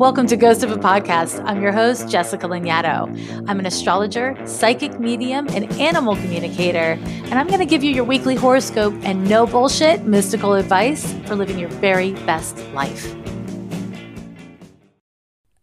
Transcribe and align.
Welcome 0.00 0.28
to 0.28 0.36
Ghost 0.38 0.62
of 0.62 0.72
a 0.72 0.78
Podcast. 0.78 1.44
I'm 1.44 1.60
your 1.60 1.72
host, 1.72 2.08
Jessica 2.08 2.48
Lanyadoo. 2.48 3.44
I'm 3.46 3.58
an 3.58 3.66
astrologer, 3.66 4.34
psychic 4.46 4.98
medium, 4.98 5.46
and 5.48 5.70
animal 5.72 6.16
communicator, 6.16 6.98
and 7.04 7.34
I'm 7.34 7.48
going 7.48 7.58
to 7.58 7.66
give 7.66 7.84
you 7.84 7.92
your 7.92 8.04
weekly 8.04 8.34
horoscope 8.34 8.94
and 9.02 9.28
no 9.28 9.46
bullshit 9.46 10.04
mystical 10.04 10.54
advice 10.54 11.12
for 11.26 11.36
living 11.36 11.58
your 11.58 11.68
very 11.68 12.12
best 12.24 12.56
life. 12.72 13.14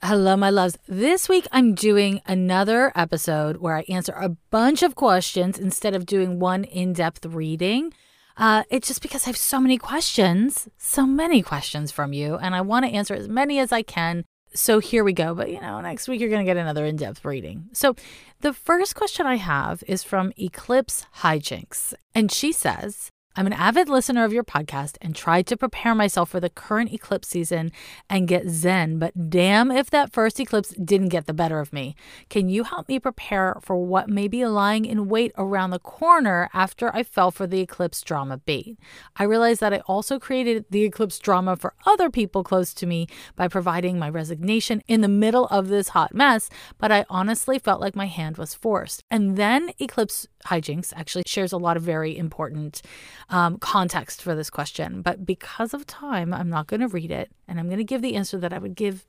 Hello, 0.03 0.37
my 0.37 0.51
loves. 0.51 0.77
This 0.87 1.27
week 1.27 1.47
I'm 1.51 1.73
doing 1.73 2.21
another 2.27 2.91
episode 2.93 3.57
where 3.57 3.75
I 3.75 3.85
answer 3.89 4.13
a 4.13 4.29
bunch 4.51 4.83
of 4.83 4.93
questions 4.93 5.57
instead 5.57 5.95
of 5.95 6.05
doing 6.05 6.37
one 6.37 6.63
in 6.63 6.93
depth 6.93 7.25
reading. 7.25 7.91
Uh, 8.37 8.63
it's 8.69 8.87
just 8.87 9.01
because 9.01 9.23
I 9.23 9.29
have 9.29 9.37
so 9.37 9.59
many 9.59 9.77
questions, 9.77 10.69
so 10.77 11.05
many 11.05 11.41
questions 11.41 11.91
from 11.91 12.13
you, 12.13 12.35
and 12.35 12.53
I 12.53 12.61
want 12.61 12.85
to 12.85 12.91
answer 12.91 13.15
as 13.15 13.27
many 13.27 13.59
as 13.59 13.71
I 13.71 13.81
can. 13.81 14.25
So 14.53 14.79
here 14.79 15.03
we 15.03 15.13
go. 15.13 15.33
But 15.33 15.49
you 15.51 15.59
know, 15.59 15.81
next 15.81 16.07
week 16.07 16.21
you're 16.21 16.29
going 16.29 16.45
to 16.45 16.49
get 16.49 16.57
another 16.57 16.85
in 16.85 16.95
depth 16.95 17.25
reading. 17.25 17.69
So 17.73 17.95
the 18.41 18.53
first 18.53 18.95
question 18.95 19.25
I 19.25 19.35
have 19.35 19.83
is 19.87 20.03
from 20.03 20.31
Eclipse 20.37 21.05
Hijinks, 21.17 21.93
and 22.13 22.31
she 22.31 22.51
says, 22.51 23.09
I'm 23.39 23.45
an 23.45 23.53
avid 23.53 23.87
listener 23.87 24.25
of 24.25 24.33
your 24.33 24.43
podcast 24.43 24.97
and 24.99 25.15
tried 25.15 25.45
to 25.45 25.57
prepare 25.57 25.93
myself 25.93 26.31
for 26.31 26.39
the 26.39 26.49
current 26.49 26.91
eclipse 26.91 27.27
season 27.27 27.71
and 28.09 28.27
get 28.27 28.49
zen, 28.49 28.97
but 28.97 29.29
damn 29.29 29.69
if 29.69 29.91
that 29.91 30.11
first 30.11 30.39
eclipse 30.39 30.69
didn't 30.69 31.09
get 31.09 31.27
the 31.27 31.35
better 31.35 31.59
of 31.59 31.71
me. 31.71 31.95
Can 32.29 32.49
you 32.49 32.63
help 32.63 32.89
me 32.89 32.99
prepare 32.99 33.59
for 33.61 33.77
what 33.77 34.09
may 34.09 34.27
be 34.27 34.43
lying 34.47 34.85
in 34.85 35.07
wait 35.07 35.33
around 35.37 35.69
the 35.69 35.77
corner 35.77 36.49
after 36.51 36.89
I 36.95 37.03
fell 37.03 37.29
for 37.29 37.45
the 37.45 37.59
eclipse 37.59 38.01
drama 38.01 38.39
bait? 38.39 38.79
I 39.17 39.25
realized 39.25 39.59
that 39.59 39.71
I 39.71 39.81
also 39.81 40.17
created 40.17 40.65
the 40.71 40.83
eclipse 40.83 41.19
drama 41.19 41.57
for 41.57 41.75
other 41.85 42.09
people 42.09 42.43
close 42.43 42.73
to 42.73 42.87
me 42.87 43.05
by 43.35 43.47
providing 43.47 43.99
my 43.99 44.09
resignation 44.09 44.81
in 44.87 45.01
the 45.01 45.07
middle 45.07 45.45
of 45.49 45.67
this 45.67 45.89
hot 45.89 46.11
mess, 46.11 46.49
but 46.79 46.91
I 46.91 47.05
honestly 47.07 47.59
felt 47.59 47.81
like 47.81 47.95
my 47.95 48.07
hand 48.07 48.39
was 48.39 48.55
forced. 48.55 49.03
And 49.11 49.37
then 49.37 49.69
Eclipse 49.77 50.27
Hijinks 50.47 50.93
actually 50.95 51.23
shares 51.27 51.51
a 51.51 51.57
lot 51.57 51.77
of 51.77 51.83
very 51.83 52.17
important 52.17 52.81
um, 53.29 53.57
context 53.57 54.21
for 54.21 54.35
this 54.35 54.49
question. 54.49 55.01
But 55.01 55.25
because 55.25 55.73
of 55.73 55.85
time, 55.85 56.33
I'm 56.33 56.49
not 56.49 56.67
going 56.67 56.79
to 56.81 56.87
read 56.87 57.11
it 57.11 57.31
and 57.47 57.59
I'm 57.59 57.67
going 57.67 57.77
to 57.77 57.83
give 57.83 58.01
the 58.01 58.15
answer 58.15 58.37
that 58.37 58.53
I 58.53 58.57
would 58.57 58.75
give 58.75 59.05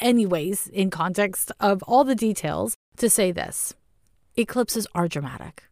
anyways 0.00 0.66
in 0.68 0.90
context 0.90 1.52
of 1.60 1.82
all 1.82 2.04
the 2.04 2.14
details 2.14 2.74
to 2.96 3.10
say 3.10 3.32
this 3.32 3.74
eclipses 4.36 4.86
are 4.94 5.08
dramatic. 5.08 5.64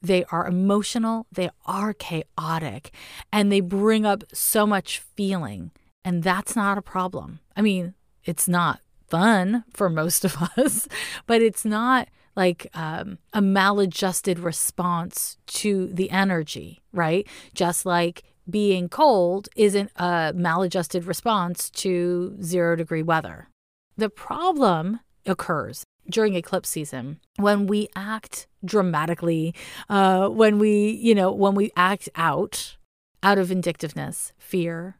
They 0.00 0.24
are 0.24 0.46
emotional, 0.46 1.26
they 1.32 1.50
are 1.66 1.94
chaotic, 1.94 2.90
and 3.32 3.50
they 3.50 3.60
bring 3.60 4.04
up 4.04 4.24
so 4.32 4.66
much 4.66 4.98
feeling. 4.98 5.70
And 6.04 6.22
that's 6.22 6.54
not 6.54 6.76
a 6.76 6.82
problem. 6.82 7.40
I 7.56 7.62
mean, 7.62 7.94
it's 8.24 8.46
not 8.46 8.80
fun 9.08 9.64
for 9.72 9.88
most 9.88 10.24
of 10.24 10.36
us, 10.58 10.88
but 11.26 11.40
it's 11.40 11.64
not 11.64 12.08
like 12.36 12.66
um, 12.74 13.18
a 13.32 13.40
maladjusted 13.40 14.38
response 14.38 15.36
to 15.46 15.88
the 15.88 16.10
energy, 16.10 16.82
right? 16.92 17.26
Just 17.54 17.86
like 17.86 18.24
being 18.48 18.88
cold 18.88 19.48
isn't 19.56 19.90
a 19.96 20.32
maladjusted 20.34 21.04
response 21.04 21.70
to 21.70 22.36
zero 22.42 22.76
degree 22.76 23.02
weather. 23.02 23.48
The 23.96 24.10
problem 24.10 25.00
occurs 25.26 25.84
during 26.10 26.34
eclipse 26.34 26.68
season 26.68 27.20
when 27.36 27.66
we 27.66 27.88
act 27.96 28.46
dramatically, 28.64 29.54
uh, 29.88 30.28
when 30.28 30.58
we, 30.58 30.90
you 30.90 31.14
know, 31.14 31.32
when 31.32 31.54
we 31.54 31.70
act 31.76 32.08
out, 32.14 32.76
out 33.22 33.38
of 33.38 33.48
vindictiveness, 33.48 34.32
fear, 34.38 34.96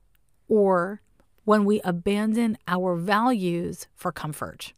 or 0.48 1.02
when 1.44 1.64
we 1.64 1.80
abandon 1.82 2.56
our 2.66 2.96
values 2.96 3.86
for 3.94 4.12
comfort. 4.12 4.72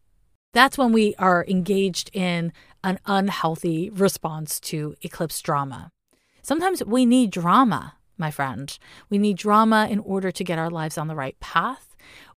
That's 0.57 0.79
when 0.79 0.91
we 0.91 1.15
are 1.19 1.45
engaged 1.47 2.09
in 2.15 2.51
an 2.83 2.99
unhealthy 3.05 3.91
response 3.91 4.59
to 4.61 4.95
eclipse 5.03 5.43
drama. 5.43 5.91
Sometimes 6.41 6.83
we 6.83 7.05
need 7.05 7.31
drama, 7.31 7.97
my 8.17 8.31
friend. 8.31 8.79
We 9.11 9.19
need 9.19 9.37
drama 9.37 9.87
in 9.91 9.99
order 9.99 10.31
to 10.31 10.43
get 10.43 10.59
our 10.59 10.71
lives 10.71 10.97
on 10.97 11.09
the 11.09 11.15
right 11.15 11.39
path, 11.41 11.95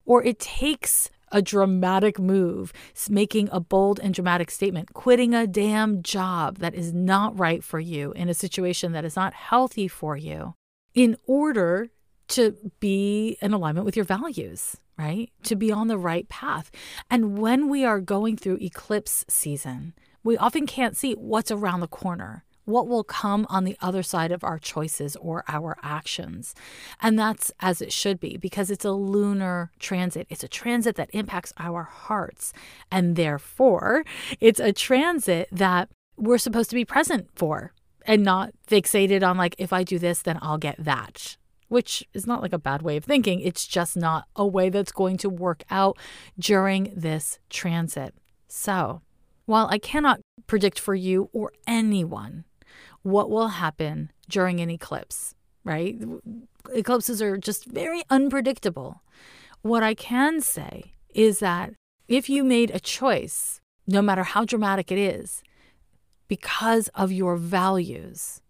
or 0.07 0.25
it 0.25 0.39
takes 0.39 1.11
a 1.31 1.43
dramatic 1.43 2.19
move, 2.19 2.73
making 3.11 3.51
a 3.53 3.61
bold 3.61 4.01
and 4.01 4.15
dramatic 4.15 4.51
statement, 4.51 4.95
quitting 4.95 5.35
a 5.35 5.47
damn 5.47 6.03
job 6.03 6.57
that 6.61 6.75
is 6.75 6.95
not 6.95 7.39
right 7.39 7.63
for 7.63 7.81
you 7.81 8.13
in 8.13 8.31
a 8.31 8.35
situation 8.35 8.93
that 8.93 9.05
is 9.05 9.15
not 9.15 9.35
healthy 9.35 9.89
for 9.89 10.17
you 10.17 10.55
in 10.95 11.19
order 11.27 11.91
to 12.29 12.57
be 12.81 13.37
in 13.43 13.53
alignment 13.53 13.85
with 13.85 13.95
your 13.95 14.07
values 14.07 14.79
right? 14.99 15.31
To 15.45 15.57
be 15.57 15.71
on 15.71 15.89
the 15.89 15.99
right 15.99 16.29
path. 16.29 16.71
And 17.11 17.39
when 17.39 17.69
we 17.69 17.85
are 17.85 18.01
going 18.01 18.37
through 18.37 18.59
eclipse 18.61 19.25
season, 19.29 19.95
we 20.25 20.37
often 20.37 20.67
can't 20.67 20.97
see 20.97 21.13
what's 21.13 21.51
around 21.51 21.81
the 21.81 21.87
corner, 21.87 22.45
what 22.65 22.89
will 22.89 23.05
come 23.05 23.47
on 23.49 23.65
the 23.65 23.77
other 23.81 24.03
side 24.03 24.33
of 24.33 24.43
our 24.43 24.59
choices 24.59 25.15
or 25.17 25.45
our 25.47 25.77
actions. 25.83 26.55
And 27.01 27.19
that's 27.19 27.53
as 27.61 27.81
it 27.81 27.93
should 27.93 28.19
be 28.19 28.37
because 28.37 28.71
it's 28.71 28.85
a 28.85 28.93
lunar 28.93 29.71
transit. 29.79 30.27
It's 30.31 30.43
a 30.43 30.49
transit 30.49 30.97
that 30.97 31.11
impacts 31.13 31.53
our 31.59 31.85
hearts. 31.85 32.53
And 32.91 33.15
therefore, 33.15 34.05
it's 34.41 34.59
a 34.59 34.73
transit 34.73 35.49
that 35.53 35.91
we're 36.17 36.39
supposed 36.39 36.71
to 36.71 36.77
be 36.77 36.85
present 36.85 37.29
for 37.37 37.73
and 38.05 38.25
not 38.25 38.53
fixated 38.69 39.23
on, 39.23 39.37
like, 39.37 39.55
if 39.59 39.73
I 39.73 39.83
do 39.83 39.99
this, 39.99 40.23
then 40.23 40.39
I'll 40.43 40.59
get 40.59 40.77
that 40.79 41.37
which 41.69 42.05
is 42.15 42.27
not 42.27 42.43
like 42.43 42.53
a 42.53 42.59
bad 42.59 42.83
way 42.83 42.97
of 42.97 43.05
thinking. 43.05 43.41
It's 43.41 43.67
just 43.67 43.97
not 43.97 44.27
a 44.37 44.47
way 44.47 44.69
that's 44.69 44.93
going 44.93 45.17
to 45.19 45.29
work 45.29 45.65
out 45.71 45.99
during 46.39 46.93
this 46.95 47.39
transit. 47.51 48.15
So, 48.49 49.03
while 49.47 49.69
I 49.71 49.79
cannot 49.79 50.21
predict 50.47 50.79
for 50.79 50.95
you 50.95 51.31
or 51.33 51.53
anyone 51.67 52.45
what 53.07 53.31
will 53.31 53.49
happen 53.49 54.11
during 54.29 54.59
an 54.59 54.69
eclipse, 54.69 55.33
right? 55.63 55.97
Eclipses 56.75 57.23
are 57.23 57.37
just 57.37 57.65
very 57.65 58.03
unpredictable. 58.11 59.01
What 59.63 59.85
I 59.85 59.95
can 59.95 60.41
say 60.41 60.95
is 61.15 61.39
that 61.39 61.73
if 62.09 62.29
you 62.29 62.43
made 62.43 62.73
a 62.73 62.81
choice, 62.81 63.61
no 63.87 64.03
matter 64.03 64.25
how 64.25 64.45
dramatic 64.45 64.91
it 64.91 64.99
is, 64.99 65.45
because 66.27 66.89
of 66.97 67.13
your 67.13 67.37
values, 67.37 68.43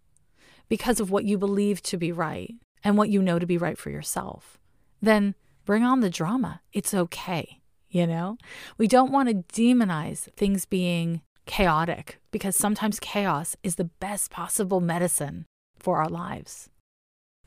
because 0.70 1.00
of 1.00 1.10
what 1.10 1.26
you 1.26 1.36
believe 1.36 1.82
to 1.82 1.98
be 1.98 2.10
right, 2.10 2.54
and 2.86 2.96
what 2.96 3.08
you 3.08 3.20
know 3.20 3.40
to 3.40 3.46
be 3.46 3.58
right 3.58 3.76
for 3.76 3.90
yourself, 3.90 4.58
then 5.02 5.34
bring 5.64 5.82
on 5.82 5.98
the 5.98 6.08
drama. 6.08 6.60
It's 6.72 6.94
okay. 6.94 7.60
You 7.88 8.06
know, 8.06 8.38
we 8.78 8.86
don't 8.86 9.10
want 9.10 9.28
to 9.28 9.60
demonize 9.60 10.32
things 10.34 10.66
being 10.66 11.20
chaotic 11.46 12.20
because 12.30 12.54
sometimes 12.54 13.00
chaos 13.00 13.56
is 13.64 13.74
the 13.74 13.90
best 13.98 14.30
possible 14.30 14.80
medicine 14.80 15.46
for 15.80 15.98
our 15.98 16.08
lives. 16.08 16.68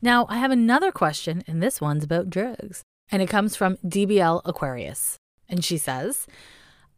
Now, 0.01 0.25
I 0.27 0.39
have 0.39 0.51
another 0.51 0.91
question, 0.91 1.41
and 1.47 1.63
this 1.63 1.79
one's 1.79 2.03
about 2.03 2.29
drugs, 2.29 2.83
and 3.09 3.21
it 3.21 3.29
comes 3.29 3.55
from 3.55 3.77
DBL 3.77 4.41
Aquarius. 4.43 5.15
And 5.47 5.63
she 5.63 5.77
says, 5.77 6.27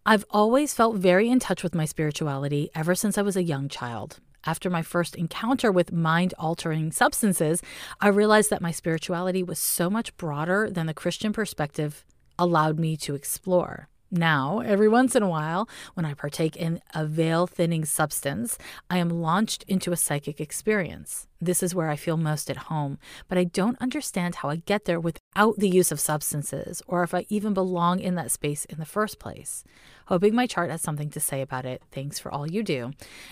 I've 0.03 0.25
always 0.31 0.73
felt 0.73 0.95
very 0.95 1.29
in 1.29 1.37
touch 1.37 1.61
with 1.61 1.75
my 1.75 1.85
spirituality 1.85 2.71
ever 2.73 2.95
since 2.95 3.19
I 3.19 3.21
was 3.21 3.37
a 3.37 3.43
young 3.43 3.69
child. 3.69 4.19
After 4.43 4.69
my 4.71 4.81
first 4.81 5.15
encounter 5.15 5.71
with 5.71 5.91
mind 5.91 6.33
altering 6.39 6.91
substances, 6.91 7.61
I 7.99 8.07
realized 8.07 8.49
that 8.49 8.61
my 8.61 8.71
spirituality 8.71 9.43
was 9.43 9.59
so 9.59 9.89
much 9.89 10.17
broader 10.17 10.69
than 10.69 10.87
the 10.87 10.95
Christian 10.95 11.31
perspective 11.31 12.03
allowed 12.39 12.79
me 12.79 12.97
to 12.97 13.13
explore. 13.13 13.87
Now, 14.13 14.59
every 14.59 14.89
once 14.89 15.15
in 15.15 15.23
a 15.23 15.29
while, 15.29 15.69
when 15.93 16.05
I 16.05 16.13
partake 16.13 16.57
in 16.57 16.81
a 16.93 17.05
veil 17.05 17.47
thinning 17.47 17.85
substance, 17.85 18.57
I 18.89 18.97
am 18.97 19.07
launched 19.07 19.63
into 19.69 19.93
a 19.93 19.95
psychic 19.97 20.41
experience. 20.41 21.27
This 21.39 21.63
is 21.63 21.73
where 21.73 21.89
I 21.89 21.95
feel 21.95 22.17
most 22.17 22.49
at 22.49 22.67
home, 22.67 22.99
but 23.29 23.37
I 23.37 23.45
don't 23.45 23.81
understand 23.81 24.35
how 24.35 24.49
I 24.49 24.57
get 24.57 24.83
there 24.83 24.99
without 24.99 25.55
the 25.57 25.69
use 25.69 25.93
of 25.93 25.99
substances 26.01 26.81
or 26.87 27.03
if 27.03 27.13
I 27.13 27.25
even 27.29 27.53
belong 27.53 28.01
in 28.01 28.15
that 28.15 28.31
space 28.31 28.65
in 28.65 28.79
the 28.79 28.85
first 28.85 29.17
place. 29.17 29.63
Hoping 30.07 30.35
my 30.35 30.45
chart 30.45 30.69
has 30.71 30.81
something 30.81 31.09
to 31.11 31.21
say 31.21 31.41
about 31.41 31.65
it. 31.65 31.81
Thanks 31.89 32.19
for 32.19 32.33
all 32.33 32.51
you 32.51 32.63
do. 32.63 32.91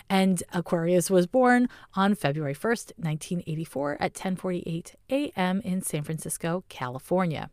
And 0.10 0.42
Aquarius 0.54 1.10
was 1.10 1.28
born 1.28 1.68
on 1.94 2.16
February 2.16 2.56
1st, 2.56 2.94
1984 2.96 3.98
at 4.00 4.14
10:48 4.14 4.96
a.m. 5.10 5.60
in 5.66 5.82
San 5.82 6.04
Francisco, 6.04 6.64
California. 6.70 7.50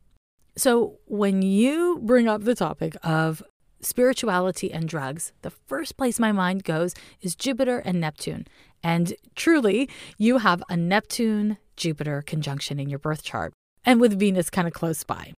So, 0.57 0.99
when 1.07 1.43
you 1.43 2.01
bring 2.03 2.29
up 2.29 2.45
the 2.45 2.55
topic 2.55 2.97
of 3.03 3.43
spirituality 3.81 4.73
and 4.73 4.89
drugs, 4.89 5.33
the 5.43 5.51
first 5.51 5.97
place 5.97 6.19
my 6.19 6.33
mind 6.33 6.65
goes 6.65 6.95
is 7.21 7.37
Jupiter 7.37 7.79
and 7.79 8.01
Neptune. 8.01 8.47
And 8.83 9.15
truly, 9.35 9.89
you 10.17 10.39
have 10.39 10.63
a 10.69 10.77
Neptune 10.77 11.59
Jupiter 11.77 12.23
conjunction 12.23 12.81
in 12.81 12.89
your 12.89 12.99
birth 12.99 13.23
chart, 13.23 13.53
and 13.85 14.01
with 14.01 14.19
Venus 14.19 14.49
kind 14.49 14.67
of 14.67 14.73
close 14.73 15.05
by. 15.05 15.33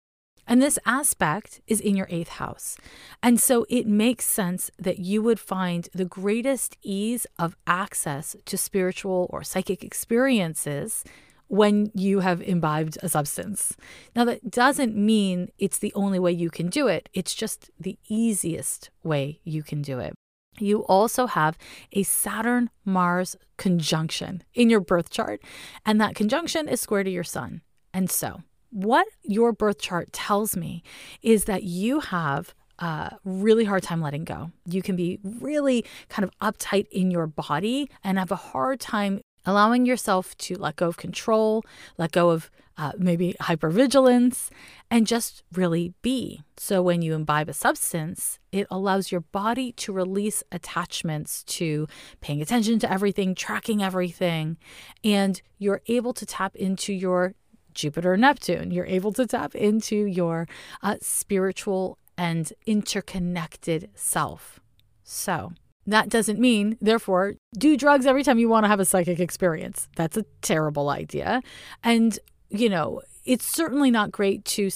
And 0.46 0.62
this 0.62 0.78
aspect 0.86 1.60
is 1.66 1.80
in 1.80 1.94
your 1.94 2.06
eighth 2.10 2.30
house. 2.30 2.78
And 3.22 3.38
so 3.38 3.66
it 3.68 3.86
makes 3.86 4.24
sense 4.24 4.70
that 4.78 4.98
you 4.98 5.20
would 5.20 5.38
find 5.38 5.88
the 5.92 6.06
greatest 6.06 6.78
ease 6.82 7.26
of 7.38 7.54
access 7.66 8.34
to 8.46 8.56
spiritual 8.56 9.26
or 9.28 9.42
psychic 9.42 9.84
experiences 9.84 11.04
when 11.48 11.90
you 11.94 12.20
have 12.20 12.40
imbibed 12.42 12.98
a 13.02 13.08
substance. 13.08 13.76
Now, 14.14 14.24
that 14.24 14.50
doesn't 14.50 14.94
mean 14.94 15.50
it's 15.58 15.78
the 15.78 15.92
only 15.94 16.18
way 16.18 16.32
you 16.32 16.50
can 16.50 16.68
do 16.68 16.86
it, 16.86 17.08
it's 17.12 17.34
just 17.34 17.70
the 17.80 17.98
easiest 18.08 18.90
way 19.02 19.40
you 19.44 19.62
can 19.62 19.82
do 19.82 19.98
it. 19.98 20.14
You 20.60 20.84
also 20.84 21.26
have 21.26 21.56
a 21.92 22.02
Saturn 22.02 22.70
Mars 22.84 23.36
conjunction 23.56 24.42
in 24.54 24.70
your 24.70 24.80
birth 24.80 25.10
chart, 25.10 25.40
and 25.86 26.00
that 26.00 26.14
conjunction 26.14 26.68
is 26.68 26.80
square 26.80 27.04
to 27.04 27.10
your 27.10 27.24
sun. 27.24 27.62
And 27.94 28.10
so, 28.10 28.42
what 28.70 29.06
your 29.22 29.52
birth 29.52 29.80
chart 29.80 30.12
tells 30.12 30.56
me 30.56 30.82
is 31.22 31.44
that 31.44 31.62
you 31.62 32.00
have 32.00 32.54
a 32.78 33.16
really 33.24 33.64
hard 33.64 33.82
time 33.82 34.00
letting 34.00 34.24
go. 34.24 34.52
You 34.66 34.82
can 34.82 34.94
be 34.94 35.18
really 35.22 35.84
kind 36.08 36.24
of 36.24 36.30
uptight 36.40 36.86
in 36.90 37.10
your 37.10 37.26
body 37.26 37.90
and 38.04 38.18
have 38.18 38.30
a 38.30 38.36
hard 38.36 38.78
time 38.80 39.20
allowing 39.48 39.86
yourself 39.86 40.36
to 40.36 40.54
let 40.56 40.76
go 40.76 40.88
of 40.88 40.98
control, 40.98 41.64
let 41.96 42.12
go 42.12 42.28
of 42.28 42.50
uh, 42.76 42.92
maybe 42.98 43.34
hypervigilance, 43.40 44.50
and 44.90 45.06
just 45.06 45.42
really 45.52 45.94
be. 46.02 46.42
So, 46.58 46.82
when 46.82 47.00
you 47.00 47.14
imbibe 47.14 47.48
a 47.48 47.54
substance, 47.54 48.38
it 48.52 48.66
allows 48.70 49.10
your 49.10 49.22
body 49.22 49.72
to 49.72 49.92
release 49.92 50.44
attachments 50.52 51.42
to 51.44 51.88
paying 52.20 52.42
attention 52.42 52.78
to 52.80 52.92
everything, 52.92 53.34
tracking 53.34 53.82
everything, 53.82 54.58
and 55.02 55.40
you're 55.56 55.80
able 55.86 56.12
to 56.12 56.26
tap 56.26 56.54
into 56.54 56.92
your 56.92 57.34
Jupiter 57.72 58.16
Neptune. 58.16 58.70
You're 58.70 58.86
able 58.86 59.12
to 59.14 59.26
tap 59.26 59.54
into 59.54 59.96
your 59.96 60.46
uh, 60.82 60.96
spiritual 61.00 61.98
and 62.18 62.52
interconnected 62.66 63.88
self. 63.94 64.60
So, 65.04 65.52
that 65.88 66.10
doesn't 66.10 66.38
mean, 66.38 66.76
therefore, 66.82 67.34
do 67.56 67.76
drugs 67.76 68.04
every 68.04 68.22
time 68.22 68.38
you 68.38 68.48
want 68.48 68.64
to 68.64 68.68
have 68.68 68.78
a 68.78 68.84
psychic 68.84 69.18
experience. 69.18 69.88
That's 69.96 70.18
a 70.18 70.24
terrible 70.42 70.90
idea. 70.90 71.42
And, 71.82 72.18
you 72.50 72.68
know, 72.68 73.00
it's 73.24 73.46
certainly 73.46 73.90
not 73.90 74.12
great 74.12 74.44
to 74.44 74.70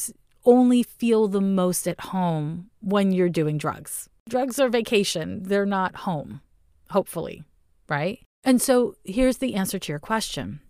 only 0.46 0.82
feel 0.82 1.28
the 1.28 1.40
most 1.40 1.86
at 1.86 2.00
home 2.00 2.70
when 2.80 3.12
you're 3.12 3.28
doing 3.28 3.58
drugs. 3.58 4.08
Drugs 4.28 4.58
are 4.58 4.70
vacation, 4.70 5.42
they're 5.42 5.66
not 5.66 5.96
home, 5.96 6.40
hopefully, 6.90 7.44
right? 7.88 8.20
And 8.42 8.60
so 8.60 8.94
here's 9.04 9.38
the 9.38 9.54
answer 9.54 9.78
to 9.78 9.92
your 9.92 9.98
question 9.98 10.60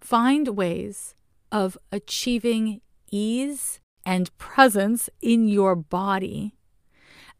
find 0.00 0.48
ways 0.48 1.14
of 1.52 1.78
achieving 1.92 2.80
ease 3.10 3.78
and 4.04 4.36
presence 4.38 5.08
in 5.22 5.48
your 5.48 5.76
body 5.76 6.54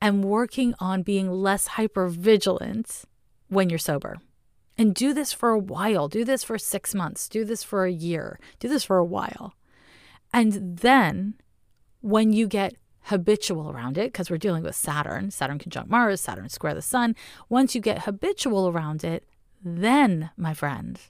and 0.05 0.23
working 0.23 0.75
on 0.79 1.03
being 1.03 1.31
less 1.31 1.67
hyper 1.67 2.09
vigilant 2.09 3.05
when 3.49 3.71
you're 3.71 3.79
sober. 3.79 4.19
And 4.77 4.95
do 4.95 5.15
this 5.15 5.33
for 5.33 5.49
a 5.49 5.59
while. 5.59 6.09
Do 6.09 6.27
this 6.27 6.45
for 6.45 6.59
six 6.59 6.95
months. 6.95 7.27
Do 7.27 7.43
this 7.43 7.63
for 7.63 7.87
a 7.87 7.91
year. 7.91 8.39
Do 8.59 8.69
this 8.69 8.85
for 8.85 8.99
a 8.99 9.05
while. 9.05 9.55
And 10.31 10.77
then 10.77 11.37
when 12.03 12.35
you 12.35 12.47
get 12.47 12.75
habitual 13.05 13.71
around 13.71 13.97
it, 13.97 14.13
because 14.13 14.29
we're 14.29 14.37
dealing 14.37 14.63
with 14.63 14.77
Saturn, 14.77 15.31
Saturn 15.31 15.59
conjunct 15.59 15.91
Mars, 15.91 16.21
Saturn 16.21 16.51
square 16.51 16.75
the 16.75 16.83
sun, 16.83 17.17
once 17.49 17.75
you 17.75 17.81
get 17.81 18.03
habitual 18.03 18.69
around 18.69 19.05
it, 19.05 19.25
then, 19.65 20.29
my 20.37 20.53
friend, 20.53 21.01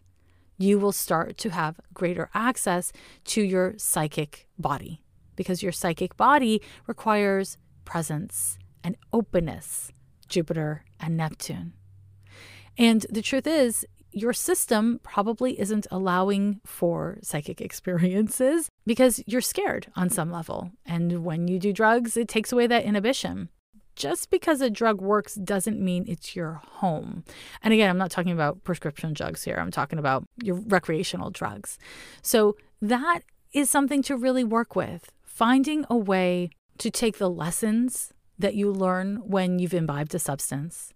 you 0.56 0.79
will 0.79 0.93
start 0.93 1.37
to 1.38 1.50
have 1.50 1.81
greater 1.93 2.31
access 2.32 2.93
to 3.25 3.43
your 3.43 3.75
psychic 3.76 4.47
body 4.56 5.02
because 5.35 5.64
your 5.64 5.73
psychic 5.73 6.17
body 6.17 6.62
requires 6.87 7.58
presence 7.85 8.56
and 8.85 8.97
openness, 9.13 9.91
Jupiter 10.29 10.85
and 11.01 11.17
Neptune. 11.17 11.73
And 12.79 13.07
the 13.11 13.23
truth 13.23 13.47
is, 13.47 13.87
your 14.13 14.33
system 14.33 15.01
probably 15.03 15.59
isn't 15.59 15.89
allowing 15.91 16.61
for 16.65 17.19
psychic 17.23 17.61
experiences 17.61 18.69
because 18.87 19.23
you're 19.27 19.41
scared 19.41 19.89
on 19.97 20.09
some 20.11 20.31
level. 20.31 20.71
And 20.87 21.25
when 21.25 21.49
you 21.49 21.59
do 21.59 21.73
drugs, 21.73 22.17
it 22.17 22.29
takes 22.29 22.53
away 22.53 22.67
that 22.69 22.85
inhibition. 22.85 23.49
Just 23.97 24.31
because 24.31 24.61
a 24.61 24.71
drug 24.71 25.01
works 25.01 25.35
doesn't 25.35 25.81
mean 25.81 26.05
it's 26.09 26.35
your 26.35 26.61
home. 26.65 27.25
And 27.63 27.73
again, 27.73 27.89
I'm 27.89 27.99
not 27.99 28.11
talking 28.11 28.33
about 28.33 28.65
prescription 28.65 29.13
drugs 29.13 29.45
here, 29.45 29.57
I'm 29.57 29.71
talking 29.71 29.99
about 29.99 30.25
your 30.43 30.57
recreational 30.57 31.31
drugs. 31.31 31.79
So 32.21 32.57
that 32.83 33.21
is 33.53 33.71
something 33.71 34.03
to 34.03 34.17
really 34.17 34.43
work 34.43 34.75
with. 34.75 35.11
Finding 35.23 35.85
a 35.89 35.97
way 35.97 36.51
to 36.79 36.91
take 36.91 37.19
the 37.19 37.31
lessons 37.31 38.13
that 38.39 38.55
you 38.55 38.71
learn 38.73 39.17
when 39.25 39.59
you've 39.59 39.75
imbibed 39.75 40.15
a 40.15 40.19
substance 40.19 40.93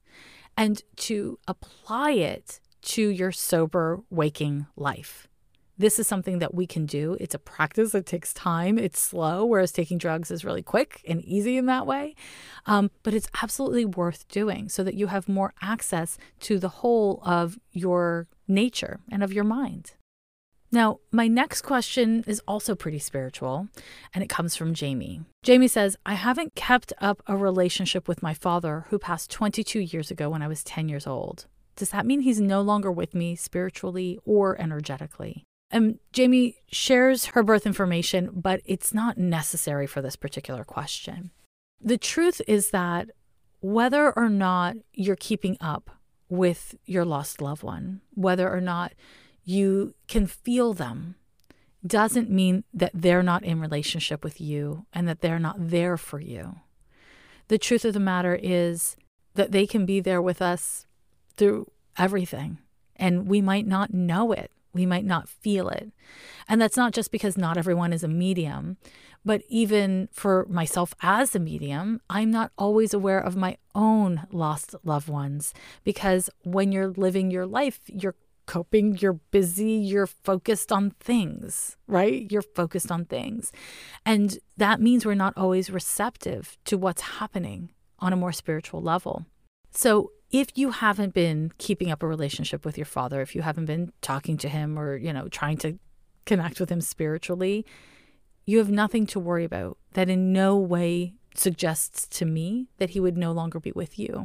and 0.56 0.82
to 0.96 1.38
apply 1.46 2.12
it 2.12 2.60
to 2.82 3.08
your 3.08 3.32
sober 3.32 4.00
waking 4.10 4.66
life. 4.76 5.28
This 5.80 6.00
is 6.00 6.08
something 6.08 6.40
that 6.40 6.54
we 6.54 6.66
can 6.66 6.86
do. 6.86 7.16
It's 7.20 7.36
a 7.36 7.38
practice. 7.38 7.94
It 7.94 8.04
takes 8.04 8.34
time. 8.34 8.78
It's 8.78 8.98
slow, 8.98 9.44
whereas 9.44 9.70
taking 9.70 9.96
drugs 9.96 10.32
is 10.32 10.44
really 10.44 10.62
quick 10.62 11.04
and 11.06 11.24
easy 11.24 11.56
in 11.56 11.66
that 11.66 11.86
way. 11.86 12.16
Um, 12.66 12.90
but 13.04 13.14
it's 13.14 13.28
absolutely 13.40 13.84
worth 13.84 14.26
doing 14.26 14.68
so 14.68 14.82
that 14.82 14.94
you 14.94 15.06
have 15.06 15.28
more 15.28 15.54
access 15.62 16.18
to 16.40 16.58
the 16.58 16.68
whole 16.68 17.22
of 17.24 17.60
your 17.70 18.26
nature 18.48 18.98
and 19.12 19.22
of 19.22 19.32
your 19.32 19.44
mind. 19.44 19.92
Now, 20.70 21.00
my 21.10 21.28
next 21.28 21.62
question 21.62 22.24
is 22.26 22.42
also 22.46 22.74
pretty 22.74 22.98
spiritual, 22.98 23.68
and 24.12 24.22
it 24.22 24.28
comes 24.28 24.54
from 24.54 24.74
Jamie. 24.74 25.22
Jamie 25.42 25.68
says, 25.68 25.96
I 26.04 26.14
haven't 26.14 26.54
kept 26.54 26.92
up 27.00 27.22
a 27.26 27.36
relationship 27.36 28.06
with 28.06 28.22
my 28.22 28.34
father 28.34 28.84
who 28.90 28.98
passed 28.98 29.30
22 29.30 29.80
years 29.80 30.10
ago 30.10 30.28
when 30.28 30.42
I 30.42 30.48
was 30.48 30.62
10 30.64 30.88
years 30.88 31.06
old. 31.06 31.46
Does 31.76 31.90
that 31.90 32.04
mean 32.04 32.20
he's 32.20 32.40
no 32.40 32.60
longer 32.60 32.92
with 32.92 33.14
me 33.14 33.34
spiritually 33.34 34.18
or 34.24 34.60
energetically? 34.60 35.44
And 35.70 35.98
Jamie 36.12 36.56
shares 36.70 37.26
her 37.26 37.42
birth 37.42 37.66
information, 37.66 38.30
but 38.34 38.60
it's 38.64 38.92
not 38.92 39.16
necessary 39.16 39.86
for 39.86 40.02
this 40.02 40.16
particular 40.16 40.64
question. 40.64 41.30
The 41.80 41.98
truth 41.98 42.40
is 42.48 42.70
that 42.70 43.10
whether 43.60 44.12
or 44.12 44.28
not 44.28 44.76
you're 44.92 45.16
keeping 45.16 45.56
up 45.60 45.90
with 46.28 46.74
your 46.84 47.04
lost 47.04 47.40
loved 47.40 47.62
one, 47.62 48.00
whether 48.14 48.50
or 48.50 48.60
not 48.60 48.92
you 49.48 49.94
can 50.08 50.26
feel 50.26 50.74
them 50.74 51.14
doesn't 51.86 52.28
mean 52.28 52.64
that 52.74 52.90
they're 52.92 53.22
not 53.22 53.42
in 53.42 53.60
relationship 53.60 54.22
with 54.22 54.42
you 54.42 54.84
and 54.92 55.08
that 55.08 55.22
they're 55.22 55.38
not 55.38 55.56
there 55.58 55.96
for 55.96 56.20
you. 56.20 56.56
The 57.48 57.56
truth 57.56 57.86
of 57.86 57.94
the 57.94 58.00
matter 58.00 58.38
is 58.40 58.96
that 59.36 59.52
they 59.52 59.66
can 59.66 59.86
be 59.86 60.00
there 60.00 60.20
with 60.20 60.42
us 60.42 60.84
through 61.38 61.70
everything, 61.96 62.58
and 62.94 63.26
we 63.26 63.40
might 63.40 63.66
not 63.66 63.94
know 63.94 64.32
it. 64.32 64.50
We 64.74 64.84
might 64.84 65.06
not 65.06 65.30
feel 65.30 65.70
it. 65.70 65.92
And 66.46 66.60
that's 66.60 66.76
not 66.76 66.92
just 66.92 67.10
because 67.10 67.38
not 67.38 67.56
everyone 67.56 67.94
is 67.94 68.04
a 68.04 68.08
medium, 68.08 68.76
but 69.24 69.42
even 69.48 70.10
for 70.12 70.46
myself 70.50 70.94
as 71.00 71.34
a 71.34 71.38
medium, 71.38 72.02
I'm 72.10 72.30
not 72.30 72.52
always 72.58 72.92
aware 72.92 73.18
of 73.18 73.34
my 73.34 73.56
own 73.74 74.26
lost 74.30 74.74
loved 74.84 75.08
ones 75.08 75.54
because 75.84 76.28
when 76.44 76.70
you're 76.70 76.88
living 76.88 77.30
your 77.30 77.46
life, 77.46 77.80
you're 77.86 78.14
coping, 78.48 78.96
you're 78.96 79.20
busy, 79.30 79.72
you're 79.72 80.06
focused 80.06 80.72
on 80.72 80.90
things, 80.98 81.76
right? 81.86 82.26
You're 82.32 82.42
focused 82.42 82.90
on 82.90 83.04
things. 83.04 83.52
And 84.06 84.38
that 84.56 84.80
means 84.80 85.04
we're 85.04 85.14
not 85.14 85.34
always 85.36 85.70
receptive 85.70 86.56
to 86.64 86.78
what's 86.78 87.02
happening 87.02 87.70
on 88.00 88.12
a 88.12 88.16
more 88.16 88.32
spiritual 88.32 88.80
level. 88.80 89.26
So, 89.70 90.10
if 90.30 90.48
you 90.56 90.70
haven't 90.70 91.14
been 91.14 91.52
keeping 91.56 91.90
up 91.90 92.02
a 92.02 92.06
relationship 92.06 92.64
with 92.64 92.76
your 92.76 92.84
father, 92.84 93.22
if 93.22 93.34
you 93.34 93.42
haven't 93.42 93.64
been 93.64 93.92
talking 94.02 94.36
to 94.38 94.48
him 94.48 94.78
or, 94.78 94.96
you 94.96 95.12
know, 95.12 95.28
trying 95.28 95.56
to 95.58 95.78
connect 96.26 96.60
with 96.60 96.70
him 96.70 96.82
spiritually, 96.82 97.64
you 98.44 98.58
have 98.58 98.70
nothing 98.70 99.06
to 99.06 99.20
worry 99.20 99.44
about. 99.44 99.78
That 99.92 100.10
in 100.10 100.32
no 100.32 100.56
way 100.56 101.14
suggests 101.34 102.06
to 102.18 102.24
me 102.26 102.68
that 102.78 102.90
he 102.90 103.00
would 103.00 103.16
no 103.16 103.32
longer 103.32 103.60
be 103.60 103.72
with 103.72 103.98
you 103.98 104.24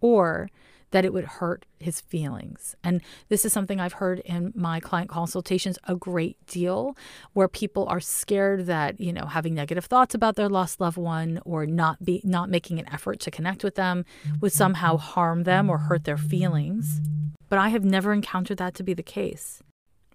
or 0.00 0.48
that 0.90 1.04
it 1.04 1.12
would 1.12 1.24
hurt 1.24 1.66
his 1.78 2.00
feelings. 2.00 2.74
And 2.82 3.02
this 3.28 3.44
is 3.44 3.52
something 3.52 3.80
I've 3.80 3.94
heard 3.94 4.20
in 4.20 4.52
my 4.54 4.80
client 4.80 5.10
consultations 5.10 5.78
a 5.84 5.96
great 5.96 6.44
deal 6.46 6.96
where 7.32 7.48
people 7.48 7.86
are 7.88 8.00
scared 8.00 8.66
that, 8.66 9.00
you 9.00 9.12
know, 9.12 9.26
having 9.26 9.54
negative 9.54 9.84
thoughts 9.84 10.14
about 10.14 10.36
their 10.36 10.48
lost 10.48 10.80
loved 10.80 10.96
one 10.96 11.40
or 11.44 11.66
not 11.66 12.04
be 12.04 12.20
not 12.24 12.48
making 12.48 12.78
an 12.78 12.88
effort 12.92 13.20
to 13.20 13.30
connect 13.30 13.64
with 13.64 13.74
them 13.74 14.04
would 14.40 14.52
mm-hmm. 14.52 14.56
somehow 14.56 14.96
harm 14.96 15.42
them 15.42 15.68
or 15.68 15.78
hurt 15.78 16.04
their 16.04 16.16
feelings. 16.16 17.00
But 17.48 17.58
I 17.58 17.68
have 17.68 17.84
never 17.84 18.12
encountered 18.12 18.58
that 18.58 18.74
to 18.74 18.82
be 18.82 18.94
the 18.94 19.02
case. 19.02 19.62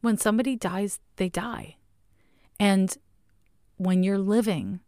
When 0.01 0.17
somebody 0.17 0.55
dies, 0.55 0.99
they 1.17 1.29
die. 1.29 1.77
And 2.59 2.97
when 3.77 4.03
you're 4.03 4.17
living, 4.17 4.79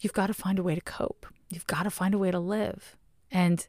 you've 0.00 0.12
got 0.12 0.26
to 0.28 0.34
find 0.34 0.58
a 0.58 0.62
way 0.62 0.74
to 0.74 0.80
cope. 0.80 1.26
You've 1.48 1.66
got 1.66 1.84
to 1.84 1.90
find 1.90 2.14
a 2.14 2.18
way 2.18 2.30
to 2.30 2.38
live. 2.38 2.96
And 3.30 3.66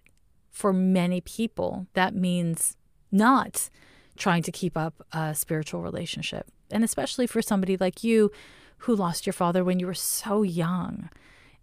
for 0.53 0.72
many 0.72 1.19
people, 1.19 1.88
that 1.93 2.15
means 2.15 2.77
not 3.12 3.69
trying 4.15 4.43
to 4.43 4.51
keep 4.51 4.77
up 4.77 5.05
a 5.12 5.36
spiritual 5.36 5.81
relationship. 5.81 6.48
And 6.72 6.83
especially 6.83 7.27
for 7.27 7.41
somebody 7.41 7.75
like 7.75 8.03
you 8.03 8.31
who 8.77 8.95
lost 8.95 9.25
your 9.25 9.33
father 9.33 9.63
when 9.63 9.79
you 9.79 9.88
were 9.88 9.93
so 9.93 10.43
young, 10.43 11.10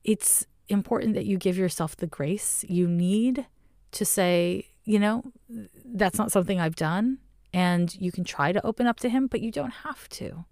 it's 0.05 0.47
important 0.69 1.15
that 1.15 1.27
you 1.27 1.39
give 1.39 1.57
yourself 1.57 1.97
the 1.97 2.07
grace 2.07 2.65
you 2.69 2.89
need 2.89 3.47
to 3.93 4.05
say, 4.05 4.67
you 4.85 4.99
know, 4.99 5.23
that's 5.85 6.19
not 6.19 6.33
something 6.33 6.61
I've 6.61 6.77
done. 6.77 7.19
And 7.53 7.95
you 7.95 8.13
can 8.13 8.25
try 8.25 8.53
to 8.53 8.65
open 8.65 8.87
up 8.87 8.99
to 9.01 9.09
him, 9.09 9.27
but 9.27 9.41
you 9.41 9.51
don't 9.51 9.73
have 9.85 10.09
to. 10.11 10.45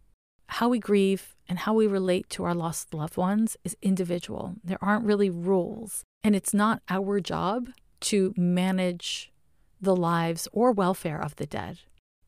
How 0.49 0.69
we 0.69 0.79
grieve 0.79 1.37
and 1.49 1.61
how 1.61 1.75
we 1.75 1.87
relate 1.87 2.29
to 2.31 2.45
our 2.45 2.55
lost 2.55 2.95
loved 2.95 3.17
ones 3.17 3.57
is 3.65 3.77
individual. 3.83 4.57
There 4.65 4.83
aren't 4.83 5.05
really 5.05 5.31
rules. 5.31 6.05
And 6.25 6.35
it's 6.35 6.55
not 6.55 6.83
our 6.89 7.21
job 7.21 7.69
to 8.01 8.35
manage 8.37 9.33
the 9.81 9.97
lives 9.97 10.49
or 10.53 10.73
welfare 10.73 11.21
of 11.21 11.37
the 11.37 11.47
dead. 11.47 11.79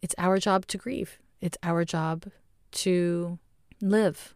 It's 0.03 0.15
our 0.19 0.39
job 0.39 0.67
to 0.69 0.79
grieve, 0.79 1.19
it's 1.41 1.59
our 1.63 1.85
job 1.85 2.27
to 2.73 3.39
live. 3.81 4.35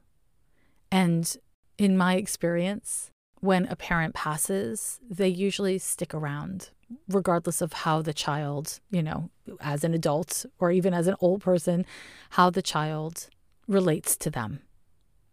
And 0.91 1.37
in 1.79 1.97
my 1.97 2.17
experience, 2.17 3.11
when 3.41 3.67
a 3.67 3.77
parent 3.77 4.15
passes, 4.15 5.01
they 5.09 5.29
usually 5.29 5.79
stick 5.79 6.15
around, 6.15 6.71
regardless 7.09 7.61
of 7.61 7.73
how 7.73 8.01
the 8.01 8.15
child, 8.15 8.81
you 8.91 9.03
know, 9.03 9.31
as 9.61 9.85
an 9.85 9.93
adult 9.93 10.47
or 10.59 10.71
even 10.71 10.95
as 10.95 11.07
an 11.07 11.17
old 11.21 11.43
person, 11.43 11.85
how 12.31 12.49
the 12.49 12.63
child 12.63 13.29
relates 13.69 14.17
to 14.17 14.31
them. 14.31 14.61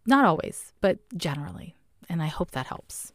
Not 0.06 0.24
always, 0.24 0.72
but 0.80 0.98
generally. 1.16 1.74
And 2.08 2.22
I 2.22 2.26
hope 2.26 2.50
that 2.50 2.66
helps. 2.66 3.12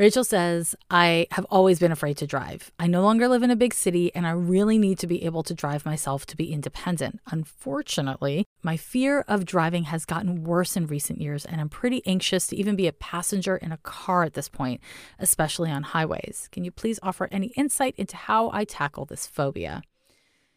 Rachel 0.00 0.24
says, 0.24 0.74
I 0.90 1.26
have 1.32 1.44
always 1.50 1.78
been 1.78 1.92
afraid 1.92 2.16
to 2.16 2.26
drive. 2.26 2.72
I 2.78 2.86
no 2.86 3.02
longer 3.02 3.28
live 3.28 3.42
in 3.42 3.50
a 3.50 3.54
big 3.54 3.74
city 3.74 4.10
and 4.14 4.26
I 4.26 4.30
really 4.30 4.78
need 4.78 4.98
to 5.00 5.06
be 5.06 5.26
able 5.26 5.42
to 5.42 5.52
drive 5.52 5.84
myself 5.84 6.24
to 6.28 6.38
be 6.38 6.54
independent. 6.54 7.20
Unfortunately, 7.30 8.46
my 8.62 8.78
fear 8.78 9.26
of 9.28 9.44
driving 9.44 9.82
has 9.82 10.06
gotten 10.06 10.42
worse 10.42 10.74
in 10.74 10.86
recent 10.86 11.20
years 11.20 11.44
and 11.44 11.60
I'm 11.60 11.68
pretty 11.68 12.00
anxious 12.06 12.46
to 12.46 12.56
even 12.56 12.76
be 12.76 12.86
a 12.86 12.94
passenger 12.94 13.58
in 13.58 13.72
a 13.72 13.76
car 13.76 14.22
at 14.22 14.32
this 14.32 14.48
point, 14.48 14.80
especially 15.18 15.70
on 15.70 15.82
highways. 15.82 16.48
Can 16.50 16.64
you 16.64 16.70
please 16.70 16.98
offer 17.02 17.28
any 17.30 17.48
insight 17.48 17.94
into 17.98 18.16
how 18.16 18.48
I 18.54 18.64
tackle 18.64 19.04
this 19.04 19.26
phobia? 19.26 19.82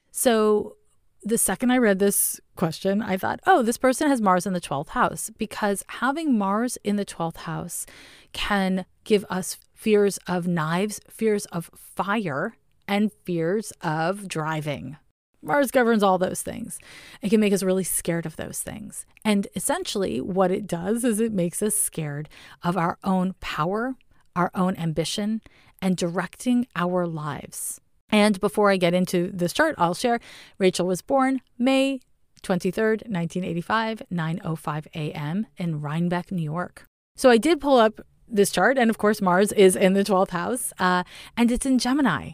So, 0.10 0.78
the 1.26 1.38
second 1.38 1.72
I 1.72 1.78
read 1.78 2.00
this 2.00 2.40
question, 2.56 3.02
I 3.02 3.18
thought, 3.18 3.40
oh, 3.46 3.62
this 3.62 3.78
person 3.78 4.10
has 4.10 4.22
Mars 4.22 4.46
in 4.46 4.54
the 4.54 4.62
12th 4.62 4.90
house 4.90 5.30
because 5.38 5.84
having 5.88 6.38
Mars 6.38 6.78
in 6.84 6.96
the 6.96 7.06
12th 7.06 7.38
house 7.38 7.86
can 8.34 8.86
give 9.04 9.26
us 9.30 9.58
fears 9.74 10.18
of 10.28 10.48
knives, 10.48 11.00
fears 11.10 11.46
of 11.48 11.70
fire, 11.74 12.58
and 12.88 13.12
fears 13.26 13.72
of 13.82 14.28
driving. 14.28 14.98
Mars 15.42 15.72
governs 15.72 16.04
all 16.04 16.18
those 16.18 16.42
things. 16.42 16.80
It 17.22 17.30
can 17.30 17.42
make 17.42 17.52
us 17.52 17.64
really 17.64 17.84
scared 17.84 18.26
of 18.26 18.38
those 18.38 18.62
things. 18.62 19.06
And 19.26 19.48
essentially, 19.56 20.22
what 20.22 20.52
it 20.52 20.68
does 20.68 21.04
is 21.04 21.20
it 21.20 21.34
makes 21.34 21.62
us 21.62 21.76
scared 21.76 22.30
of 22.64 22.78
our 22.78 22.98
own 23.04 23.36
power, 23.42 23.96
our 24.36 24.52
own 24.56 24.76
ambition, 24.78 25.42
and 25.82 25.98
directing 25.98 26.66
our 26.78 27.06
lives. 27.06 27.82
And 28.14 28.40
before 28.40 28.70
I 28.70 28.78
get 28.78 28.94
into 28.94 29.32
this 29.34 29.52
chart, 29.54 29.74
I'll 29.80 29.96
share 29.96 30.20
Rachel 30.60 30.86
was 30.86 31.02
born 31.02 31.42
May 31.58 32.00
23rd, 32.44 33.10
1985, 33.10 34.04
9:05 34.12 34.88
a.m. 34.94 35.48
in 35.58 35.82
Rhinebeck, 35.82 36.32
New 36.32 36.44
York. 36.44 36.86
So 37.16 37.32
I 37.32 37.38
did 37.38 37.60
pull 37.60 37.78
up 37.78 38.02
this 38.28 38.52
chart, 38.52 38.78
and 38.78 38.92
of 38.92 39.00
course 39.00 39.20
Mars 39.20 39.52
is 39.54 39.76
in 39.76 39.94
the 39.94 40.04
12th 40.04 40.30
house, 40.30 40.72
uh, 40.78 41.04
and 41.36 41.52
it's 41.52 41.66
in 41.66 41.80
Gemini, 41.80 42.34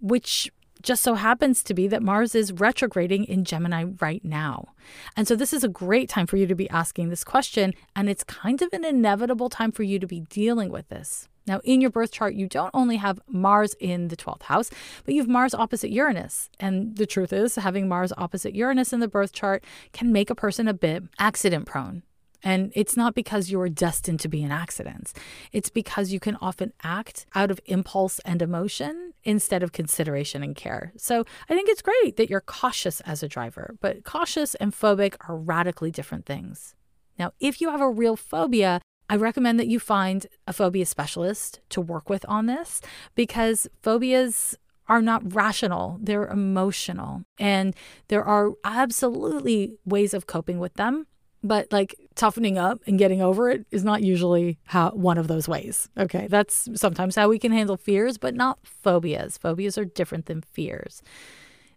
which 0.00 0.52
just 0.82 1.02
so 1.02 1.14
happens 1.14 1.64
to 1.64 1.74
be 1.74 1.88
that 1.88 2.02
Mars 2.02 2.36
is 2.36 2.52
retrograding 2.52 3.24
in 3.24 3.44
Gemini 3.44 3.86
right 4.00 4.24
now. 4.24 4.68
And 5.16 5.26
so 5.26 5.34
this 5.34 5.52
is 5.52 5.64
a 5.64 5.68
great 5.68 6.08
time 6.08 6.28
for 6.28 6.36
you 6.36 6.46
to 6.46 6.54
be 6.54 6.70
asking 6.70 7.08
this 7.08 7.24
question, 7.24 7.74
and 7.96 8.08
it's 8.08 8.22
kind 8.22 8.62
of 8.62 8.72
an 8.72 8.84
inevitable 8.84 9.48
time 9.48 9.72
for 9.72 9.82
you 9.82 9.98
to 9.98 10.06
be 10.06 10.20
dealing 10.20 10.70
with 10.70 10.88
this. 10.88 11.28
Now, 11.48 11.60
in 11.64 11.80
your 11.80 11.90
birth 11.90 12.12
chart, 12.12 12.34
you 12.34 12.46
don't 12.46 12.70
only 12.74 12.96
have 12.96 13.20
Mars 13.26 13.74
in 13.80 14.08
the 14.08 14.16
12th 14.16 14.42
house, 14.42 14.70
but 15.04 15.14
you 15.14 15.20
have 15.20 15.28
Mars 15.28 15.54
opposite 15.54 15.90
Uranus. 15.90 16.50
And 16.60 16.96
the 16.96 17.06
truth 17.06 17.32
is, 17.32 17.56
having 17.56 17.88
Mars 17.88 18.12
opposite 18.16 18.54
Uranus 18.54 18.92
in 18.92 19.00
the 19.00 19.08
birth 19.08 19.32
chart 19.32 19.64
can 19.92 20.12
make 20.12 20.30
a 20.30 20.34
person 20.34 20.68
a 20.68 20.74
bit 20.74 21.04
accident 21.18 21.66
prone. 21.66 22.02
And 22.44 22.72
it's 22.76 22.96
not 22.96 23.14
because 23.14 23.50
you're 23.50 23.68
destined 23.68 24.20
to 24.20 24.28
be 24.28 24.42
in 24.42 24.52
accidents. 24.52 25.12
It's 25.52 25.70
because 25.70 26.12
you 26.12 26.20
can 26.20 26.36
often 26.40 26.72
act 26.84 27.26
out 27.34 27.50
of 27.50 27.60
impulse 27.66 28.20
and 28.20 28.40
emotion 28.40 29.12
instead 29.24 29.62
of 29.62 29.72
consideration 29.72 30.42
and 30.44 30.54
care. 30.54 30.92
So 30.96 31.24
I 31.48 31.54
think 31.54 31.68
it's 31.68 31.82
great 31.82 32.16
that 32.16 32.30
you're 32.30 32.40
cautious 32.40 33.00
as 33.00 33.22
a 33.22 33.28
driver, 33.28 33.76
but 33.80 34.04
cautious 34.04 34.54
and 34.54 34.72
phobic 34.72 35.16
are 35.28 35.36
radically 35.36 35.90
different 35.90 36.26
things. 36.26 36.76
Now, 37.18 37.32
if 37.40 37.60
you 37.60 37.70
have 37.70 37.80
a 37.80 37.90
real 37.90 38.14
phobia, 38.14 38.80
I 39.08 39.16
recommend 39.16 39.58
that 39.58 39.68
you 39.68 39.80
find 39.80 40.26
a 40.46 40.52
phobia 40.52 40.86
specialist 40.86 41.60
to 41.70 41.80
work 41.80 42.10
with 42.10 42.24
on 42.28 42.46
this 42.46 42.80
because 43.14 43.66
phobias 43.82 44.56
are 44.88 45.02
not 45.02 45.34
rational, 45.34 45.98
they're 46.00 46.26
emotional. 46.26 47.22
And 47.38 47.74
there 48.08 48.24
are 48.24 48.52
absolutely 48.64 49.74
ways 49.84 50.14
of 50.14 50.26
coping 50.26 50.58
with 50.58 50.74
them. 50.74 51.06
But 51.42 51.72
like 51.72 51.94
toughening 52.16 52.58
up 52.58 52.80
and 52.86 52.98
getting 52.98 53.22
over 53.22 53.48
it 53.48 53.64
is 53.70 53.84
not 53.84 54.02
usually 54.02 54.58
how 54.64 54.90
one 54.90 55.18
of 55.18 55.28
those 55.28 55.46
ways. 55.46 55.88
Okay, 55.96 56.26
that's 56.28 56.68
sometimes 56.74 57.14
how 57.14 57.28
we 57.28 57.38
can 57.38 57.52
handle 57.52 57.76
fears, 57.76 58.18
but 58.18 58.34
not 58.34 58.58
phobias. 58.64 59.38
Phobias 59.38 59.78
are 59.78 59.84
different 59.84 60.26
than 60.26 60.42
fears. 60.42 61.00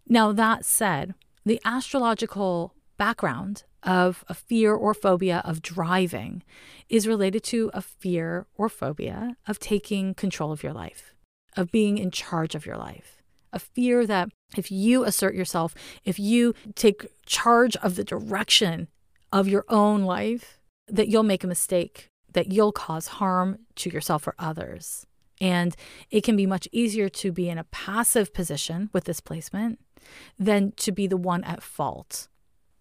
Now, 0.08 0.32
that 0.32 0.66
said, 0.66 1.14
the 1.46 1.62
astrological 1.64 2.74
background 2.98 3.64
of 3.84 4.24
a 4.28 4.34
fear 4.34 4.74
or 4.74 4.94
phobia 4.94 5.42
of 5.46 5.62
driving 5.62 6.44
is 6.90 7.08
related 7.08 7.44
to 7.44 7.72
a 7.74 7.82
fear 7.82 8.46
or 8.56 8.70
phobia 8.70 9.38
of 9.48 9.60
taking 9.60 10.14
control 10.14 10.52
of 10.52 10.64
your 10.64 10.74
life, 10.74 11.14
of 11.56 11.72
being 11.72 11.98
in 11.98 12.12
charge 12.12 12.56
of 12.56 12.66
your 12.66 12.78
life, 12.78 13.22
a 13.54 13.60
fear 13.60 14.06
that 14.06 14.30
if 14.58 14.72
you 14.72 15.04
assert 15.04 15.34
yourself, 15.34 15.74
if 16.04 16.20
you 16.20 16.54
take 16.76 17.08
charge 17.26 17.76
of 17.78 17.96
the 17.96 18.04
direction 18.04 18.88
of 19.32 19.48
your 19.48 19.66
own 19.70 20.04
life, 20.04 20.60
that 20.88 21.08
you'll 21.08 21.24
make 21.24 21.44
a 21.44 21.48
mistake, 21.48 22.08
that 22.34 22.52
you'll 22.52 22.72
cause 22.72 23.08
harm 23.08 23.60
to 23.76 23.90
yourself 23.90 24.28
or 24.28 24.36
others. 24.38 25.06
And 25.40 25.76
it 26.12 26.24
can 26.24 26.36
be 26.36 26.46
much 26.46 26.68
easier 26.72 27.10
to 27.10 27.32
be 27.32 27.50
in 27.50 27.58
a 27.58 27.64
passive 27.66 28.34
position 28.34 28.90
with 28.94 29.06
this 29.06 29.20
placement 29.20 29.80
than 30.38 30.74
to 30.74 30.92
be 30.92 31.08
the 31.08 31.18
one 31.18 31.44
at 31.44 31.64
fault 31.64 32.28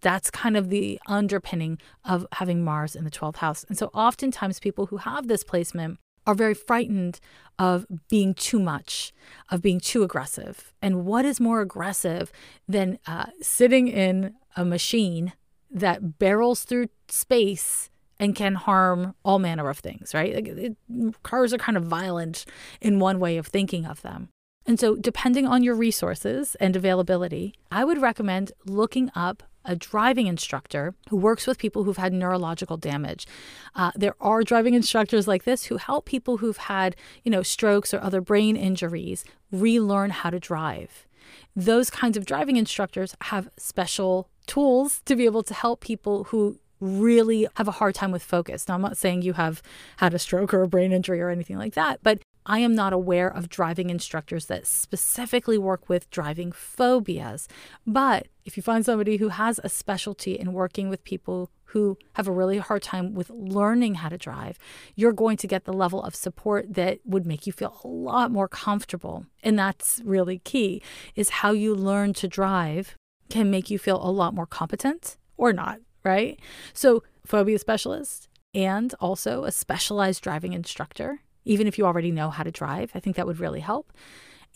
that's 0.01 0.31
kind 0.31 0.57
of 0.57 0.71
the 0.71 1.01
underpinning 1.07 1.79
of 2.05 2.27
having 2.33 2.65
Mars 2.65 2.95
in 2.97 3.05
the 3.05 3.11
12th 3.11 3.37
house. 3.37 3.65
And 3.69 3.77
so 3.77 3.87
oftentimes 3.95 4.61
people 4.61 4.87
who 4.87 4.99
have 4.99 5.29
this 5.29 5.45
placement 5.45 5.99
are 6.27 6.35
very 6.35 6.55
frightened 6.55 7.21
of 7.59 7.87
being 8.09 8.35
too 8.35 8.59
much, 8.59 9.13
of 9.51 9.63
being 9.63 9.81
too 9.81 10.03
aggressive. 10.03 10.73
And 10.81 11.05
what 11.05 11.25
is 11.25 11.41
more 11.41 11.61
aggressive 11.61 12.31
than 12.69 12.99
uh, 13.07 13.27
sitting 13.41 13.89
in 13.89 14.35
a 14.57 14.65
machine 14.65 15.33
that 15.71 16.19
barrels 16.19 16.65
through 16.65 16.89
space 17.09 17.91
and 18.19 18.35
can 18.35 18.55
harm 18.55 19.15
all 19.25 19.39
manner 19.39 19.69
of 19.71 19.79
things, 19.79 20.13
right? 20.13 20.35
Like 20.35 20.49
it, 20.49 20.77
cars 21.23 21.55
are 21.55 21.59
kind 21.59 21.77
of 21.77 21.85
violent 21.85 22.45
in 22.81 22.99
one 22.99 23.19
way 23.19 23.39
of 23.39 23.47
thinking 23.47 23.87
of 23.87 24.03
them. 24.03 24.29
And 24.67 24.79
so, 24.79 24.95
depending 24.95 25.47
on 25.47 25.63
your 25.63 25.75
resources 25.75 26.55
and 26.57 26.77
availability, 26.77 27.55
I 27.73 27.83
would 27.85 28.01
recommend 28.01 28.53
looking 28.67 29.11
up 29.15 29.43
a 29.65 29.77
driving 29.77 30.27
instructor 30.27 30.95
who 31.09 31.17
works 31.17 31.47
with 31.47 31.59
people 31.59 31.85
who've 31.85 31.97
had 31.97 32.13
neurological 32.13 32.77
damage. 32.77 33.27
Uh, 33.75 33.91
there 33.95 34.15
are 34.21 34.43
driving 34.43 34.75
instructors 34.75 35.29
like 35.29 35.45
this 35.45 35.65
who 35.65 35.77
help 35.77 36.07
people 36.07 36.39
who've 36.39 36.57
had, 36.57 36.97
you 37.25 37.31
know, 37.31 37.43
strokes 37.43 37.93
or 37.93 38.01
other 38.01 38.21
brain 38.21 38.57
injuries 38.57 39.25
relearn 39.53 40.11
how 40.11 40.31
to 40.31 40.41
drive. 40.41 41.07
Those 41.55 41.91
kinds 41.91 42.17
of 42.17 42.27
driving 42.27 42.57
instructors 42.57 43.15
have 43.23 43.51
special 43.57 44.29
tools 44.47 45.03
to 45.05 45.15
be 45.15 45.25
able 45.25 45.43
to 45.45 45.55
help 45.55 45.81
people 45.81 46.25
who 46.25 46.59
really 46.81 47.47
have 47.57 47.69
a 47.69 47.73
hard 47.73 47.95
time 47.95 48.11
with 48.11 48.23
focus. 48.23 48.67
Now, 48.67 48.75
I'm 48.75 48.81
not 48.81 48.97
saying 48.97 49.23
you 49.23 49.35
have 49.35 49.63
had 49.99 50.15
a 50.15 50.19
stroke 50.19 50.55
or 50.55 50.63
a 50.63 50.69
brain 50.69 50.93
injury 50.93 51.21
or 51.21 51.29
anything 51.29 51.59
like 51.59 51.75
that, 51.75 52.01
but 52.03 52.21
I 52.47 52.61
am 52.61 52.75
not 52.75 52.93
aware 52.93 53.29
of 53.29 53.49
driving 53.49 53.91
instructors 53.91 54.47
that 54.47 54.67
specifically 54.67 55.59
work 55.59 55.89
with 55.89 56.11
driving 56.11 56.53
phobias. 56.53 57.49
But 57.87 58.29
if 58.45 58.57
you 58.57 58.63
find 58.63 58.85
somebody 58.85 59.19
who 59.19 59.29
has 59.29 59.61
a 59.63 59.69
specialty 59.69 60.39
in 60.39 60.53
working 60.53 60.89
with 60.89 61.05
people 61.05 61.51
who 61.67 61.97
have 62.15 62.27
a 62.27 62.33
really 62.33 62.59
hard 62.59 62.83
time 62.83 63.15
with 63.15 63.31
learning 63.31 63.97
how 63.97 64.09
to 64.09 64.19
drive, 64.19 64.59
you're 64.97 65.13
going 65.13 65.37
to 65.37 65.47
get 65.47 65.65
the 65.65 65.73
level 65.73 66.03
of 66.03 66.15
support 66.15 66.75
that 66.75 66.99
would 67.05 67.27
make 67.27 67.47
you 67.47 67.53
feel 67.53 67.81
a 67.85 67.89
lot 67.89 68.33
more 68.33 68.49
comfortable. 68.49 69.27
And 69.43 69.59
that's 69.59 70.01
really 70.05 70.39
key 70.41 70.83
is 71.15 71.31
how 71.31 71.53
you 71.53 71.75
learn 71.75 72.13
to 72.15 72.27
drive 72.27 72.97
can 73.29 73.51
make 73.51 73.71
you 73.71 73.79
feel 73.79 74.05
a 74.05 74.11
lot 74.11 74.35
more 74.35 74.47
competent 74.47 75.17
or 75.37 75.53
not, 75.53 75.79
right? 76.03 76.41
So, 76.73 77.05
phobia 77.25 77.59
specialist 77.61 78.29
and 78.53 78.93
also 78.99 79.45
a 79.45 79.53
specialized 79.53 80.23
driving 80.25 80.53
instructor 80.53 81.21
even 81.45 81.67
if 81.67 81.79
you 81.79 81.87
already 81.87 82.11
know 82.11 82.31
how 82.31 82.43
to 82.43 82.51
drive. 82.51 82.91
I 82.95 83.01
think 83.01 83.17
that 83.17 83.27
would 83.27 83.41
really 83.41 83.61
help. 83.61 83.93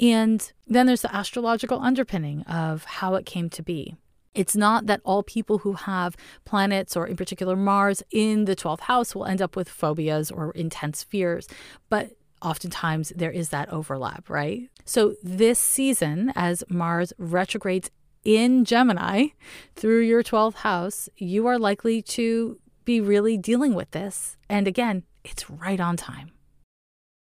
And 0.00 0.52
then 0.66 0.86
there's 0.86 1.02
the 1.02 1.14
astrological 1.14 1.80
underpinning 1.80 2.42
of 2.42 2.84
how 2.84 3.14
it 3.14 3.26
came 3.26 3.48
to 3.50 3.62
be. 3.62 3.94
It's 4.34 4.56
not 4.56 4.86
that 4.86 5.00
all 5.04 5.22
people 5.22 5.58
who 5.58 5.74
have 5.74 6.16
planets, 6.44 6.96
or 6.96 7.06
in 7.06 7.16
particular 7.16 7.54
Mars, 7.54 8.02
in 8.10 8.46
the 8.46 8.56
12th 8.56 8.80
house 8.80 9.14
will 9.14 9.26
end 9.26 9.40
up 9.40 9.54
with 9.54 9.68
phobias 9.68 10.30
or 10.30 10.50
intense 10.52 11.04
fears, 11.04 11.46
but 11.88 12.10
oftentimes 12.42 13.12
there 13.14 13.30
is 13.30 13.50
that 13.50 13.72
overlap, 13.72 14.28
right? 14.28 14.68
So, 14.84 15.14
this 15.22 15.58
season, 15.58 16.32
as 16.34 16.64
Mars 16.68 17.12
retrogrades 17.16 17.90
in 18.24 18.64
Gemini 18.64 19.28
through 19.76 20.00
your 20.00 20.22
12th 20.22 20.56
house, 20.56 21.08
you 21.16 21.46
are 21.46 21.58
likely 21.58 22.02
to 22.02 22.58
be 22.84 23.00
really 23.00 23.38
dealing 23.38 23.74
with 23.74 23.92
this. 23.92 24.36
And 24.48 24.66
again, 24.66 25.04
it's 25.24 25.48
right 25.48 25.80
on 25.80 25.96
time. 25.96 26.33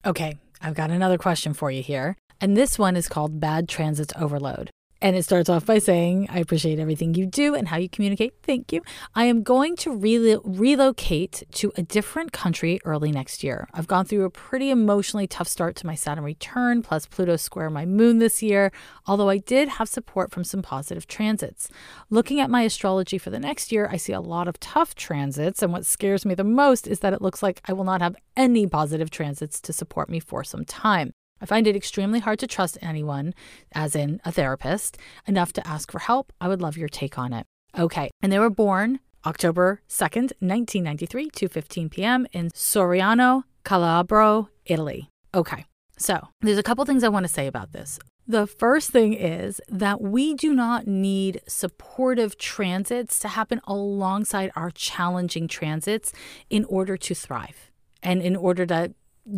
Okay, 0.06 0.38
I've 0.62 0.74
got 0.74 0.90
another 0.90 1.18
question 1.18 1.54
for 1.54 1.70
you 1.70 1.82
here. 1.82 2.16
And 2.40 2.56
this 2.56 2.78
one 2.78 2.96
is 2.96 3.08
called 3.08 3.40
Bad 3.40 3.68
transit 3.68 4.12
Overload. 4.16 4.70
And 5.00 5.14
it 5.14 5.22
starts 5.22 5.48
off 5.48 5.64
by 5.64 5.78
saying, 5.78 6.26
I 6.28 6.40
appreciate 6.40 6.80
everything 6.80 7.14
you 7.14 7.24
do 7.24 7.54
and 7.54 7.68
how 7.68 7.76
you 7.76 7.88
communicate. 7.88 8.34
Thank 8.42 8.72
you. 8.72 8.82
I 9.14 9.26
am 9.26 9.44
going 9.44 9.76
to 9.76 9.94
re- 9.94 10.38
relocate 10.42 11.44
to 11.52 11.72
a 11.76 11.82
different 11.82 12.32
country 12.32 12.80
early 12.84 13.12
next 13.12 13.44
year. 13.44 13.68
I've 13.72 13.86
gone 13.86 14.06
through 14.06 14.24
a 14.24 14.30
pretty 14.30 14.70
emotionally 14.70 15.28
tough 15.28 15.46
start 15.46 15.76
to 15.76 15.86
my 15.86 15.94
Saturn 15.94 16.24
return, 16.24 16.82
plus 16.82 17.06
Pluto 17.06 17.36
square 17.36 17.70
my 17.70 17.86
moon 17.86 18.18
this 18.18 18.42
year, 18.42 18.72
although 19.06 19.28
I 19.28 19.38
did 19.38 19.68
have 19.68 19.88
support 19.88 20.32
from 20.32 20.42
some 20.42 20.62
positive 20.62 21.06
transits. 21.06 21.68
Looking 22.10 22.40
at 22.40 22.50
my 22.50 22.62
astrology 22.62 23.18
for 23.18 23.30
the 23.30 23.38
next 23.38 23.70
year, 23.70 23.88
I 23.92 23.98
see 23.98 24.12
a 24.12 24.20
lot 24.20 24.48
of 24.48 24.58
tough 24.58 24.96
transits. 24.96 25.62
And 25.62 25.72
what 25.72 25.86
scares 25.86 26.26
me 26.26 26.34
the 26.34 26.42
most 26.42 26.88
is 26.88 26.98
that 27.00 27.12
it 27.12 27.22
looks 27.22 27.40
like 27.40 27.60
I 27.66 27.72
will 27.72 27.84
not 27.84 28.02
have 28.02 28.16
any 28.36 28.66
positive 28.66 29.10
transits 29.10 29.60
to 29.60 29.72
support 29.72 30.10
me 30.10 30.18
for 30.18 30.42
some 30.42 30.64
time. 30.64 31.12
I 31.40 31.46
find 31.46 31.66
it 31.66 31.76
extremely 31.76 32.20
hard 32.20 32.38
to 32.40 32.46
trust 32.46 32.78
anyone, 32.82 33.34
as 33.72 33.94
in 33.94 34.20
a 34.24 34.32
therapist, 34.32 34.98
enough 35.26 35.52
to 35.54 35.66
ask 35.66 35.90
for 35.90 36.00
help. 36.00 36.32
I 36.40 36.48
would 36.48 36.62
love 36.62 36.76
your 36.76 36.88
take 36.88 37.18
on 37.18 37.32
it. 37.32 37.46
Okay. 37.78 38.10
And 38.22 38.32
they 38.32 38.38
were 38.38 38.50
born 38.50 39.00
October 39.26 39.82
2nd, 39.88 40.32
1993, 40.40 41.30
2:15 41.30 41.90
p.m. 41.90 42.26
in 42.32 42.50
Soriano, 42.50 43.44
Calabro, 43.64 44.48
Italy. 44.64 45.08
Okay. 45.34 45.64
So, 45.96 46.28
there's 46.40 46.58
a 46.58 46.62
couple 46.62 46.84
things 46.84 47.02
I 47.02 47.08
want 47.08 47.24
to 47.24 47.32
say 47.32 47.46
about 47.46 47.72
this. 47.72 47.98
The 48.26 48.46
first 48.46 48.90
thing 48.90 49.14
is 49.14 49.60
that 49.68 50.02
we 50.02 50.34
do 50.34 50.54
not 50.54 50.86
need 50.86 51.40
supportive 51.48 52.36
transits 52.36 53.18
to 53.20 53.28
happen 53.28 53.60
alongside 53.66 54.50
our 54.54 54.70
challenging 54.70 55.48
transits 55.48 56.12
in 56.50 56.64
order 56.66 56.96
to 56.98 57.14
thrive 57.14 57.70
and 58.02 58.20
in 58.20 58.36
order 58.36 58.66
to 58.66 58.94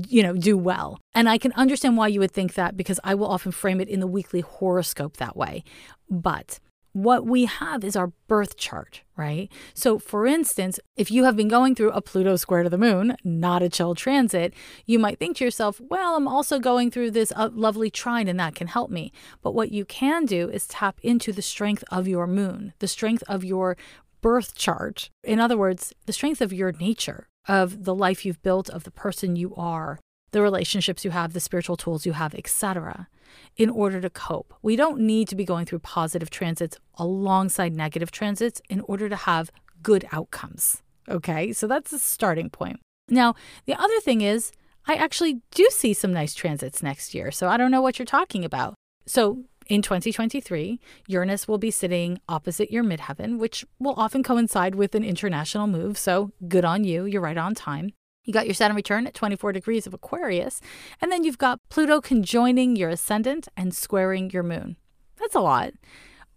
you 0.09 0.23
know, 0.23 0.35
do 0.35 0.57
well. 0.57 0.99
And 1.15 1.29
I 1.29 1.39
can 1.39 1.53
understand 1.53 1.97
why 1.97 2.09
you 2.09 2.21
would 2.21 2.33
think 2.33 2.55
that 2.55 2.77
because 2.77 3.01
I 3.05 3.15
will 3.15 3.27
often 3.27 3.53
frame 3.53 3.81
it 3.81 3.89
in 3.89 4.01
the 4.01 4.07
weekly 4.07 4.41
horoscope 4.41 5.17
that 5.17 5.37
way. 5.37 5.65
But 6.09 6.61
what 6.93 7.25
we 7.25 7.45
have 7.45 7.85
is 7.85 7.95
our 7.95 8.13
birth 8.27 8.57
chart, 8.57 9.03
right? 9.17 9.49
So, 9.75 9.99
for 9.99 10.27
instance, 10.27 10.81
if 10.97 11.11
you 11.11 11.25
have 11.25 11.37
been 11.37 11.49
going 11.49 11.75
through 11.75 11.93
a 11.93 12.03
Pluto 12.03 12.35
square 12.37 12.65
to 12.65 12.69
the 12.69 12.79
moon, 12.79 13.17
not 13.23 13.63
a 13.63 13.69
chill 13.69 13.95
transit, 13.95 14.53
you 14.87 14.99
might 14.99 15.19
think 15.19 15.37
to 15.37 15.45
yourself, 15.45 15.81
well, 15.81 16.17
I'm 16.17 16.27
also 16.27 16.59
going 16.59 16.91
through 16.91 17.13
this 17.13 17.33
uh, 17.37 17.49
lovely 17.53 17.91
trine 17.91 18.27
and 18.27 18.41
that 18.41 18.57
can 18.57 18.67
help 18.67 18.91
me. 18.91 19.13
But 19.41 19.55
what 19.55 19.71
you 19.71 19.85
can 19.85 20.27
do 20.27 20.49
is 20.49 20.67
tap 20.67 20.99
into 21.03 21.33
the 21.33 21.43
strength 21.43 21.85
of 21.93 22.09
your 22.09 22.27
moon, 22.27 22.73
the 22.81 22.89
strength 22.89 23.23
of 23.29 23.45
your 23.45 23.77
birth 24.21 24.57
chart. 24.57 25.11
In 25.23 25.39
other 25.39 25.57
words, 25.57 25.93
the 26.07 26.13
strength 26.13 26.41
of 26.41 26.53
your 26.53 26.73
nature, 26.73 27.29
of 27.51 27.83
the 27.83 27.95
life 27.95 28.25
you've 28.25 28.43
built, 28.43 28.71
of 28.71 28.85
the 28.85 28.93
person 28.93 29.35
you 29.35 29.53
are, 29.57 29.99
the 30.31 30.41
relationships 30.41 31.05
you 31.05 31.11
have, 31.11 31.33
the 31.33 31.41
spiritual 31.41 31.77
tools 31.77 32.07
you 32.07 32.13
have, 32.13 32.33
etc., 32.33 33.09
in 33.57 33.69
order 33.69 34.01
to 34.01 34.09
cope. 34.09 34.55
We 34.63 34.77
don't 34.77 35.01
need 35.01 35.27
to 35.29 35.35
be 35.35 35.45
going 35.45 35.67
through 35.67 35.81
positive 35.81 36.31
transits 36.31 36.79
alongside 36.95 37.75
negative 37.75 38.13
transits 38.13 38.63
in 38.69 38.81
order 38.83 39.09
to 39.09 39.17
have 39.17 39.51
good 39.83 40.07
outcomes. 40.13 40.83
Okay, 41.09 41.53
so 41.53 41.67
that's 41.67 41.91
the 41.91 41.99
starting 41.99 42.51
point. 42.51 42.79
Now, 43.09 43.35
the 43.67 43.75
other 43.75 43.99
thing 43.99 44.21
is, 44.21 44.53
I 44.87 44.95
actually 44.95 45.41
do 45.51 45.69
see 45.73 45.93
some 45.93 46.13
nice 46.13 46.35
transits 46.35 46.85
next 46.85 47.15
year, 47.15 47.33
so 47.33 47.49
I 47.49 47.57
don't 47.57 47.73
know 47.73 47.83
what 47.83 47.99
you're 47.99 48.07
talking 48.07 48.45
about. 48.45 48.75
So, 49.07 49.43
in 49.71 49.83
2023, 49.83 50.81
Uranus 51.07 51.47
will 51.47 51.57
be 51.57 51.71
sitting 51.71 52.19
opposite 52.29 52.73
your 52.73 52.83
midheaven, 52.83 53.39
which 53.39 53.65
will 53.79 53.95
often 53.97 54.25
coincide 54.25 54.75
with 54.75 54.97
an 54.97 55.05
international 55.05 55.69
move. 55.69 55.97
So 55.97 56.33
good 56.49 56.65
on 56.65 56.83
you. 56.83 57.05
You're 57.05 57.23
right 57.23 57.37
on 57.37 57.55
time. 57.55 57.93
You 58.25 58.33
got 58.33 58.47
your 58.47 58.55
Saturn 58.55 58.75
return 58.75 59.07
at 59.07 59.15
24 59.15 59.53
degrees 59.53 59.87
of 59.87 59.95
Aquarius. 59.95 60.61
And 61.01 61.13
then 61.13 61.23
you've 61.23 61.39
got 61.39 61.61
Pluto 61.69 62.01
conjoining 62.01 62.75
your 62.75 62.91
ascendant 62.91 63.47
and 63.57 63.73
squaring 63.73 64.31
your 64.31 64.43
moon. 64.43 64.77
That's 65.21 65.37
a 65.37 65.41
lot. 65.41 65.71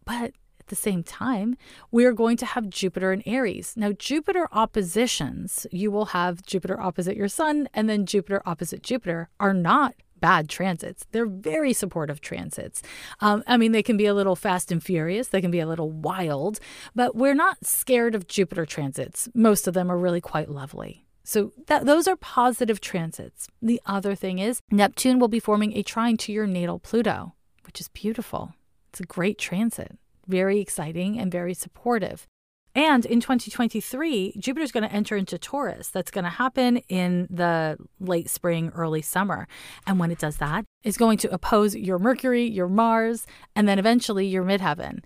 But 0.06 0.34
at 0.60 0.68
the 0.68 0.76
same 0.76 1.02
time, 1.02 1.58
we 1.90 2.06
are 2.06 2.14
going 2.14 2.38
to 2.38 2.46
have 2.46 2.70
Jupiter 2.70 3.12
in 3.12 3.24
Aries. 3.26 3.74
Now, 3.76 3.94
Jupiter 3.94 4.48
oppositions, 4.52 5.66
you 5.72 5.90
will 5.90 6.06
have 6.06 6.44
Jupiter 6.44 6.80
opposite 6.80 7.18
your 7.18 7.28
sun 7.28 7.68
and 7.74 7.90
then 7.90 8.06
Jupiter 8.06 8.44
opposite 8.46 8.84
Jupiter, 8.84 9.30
are 9.40 9.56
not 9.56 9.96
bad 10.24 10.48
transits. 10.48 11.06
They're 11.12 11.26
very 11.26 11.74
supportive 11.74 12.22
transits. 12.22 12.82
Um, 13.20 13.44
I 13.46 13.58
mean, 13.58 13.74
they 13.74 13.84
can 13.84 13.98
be 13.98 14.06
a 14.06 14.14
little 14.14 14.38
fast 14.38 14.72
and 14.72 14.82
furious, 14.82 15.28
they 15.28 15.42
can 15.42 15.52
be 15.52 15.60
a 15.60 15.68
little 15.68 15.92
wild, 15.92 16.62
but 16.96 17.14
we're 17.14 17.34
not 17.34 17.66
scared 17.66 18.16
of 18.16 18.28
Jupiter 18.28 18.66
transits. 18.66 19.28
Most 19.34 19.68
of 19.68 19.74
them 19.74 19.92
are 19.92 19.98
really 19.98 20.22
quite 20.22 20.48
lovely. 20.48 21.06
So 21.26 21.52
that, 21.68 21.86
those 21.86 22.08
are 22.08 22.16
positive 22.16 22.80
transits. 22.80 23.50
The 23.62 23.82
other 23.86 24.16
thing 24.16 24.40
is 24.40 24.62
Neptune 24.72 25.20
will 25.20 25.28
be 25.28 25.42
forming 25.42 25.76
a 25.76 25.84
trine 25.84 26.16
to 26.18 26.32
your 26.32 26.48
natal 26.48 26.80
Pluto, 26.80 27.34
which 27.66 27.82
is 27.82 27.90
beautiful. 27.90 28.54
It's 28.92 29.02
a 29.02 29.04
great 29.04 29.38
transit, 29.38 29.98
very 30.26 30.62
exciting 30.62 31.20
and 31.20 31.34
very 31.34 31.54
supportive. 31.54 32.28
And 32.76 33.06
in 33.06 33.20
2023, 33.20 34.34
Jupiter's 34.40 34.72
going 34.72 34.84
to 34.84 34.92
enter 34.92 35.16
into 35.16 35.38
Taurus. 35.38 35.90
That's 35.90 36.10
going 36.10 36.24
to 36.24 36.30
happen 36.30 36.78
in 36.90 37.28
the 37.30 37.78
late 38.00 38.30
spring, 38.30 38.72
early 38.74 39.04
summer. 39.04 39.48
And 39.86 40.00
when 40.00 40.10
it 40.10 40.18
does 40.18 40.38
that, 40.38 40.66
it's 40.84 40.98
going 40.98 41.20
to 41.20 41.32
oppose 41.32 41.76
your 41.76 42.00
Mercury, 42.00 42.46
your 42.46 42.68
Mars, 42.68 43.28
and 43.56 43.68
then 43.68 43.78
eventually 43.78 44.26
your 44.26 44.44
midheaven. 44.44 45.00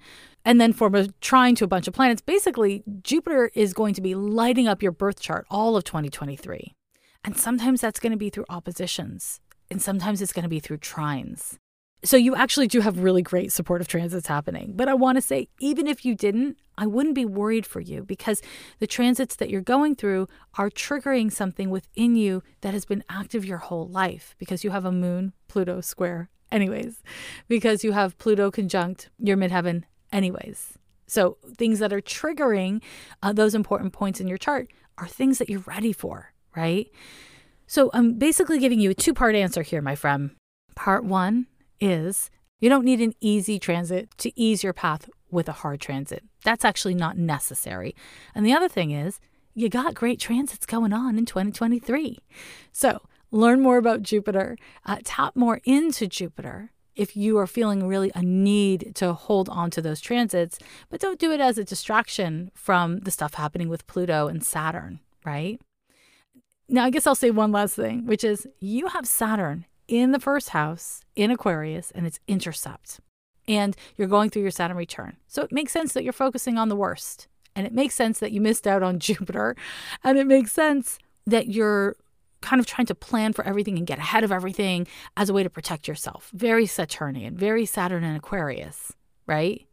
And 0.45 0.61
then 0.61 0.71
form 0.71 0.95
a 0.95 1.09
trine 1.19 1.55
to 1.55 1.65
a 1.65 1.67
bunch 1.67 1.89
of 1.89 1.93
planets. 1.93 2.21
Basically, 2.21 2.83
Jupiter 3.03 3.51
is 3.53 3.73
going 3.73 3.93
to 3.95 4.01
be 4.01 4.15
lighting 4.15 4.69
up 4.69 4.81
your 4.81 4.93
birth 4.93 5.19
chart 5.19 5.45
all 5.49 5.75
of 5.75 5.83
2023. 5.83 6.73
And 7.25 7.35
sometimes 7.35 7.81
that's 7.81 7.99
going 7.99 8.13
to 8.13 8.17
be 8.17 8.29
through 8.29 8.45
oppositions, 8.47 9.41
and 9.69 9.81
sometimes 9.81 10.21
it's 10.21 10.31
going 10.31 10.43
to 10.43 10.49
be 10.49 10.61
through 10.61 10.77
trines. 10.77 11.57
So 12.07 12.15
you 12.15 12.35
actually 12.35 12.67
do 12.67 12.79
have 12.79 12.99
really 12.99 13.21
great 13.21 13.51
supportive 13.51 13.89
transits 13.89 14.27
happening. 14.27 14.71
But 14.77 14.87
I 14.87 14.93
want 14.93 15.17
to 15.17 15.21
say, 15.21 15.49
even 15.59 15.87
if 15.87 16.05
you 16.05 16.15
didn't, 16.15 16.57
I 16.77 16.87
wouldn't 16.87 17.15
be 17.15 17.25
worried 17.25 17.65
for 17.65 17.81
you 17.81 18.05
because 18.05 18.41
the 18.79 18.87
transits 18.87 19.35
that 19.35 19.49
you're 19.49 19.59
going 19.59 19.93
through 19.93 20.29
are 20.57 20.69
triggering 20.69 21.29
something 21.29 21.69
within 21.69 22.15
you 22.15 22.43
that 22.61 22.73
has 22.73 22.85
been 22.85 23.03
active 23.09 23.43
your 23.43 23.57
whole 23.57 23.89
life 23.89 24.35
because 24.37 24.63
you 24.63 24.69
have 24.69 24.85
a 24.85 24.91
moon 24.91 25.33
Pluto 25.49 25.81
square, 25.81 26.29
anyways, 26.49 27.03
because 27.49 27.83
you 27.83 27.91
have 27.91 28.17
Pluto 28.19 28.51
conjunct 28.51 29.09
your 29.19 29.35
midheaven, 29.35 29.83
anyways. 30.13 30.77
So 31.07 31.39
things 31.57 31.79
that 31.79 31.91
are 31.91 31.99
triggering 31.99 32.81
uh, 33.21 33.33
those 33.33 33.53
important 33.53 33.91
points 33.91 34.21
in 34.21 34.29
your 34.29 34.37
chart 34.37 34.71
are 34.97 35.09
things 35.09 35.39
that 35.39 35.49
you're 35.49 35.65
ready 35.67 35.91
for, 35.91 36.31
right? 36.55 36.89
So 37.65 37.89
I'm 37.93 38.13
basically 38.13 38.59
giving 38.59 38.79
you 38.79 38.91
a 38.91 38.93
two 38.93 39.13
part 39.13 39.35
answer 39.35 39.61
here, 39.61 39.81
my 39.81 39.95
friend. 39.95 40.31
Part 40.73 41.03
one 41.03 41.47
is 41.79 42.29
you 42.59 42.69
don't 42.69 42.85
need 42.85 43.01
an 43.01 43.13
easy 43.21 43.59
transit 43.59 44.09
to 44.17 44.39
ease 44.39 44.63
your 44.63 44.73
path 44.73 45.09
with 45.29 45.47
a 45.49 45.53
hard 45.53 45.81
transit. 45.81 46.23
That's 46.43 46.65
actually 46.65 46.95
not 46.95 47.17
necessary. 47.17 47.95
And 48.33 48.45
the 48.45 48.53
other 48.53 48.69
thing 48.69 48.91
is, 48.91 49.19
you 49.53 49.69
got 49.69 49.95
great 49.95 50.19
transits 50.19 50.65
going 50.65 50.93
on 50.93 51.17
in 51.17 51.25
2023. 51.25 52.19
So 52.71 53.01
learn 53.31 53.61
more 53.61 53.77
about 53.77 54.03
Jupiter, 54.03 54.57
uh, 54.85 54.97
tap 55.03 55.35
more 55.35 55.61
into 55.65 56.07
Jupiter 56.07 56.71
if 56.95 57.15
you 57.15 57.37
are 57.37 57.47
feeling 57.47 57.87
really 57.87 58.11
a 58.15 58.21
need 58.21 58.93
to 58.95 59.13
hold 59.13 59.47
on 59.49 59.69
to 59.71 59.81
those 59.81 60.01
transits, 60.01 60.57
but 60.89 60.99
don't 60.99 61.19
do 61.19 61.31
it 61.31 61.39
as 61.39 61.57
a 61.57 61.63
distraction 61.63 62.51
from 62.55 62.99
the 62.99 63.11
stuff 63.11 63.35
happening 63.35 63.69
with 63.69 63.85
Pluto 63.87 64.27
and 64.27 64.43
Saturn, 64.43 64.99
right? 65.23 65.61
Now, 66.67 66.83
I 66.83 66.89
guess 66.89 67.07
I'll 67.07 67.15
say 67.15 67.29
one 67.29 67.51
last 67.51 67.75
thing, 67.75 68.05
which 68.05 68.23
is 68.23 68.47
you 68.59 68.87
have 68.87 69.07
Saturn 69.07 69.65
in 69.87 70.11
the 70.11 70.19
first 70.19 70.49
house 70.49 71.01
in 71.15 71.31
Aquarius 71.31 71.91
and 71.91 72.05
it's 72.05 72.19
intercept. 72.27 72.99
And 73.47 73.75
you're 73.95 74.07
going 74.07 74.29
through 74.29 74.41
your 74.41 74.51
Saturn 74.51 74.77
return. 74.77 75.17
So 75.27 75.41
it 75.41 75.51
makes 75.51 75.71
sense 75.71 75.93
that 75.93 76.03
you're 76.03 76.13
focusing 76.13 76.57
on 76.57 76.69
the 76.69 76.75
worst. 76.75 77.27
And 77.55 77.65
it 77.65 77.73
makes 77.73 77.95
sense 77.95 78.19
that 78.19 78.31
you 78.31 78.41
missed 78.41 78.67
out 78.67 78.83
on 78.83 78.99
Jupiter. 79.07 79.55
And 80.03 80.17
it 80.17 80.27
makes 80.27 80.51
sense 80.51 80.99
that 81.25 81.47
you're 81.47 81.95
kind 82.41 82.59
of 82.59 82.65
trying 82.65 82.85
to 82.85 82.95
plan 82.95 83.33
for 83.33 83.45
everything 83.45 83.77
and 83.77 83.87
get 83.87 83.97
ahead 83.97 84.23
of 84.23 84.31
everything 84.31 84.87
as 85.15 85.29
a 85.29 85.33
way 85.33 85.43
to 85.43 85.49
protect 85.49 85.87
yourself. 85.87 86.29
Very 86.33 86.65
Saturnian, 86.65 87.35
very 87.35 87.65
Saturn 87.65 88.03
and 88.03 88.15
Aquarius, 88.15 88.93
right? 89.25 89.65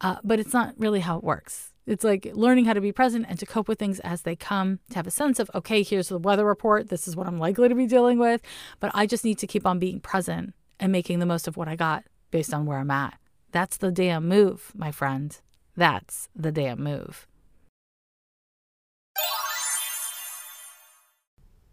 Uh, 0.00 0.16
but 0.24 0.40
it's 0.40 0.52
not 0.52 0.74
really 0.78 1.00
how 1.00 1.16
it 1.18 1.24
works. 1.24 1.72
It's 1.88 2.04
like 2.04 2.30
learning 2.34 2.66
how 2.66 2.74
to 2.74 2.82
be 2.82 2.92
present 2.92 3.24
and 3.30 3.38
to 3.38 3.46
cope 3.46 3.66
with 3.66 3.78
things 3.78 3.98
as 4.00 4.20
they 4.22 4.36
come, 4.36 4.80
to 4.90 4.96
have 4.96 5.06
a 5.06 5.10
sense 5.10 5.38
of, 5.38 5.50
okay, 5.54 5.82
here's 5.82 6.10
the 6.10 6.18
weather 6.18 6.44
report. 6.44 6.90
This 6.90 7.08
is 7.08 7.16
what 7.16 7.26
I'm 7.26 7.38
likely 7.38 7.66
to 7.66 7.74
be 7.74 7.86
dealing 7.86 8.18
with. 8.18 8.42
But 8.78 8.90
I 8.92 9.06
just 9.06 9.24
need 9.24 9.38
to 9.38 9.46
keep 9.46 9.66
on 9.66 9.78
being 9.78 9.98
present 9.98 10.52
and 10.78 10.92
making 10.92 11.18
the 11.18 11.26
most 11.26 11.48
of 11.48 11.56
what 11.56 11.66
I 11.66 11.76
got 11.76 12.04
based 12.30 12.52
on 12.52 12.66
where 12.66 12.78
I'm 12.78 12.90
at. 12.90 13.14
That's 13.52 13.78
the 13.78 13.90
damn 13.90 14.28
move, 14.28 14.70
my 14.76 14.92
friend. 14.92 15.34
That's 15.78 16.28
the 16.36 16.52
damn 16.52 16.82
move. 16.82 17.26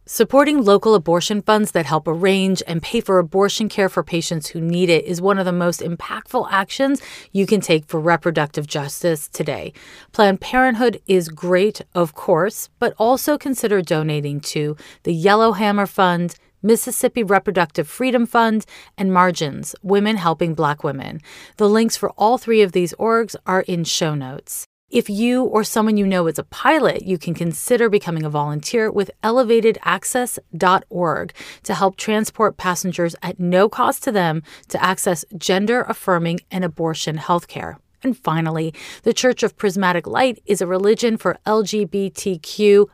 Supporting 0.07 0.63
local 0.63 0.93
abortion 0.93 1.41
funds 1.41 1.71
that 1.71 1.87
help 1.87 2.07
arrange 2.07 2.61
and 2.67 2.79
pay 2.79 3.01
for 3.01 3.17
abortion 3.17 3.67
care 3.67 3.89
for 3.89 4.03
patients 4.03 4.49
who 4.49 4.61
need 4.61 4.87
it 4.87 5.03
is 5.03 5.19
one 5.19 5.39
of 5.39 5.45
the 5.45 5.51
most 5.51 5.79
impactful 5.79 6.47
actions 6.51 7.01
you 7.31 7.47
can 7.47 7.59
take 7.59 7.87
for 7.87 7.99
reproductive 7.99 8.67
justice 8.67 9.27
today. 9.27 9.73
Planned 10.11 10.41
Parenthood 10.41 11.01
is 11.07 11.29
great, 11.29 11.81
of 11.95 12.13
course, 12.13 12.69
but 12.77 12.93
also 12.99 13.35
consider 13.39 13.81
donating 13.81 14.41
to 14.41 14.77
the 15.05 15.13
Yellowhammer 15.13 15.87
Fund, 15.87 16.35
Mississippi 16.61 17.23
Reproductive 17.23 17.87
Freedom 17.87 18.27
Fund, 18.27 18.67
and 18.99 19.11
Margins, 19.11 19.73
Women 19.81 20.17
Helping 20.17 20.53
Black 20.53 20.83
Women. 20.83 21.19
The 21.57 21.67
links 21.67 21.97
for 21.97 22.11
all 22.11 22.37
three 22.37 22.61
of 22.61 22.73
these 22.73 22.93
orgs 22.99 23.35
are 23.47 23.61
in 23.61 23.83
show 23.83 24.13
notes. 24.13 24.67
If 24.91 25.09
you 25.09 25.43
or 25.43 25.63
someone 25.63 25.97
you 25.97 26.05
know 26.05 26.27
is 26.27 26.37
a 26.37 26.43
pilot, 26.43 27.07
you 27.07 27.17
can 27.17 27.33
consider 27.33 27.89
becoming 27.89 28.23
a 28.23 28.29
volunteer 28.29 28.91
with 28.91 29.09
elevatedaccess.org 29.23 31.33
to 31.63 31.73
help 31.73 31.95
transport 31.95 32.57
passengers 32.57 33.15
at 33.23 33.39
no 33.39 33.67
cost 33.67 34.03
to 34.03 34.11
them 34.11 34.43
to 34.67 34.83
access 34.83 35.25
gender 35.35 35.81
affirming 35.89 36.41
and 36.51 36.63
abortion 36.63 37.17
health 37.17 37.47
care. 37.47 37.79
And 38.03 38.15
finally, 38.15 38.75
the 39.01 39.13
Church 39.13 39.41
of 39.41 39.57
Prismatic 39.57 40.05
Light 40.05 40.39
is 40.45 40.61
a 40.61 40.67
religion 40.67 41.17
for 41.17 41.39
LGBTQIA 41.47 42.87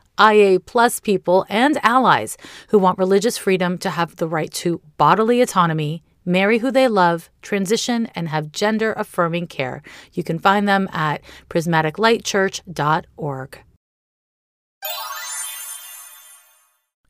plus 0.64 0.98
people 0.98 1.44
and 1.50 1.78
allies 1.84 2.38
who 2.68 2.78
want 2.78 2.98
religious 2.98 3.36
freedom 3.36 3.76
to 3.76 3.90
have 3.90 4.16
the 4.16 4.28
right 4.28 4.50
to 4.54 4.80
bodily 4.96 5.42
autonomy 5.42 6.02
marry 6.24 6.58
who 6.58 6.70
they 6.70 6.88
love, 6.88 7.30
transition, 7.42 8.08
and 8.14 8.28
have 8.28 8.52
gender 8.52 8.92
affirming 8.94 9.46
care. 9.46 9.82
You 10.12 10.22
can 10.22 10.38
find 10.38 10.68
them 10.68 10.88
at 10.92 11.22
prismaticlightchurch.org. 11.48 13.58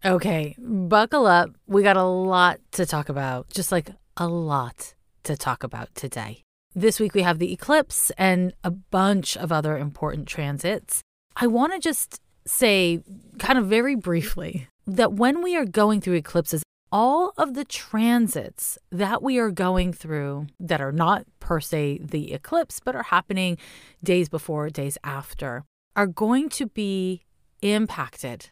Okay, 0.05 0.57
buckle 0.59 1.27
up. 1.27 1.51
We 1.69 1.85
got 1.85 1.97
a 1.97 2.03
lot 2.03 2.59
to 2.73 2.85
talk 2.85 3.09
about, 3.09 3.49
just 3.51 3.71
like 3.71 3.91
a 4.17 4.27
lot 4.27 4.95
to 5.23 5.37
talk 5.37 5.63
about 5.63 5.95
today. 5.95 6.43
This 6.75 6.99
week 6.99 7.15
we 7.15 7.23
have 7.23 7.39
the 7.39 7.53
eclipse 7.53 8.11
and 8.19 8.53
a 8.65 8.71
bunch 8.71 9.37
of 9.37 9.53
other 9.53 9.79
important 9.79 10.27
transits. 10.27 11.03
I 11.37 11.47
want 11.47 11.73
to 11.73 11.79
just 11.79 12.21
say, 12.47 13.03
kind 13.39 13.59
of 13.59 13.67
very 13.67 13.95
briefly, 13.95 14.69
that 14.87 15.13
when 15.13 15.43
we 15.43 15.57
are 15.57 15.65
going 15.65 16.01
through 16.01 16.15
eclipses, 16.15 16.63
all 16.93 17.33
of 17.39 17.55
the 17.55 17.65
transits 17.65 18.79
that 18.91 19.23
we 19.23 19.39
are 19.39 19.51
going 19.51 19.95
through 19.95 20.47
that 20.61 20.81
are 20.81 20.93
not 20.93 21.25
per 21.41 21.59
se 21.59 22.01
the 22.03 22.33
eclipse, 22.33 22.79
but 22.79 22.95
are 22.95 23.05
happening 23.05 23.57
days 24.05 24.29
before, 24.29 24.69
days 24.69 24.99
after, 25.03 25.65
are 25.97 26.07
going 26.07 26.51
to 26.51 26.67
be 26.67 27.23
impacted 27.63 28.51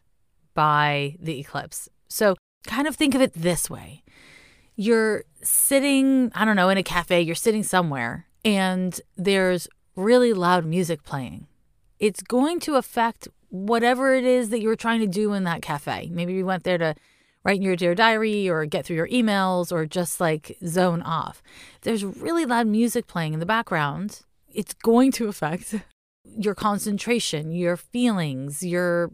by 0.54 1.16
the 1.20 1.38
eclipse. 1.38 1.88
So, 2.08 2.34
kind 2.66 2.88
of 2.88 2.96
think 2.96 3.14
of 3.14 3.20
it 3.20 3.34
this 3.34 3.70
way 3.70 4.02
you're 4.76 5.24
sitting, 5.42 6.32
I 6.34 6.46
don't 6.46 6.56
know, 6.56 6.70
in 6.70 6.78
a 6.78 6.82
cafe, 6.82 7.20
you're 7.20 7.34
sitting 7.34 7.62
somewhere, 7.62 8.26
and 8.46 8.98
there's 9.14 9.68
really 9.94 10.32
loud 10.32 10.64
music 10.64 11.02
playing. 11.02 11.46
It's 11.98 12.22
going 12.22 12.60
to 12.60 12.76
affect 12.76 13.28
whatever 13.50 14.14
it 14.14 14.24
is 14.24 14.48
that 14.48 14.62
you 14.62 14.68
were 14.68 14.76
trying 14.76 15.00
to 15.00 15.06
do 15.06 15.34
in 15.34 15.44
that 15.44 15.60
cafe. 15.60 16.08
Maybe 16.10 16.32
you 16.32 16.46
went 16.46 16.64
there 16.64 16.78
to 16.78 16.94
write 17.44 17.56
in 17.56 17.62
your 17.62 17.76
dear 17.76 17.94
diary 17.94 18.48
or 18.48 18.64
get 18.66 18.84
through 18.84 18.96
your 18.96 19.08
emails 19.08 19.72
or 19.72 19.86
just 19.86 20.20
like 20.20 20.56
zone 20.66 21.02
off. 21.02 21.42
There's 21.82 22.04
really 22.04 22.44
loud 22.44 22.66
music 22.66 23.06
playing 23.06 23.34
in 23.34 23.40
the 23.40 23.46
background. 23.46 24.20
It's 24.52 24.74
going 24.74 25.12
to 25.12 25.28
affect 25.28 25.74
your 26.24 26.54
concentration, 26.54 27.50
your 27.52 27.76
feelings, 27.76 28.62
your 28.62 29.10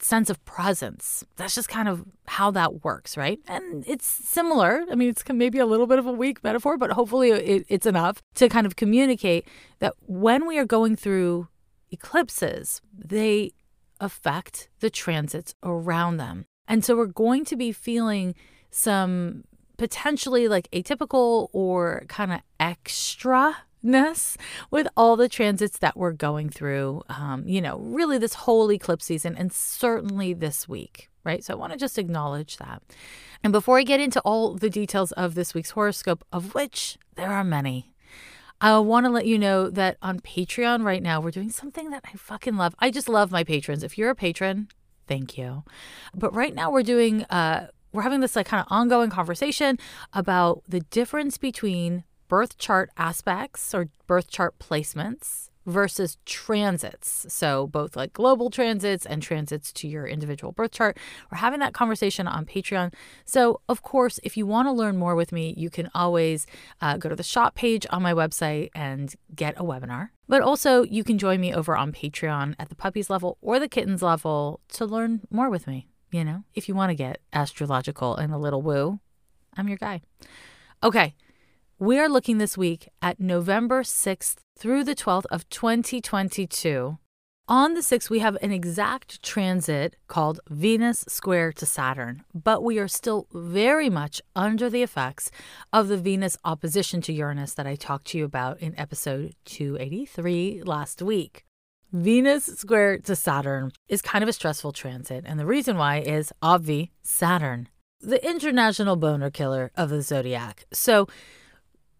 sense 0.00 0.30
of 0.30 0.44
presence. 0.44 1.24
That's 1.36 1.54
just 1.54 1.68
kind 1.68 1.88
of 1.88 2.04
how 2.26 2.50
that 2.52 2.84
works, 2.84 3.16
right? 3.16 3.38
And 3.46 3.84
it's 3.86 4.06
similar. 4.06 4.84
I 4.90 4.94
mean, 4.94 5.08
it's 5.08 5.24
maybe 5.28 5.58
a 5.58 5.66
little 5.66 5.86
bit 5.86 5.98
of 5.98 6.06
a 6.06 6.12
weak 6.12 6.42
metaphor, 6.44 6.76
but 6.76 6.92
hopefully 6.92 7.30
it, 7.30 7.66
it's 7.68 7.86
enough 7.86 8.22
to 8.34 8.48
kind 8.48 8.66
of 8.66 8.76
communicate 8.76 9.46
that 9.78 9.94
when 10.00 10.46
we 10.46 10.58
are 10.58 10.64
going 10.64 10.96
through 10.96 11.48
eclipses, 11.90 12.80
they 12.96 13.52
affect 14.00 14.68
the 14.80 14.90
transits 14.90 15.54
around 15.62 16.18
them. 16.18 16.46
And 16.68 16.84
so 16.84 16.96
we're 16.96 17.06
going 17.06 17.44
to 17.46 17.56
be 17.56 17.72
feeling 17.72 18.34
some 18.70 19.44
potentially 19.76 20.48
like 20.48 20.70
atypical 20.70 21.48
or 21.52 22.04
kind 22.08 22.32
of 22.32 22.40
extra 22.58 23.56
ness 23.82 24.36
with 24.70 24.88
all 24.96 25.16
the 25.16 25.28
transits 25.28 25.78
that 25.78 25.96
we're 25.96 26.12
going 26.12 26.50
through, 26.50 27.02
um, 27.08 27.46
you 27.46 27.60
know, 27.60 27.78
really 27.78 28.18
this 28.18 28.34
whole 28.34 28.70
eclipse 28.72 29.04
season 29.04 29.36
and 29.36 29.52
certainly 29.52 30.32
this 30.32 30.68
week, 30.68 31.08
right? 31.24 31.44
So 31.44 31.54
I 31.54 31.56
want 31.56 31.72
to 31.72 31.78
just 31.78 31.98
acknowledge 31.98 32.56
that. 32.56 32.82
And 33.44 33.52
before 33.52 33.78
I 33.78 33.82
get 33.82 34.00
into 34.00 34.20
all 34.20 34.54
the 34.54 34.70
details 34.70 35.12
of 35.12 35.34
this 35.34 35.54
week's 35.54 35.70
horoscope, 35.70 36.24
of 36.32 36.54
which 36.54 36.98
there 37.14 37.30
are 37.30 37.44
many, 37.44 37.92
I 38.60 38.78
want 38.78 39.04
to 39.04 39.10
let 39.10 39.26
you 39.26 39.38
know 39.38 39.68
that 39.70 39.98
on 40.00 40.20
Patreon 40.20 40.82
right 40.82 41.02
now, 41.02 41.20
we're 41.20 41.30
doing 41.30 41.50
something 41.50 41.90
that 41.90 42.04
I 42.06 42.16
fucking 42.16 42.56
love. 42.56 42.74
I 42.78 42.90
just 42.90 43.08
love 43.08 43.30
my 43.30 43.44
patrons. 43.44 43.82
If 43.82 43.98
you're 43.98 44.10
a 44.10 44.14
patron, 44.14 44.68
Thank 45.06 45.38
you. 45.38 45.64
But 46.14 46.34
right 46.34 46.54
now 46.54 46.70
we're 46.70 46.82
doing 46.82 47.24
uh 47.24 47.68
we're 47.92 48.02
having 48.02 48.20
this 48.20 48.36
like 48.36 48.46
kind 48.46 48.60
of 48.60 48.66
ongoing 48.70 49.10
conversation 49.10 49.78
about 50.12 50.62
the 50.68 50.80
difference 50.80 51.38
between 51.38 52.04
birth 52.28 52.58
chart 52.58 52.90
aspects 52.96 53.74
or 53.74 53.88
birth 54.06 54.28
chart 54.28 54.58
placements 54.58 55.48
versus 55.66 56.16
transits. 56.24 57.26
So, 57.28 57.66
both 57.66 57.96
like 57.96 58.12
global 58.12 58.50
transits 58.50 59.04
and 59.04 59.22
transits 59.22 59.72
to 59.74 59.88
your 59.88 60.06
individual 60.06 60.52
birth 60.52 60.70
chart. 60.70 60.96
We're 61.30 61.38
having 61.38 61.60
that 61.60 61.74
conversation 61.74 62.26
on 62.26 62.46
Patreon. 62.46 62.94
So, 63.24 63.60
of 63.68 63.82
course, 63.82 64.18
if 64.22 64.36
you 64.36 64.46
want 64.46 64.68
to 64.68 64.72
learn 64.72 64.96
more 64.96 65.14
with 65.14 65.32
me, 65.32 65.54
you 65.56 65.68
can 65.68 65.90
always 65.94 66.46
uh, 66.80 66.96
go 66.96 67.08
to 67.08 67.16
the 67.16 67.22
shop 67.22 67.54
page 67.54 67.86
on 67.90 68.02
my 68.02 68.14
website 68.14 68.70
and 68.74 69.14
get 69.34 69.58
a 69.58 69.64
webinar. 69.64 70.10
But 70.28 70.42
also, 70.42 70.82
you 70.84 71.04
can 71.04 71.18
join 71.18 71.40
me 71.40 71.52
over 71.52 71.76
on 71.76 71.92
Patreon 71.92 72.54
at 72.58 72.68
the 72.68 72.76
puppies 72.76 73.10
level 73.10 73.36
or 73.40 73.58
the 73.58 73.68
kittens 73.68 74.02
level 74.02 74.60
to 74.74 74.86
learn 74.86 75.20
more 75.30 75.50
with 75.50 75.66
me. 75.66 75.88
You 76.12 76.24
know, 76.24 76.44
if 76.54 76.68
you 76.68 76.74
want 76.74 76.90
to 76.90 76.94
get 76.94 77.20
astrological 77.32 78.16
and 78.16 78.32
a 78.32 78.38
little 78.38 78.62
woo, 78.62 79.00
I'm 79.56 79.68
your 79.68 79.76
guy. 79.76 80.02
Okay. 80.82 81.14
We 81.78 81.98
are 81.98 82.08
looking 82.08 82.38
this 82.38 82.56
week 82.56 82.88
at 83.02 83.20
November 83.20 83.82
6th 83.82 84.36
through 84.58 84.84
the 84.84 84.94
12th 84.94 85.26
of 85.30 85.48
2022. 85.48 86.98
On 87.48 87.74
the 87.74 87.80
6th, 87.80 88.10
we 88.10 88.18
have 88.18 88.36
an 88.42 88.50
exact 88.50 89.22
transit 89.22 89.94
called 90.08 90.40
Venus 90.48 91.04
square 91.06 91.52
to 91.52 91.64
Saturn, 91.64 92.24
but 92.34 92.64
we 92.64 92.78
are 92.80 92.88
still 92.88 93.28
very 93.32 93.88
much 93.88 94.20
under 94.34 94.68
the 94.68 94.82
effects 94.82 95.30
of 95.72 95.86
the 95.86 95.96
Venus 95.96 96.36
opposition 96.44 97.00
to 97.02 97.12
Uranus 97.12 97.54
that 97.54 97.66
I 97.66 97.76
talked 97.76 98.08
to 98.08 98.18
you 98.18 98.24
about 98.24 98.58
in 98.58 98.76
episode 98.76 99.36
283 99.44 100.62
last 100.64 101.00
week. 101.00 101.44
Venus 101.92 102.46
square 102.46 102.98
to 102.98 103.14
Saturn 103.14 103.70
is 103.88 104.02
kind 104.02 104.24
of 104.24 104.28
a 104.28 104.32
stressful 104.32 104.72
transit, 104.72 105.22
and 105.24 105.38
the 105.38 105.46
reason 105.46 105.76
why 105.76 105.98
is 105.98 106.32
obvi 106.42 106.90
Saturn, 107.04 107.68
the 108.00 108.28
international 108.28 108.96
boner 108.96 109.30
killer 109.30 109.70
of 109.76 109.90
the 109.90 110.02
zodiac. 110.02 110.66
So, 110.72 111.06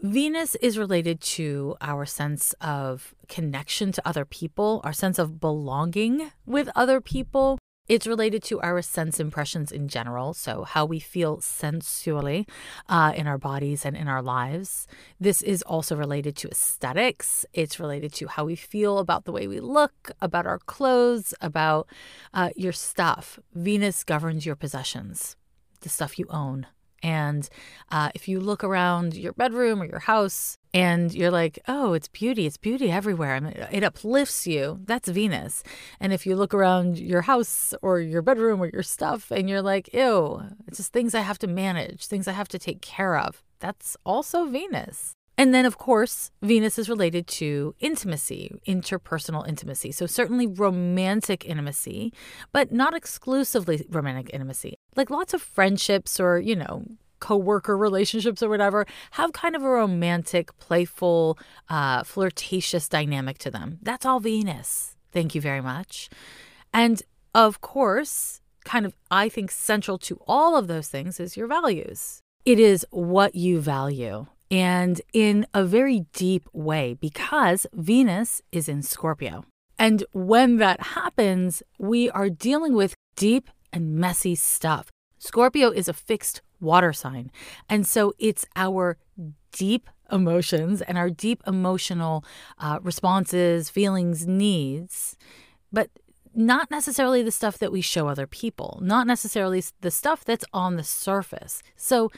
Venus 0.00 0.54
is 0.56 0.76
related 0.76 1.22
to 1.22 1.74
our 1.80 2.04
sense 2.04 2.54
of 2.60 3.14
connection 3.28 3.92
to 3.92 4.06
other 4.06 4.26
people, 4.26 4.82
our 4.84 4.92
sense 4.92 5.18
of 5.18 5.40
belonging 5.40 6.30
with 6.44 6.68
other 6.76 7.00
people. 7.00 7.58
It's 7.88 8.06
related 8.06 8.42
to 8.44 8.60
our 8.60 8.82
sense 8.82 9.18
impressions 9.20 9.72
in 9.72 9.88
general, 9.88 10.34
so 10.34 10.64
how 10.64 10.84
we 10.84 10.98
feel 10.98 11.40
sensually 11.40 12.46
uh, 12.88 13.12
in 13.16 13.26
our 13.26 13.38
bodies 13.38 13.86
and 13.86 13.96
in 13.96 14.06
our 14.06 14.20
lives. 14.20 14.86
This 15.18 15.40
is 15.40 15.62
also 15.62 15.96
related 15.96 16.36
to 16.36 16.48
aesthetics. 16.48 17.46
It's 17.54 17.80
related 17.80 18.12
to 18.14 18.26
how 18.26 18.44
we 18.44 18.56
feel 18.56 18.98
about 18.98 19.24
the 19.24 19.32
way 19.32 19.46
we 19.46 19.60
look, 19.60 20.10
about 20.20 20.46
our 20.46 20.58
clothes, 20.58 21.32
about 21.40 21.88
uh, 22.34 22.50
your 22.54 22.72
stuff. 22.72 23.38
Venus 23.54 24.04
governs 24.04 24.44
your 24.44 24.56
possessions, 24.56 25.36
the 25.80 25.88
stuff 25.88 26.18
you 26.18 26.26
own. 26.28 26.66
And 27.02 27.48
uh, 27.90 28.10
if 28.14 28.28
you 28.28 28.40
look 28.40 28.64
around 28.64 29.14
your 29.14 29.32
bedroom 29.32 29.82
or 29.82 29.86
your 29.86 30.00
house 30.00 30.58
and 30.72 31.12
you're 31.14 31.30
like, 31.30 31.58
oh, 31.68 31.92
it's 31.92 32.08
beauty, 32.08 32.46
it's 32.46 32.56
beauty 32.56 32.90
everywhere, 32.90 33.34
I 33.34 33.40
mean, 33.40 33.54
it 33.70 33.82
uplifts 33.82 34.46
you, 34.46 34.80
that's 34.84 35.08
Venus. 35.08 35.62
And 36.00 36.12
if 36.12 36.26
you 36.26 36.36
look 36.36 36.52
around 36.52 36.98
your 36.98 37.22
house 37.22 37.74
or 37.82 38.00
your 38.00 38.22
bedroom 38.22 38.62
or 38.62 38.70
your 38.72 38.82
stuff 38.82 39.30
and 39.30 39.48
you're 39.48 39.62
like, 39.62 39.92
ew, 39.92 40.42
it's 40.66 40.78
just 40.78 40.92
things 40.92 41.14
I 41.14 41.20
have 41.20 41.38
to 41.40 41.46
manage, 41.46 42.06
things 42.06 42.28
I 42.28 42.32
have 42.32 42.48
to 42.48 42.58
take 42.58 42.82
care 42.82 43.16
of, 43.16 43.42
that's 43.60 43.96
also 44.04 44.44
Venus. 44.44 45.15
And 45.38 45.54
then, 45.54 45.66
of 45.66 45.76
course, 45.76 46.30
Venus 46.42 46.78
is 46.78 46.88
related 46.88 47.26
to 47.26 47.74
intimacy, 47.78 48.58
interpersonal 48.66 49.46
intimacy. 49.46 49.92
So, 49.92 50.06
certainly 50.06 50.46
romantic 50.46 51.44
intimacy, 51.44 52.12
but 52.52 52.72
not 52.72 52.94
exclusively 52.94 53.84
romantic 53.90 54.30
intimacy. 54.32 54.78
Like 54.94 55.10
lots 55.10 55.34
of 55.34 55.42
friendships 55.42 56.18
or, 56.18 56.38
you 56.38 56.56
know, 56.56 56.84
co-worker 57.18 57.76
relationships 57.76 58.42
or 58.42 58.48
whatever 58.48 58.84
have 59.12 59.32
kind 59.32 59.56
of 59.56 59.62
a 59.62 59.68
romantic 59.68 60.56
playful 60.58 61.38
uh, 61.70 62.02
flirtatious 62.02 62.90
dynamic 62.90 63.38
to 63.38 63.50
them 63.50 63.78
that's 63.80 64.04
all 64.04 64.20
venus 64.20 64.96
thank 65.12 65.34
you 65.34 65.40
very 65.40 65.62
much 65.62 66.10
and 66.74 67.02
of 67.34 67.62
course 67.62 68.42
kind 68.66 68.84
of, 68.84 68.94
I 69.10 69.30
think, 69.30 69.50
central 69.50 69.96
to 69.98 70.20
all 70.26 70.56
of 70.56 70.66
those 70.66 70.88
things 70.88 71.18
is 71.18 71.36
your 71.36 71.46
values. 71.46 72.20
It 72.44 72.58
is 72.58 72.84
what 72.90 73.34
you 73.34 73.60
value. 73.60 74.26
And 74.50 75.00
in 75.12 75.46
a 75.52 75.64
very 75.64 76.06
deep 76.12 76.48
way, 76.52 76.94
because 76.94 77.66
Venus 77.72 78.42
is 78.52 78.68
in 78.68 78.82
Scorpio. 78.82 79.44
And 79.78 80.04
when 80.12 80.56
that 80.56 80.80
happens, 80.80 81.62
we 81.78 82.08
are 82.10 82.30
dealing 82.30 82.74
with 82.74 82.94
deep 83.16 83.50
and 83.72 83.96
messy 83.96 84.34
stuff. 84.34 84.90
Scorpio 85.18 85.70
is 85.70 85.88
a 85.88 85.92
fixed 85.92 86.42
water 86.60 86.92
sign. 86.92 87.30
And 87.68 87.86
so 87.86 88.14
it's 88.18 88.46
our 88.54 88.96
deep 89.52 89.90
emotions 90.10 90.80
and 90.82 90.96
our 90.96 91.10
deep 91.10 91.42
emotional 91.46 92.24
uh, 92.58 92.78
responses, 92.82 93.68
feelings, 93.68 94.26
needs, 94.26 95.16
but 95.72 95.90
not 96.34 96.70
necessarily 96.70 97.22
the 97.22 97.30
stuff 97.30 97.58
that 97.58 97.72
we 97.72 97.80
show 97.80 98.08
other 98.08 98.26
people, 98.26 98.78
not 98.82 99.06
necessarily 99.06 99.62
the 99.80 99.90
stuff 99.90 100.24
that's 100.24 100.44
on 100.52 100.76
the 100.76 100.84
surface. 100.84 101.62
So 101.76 102.10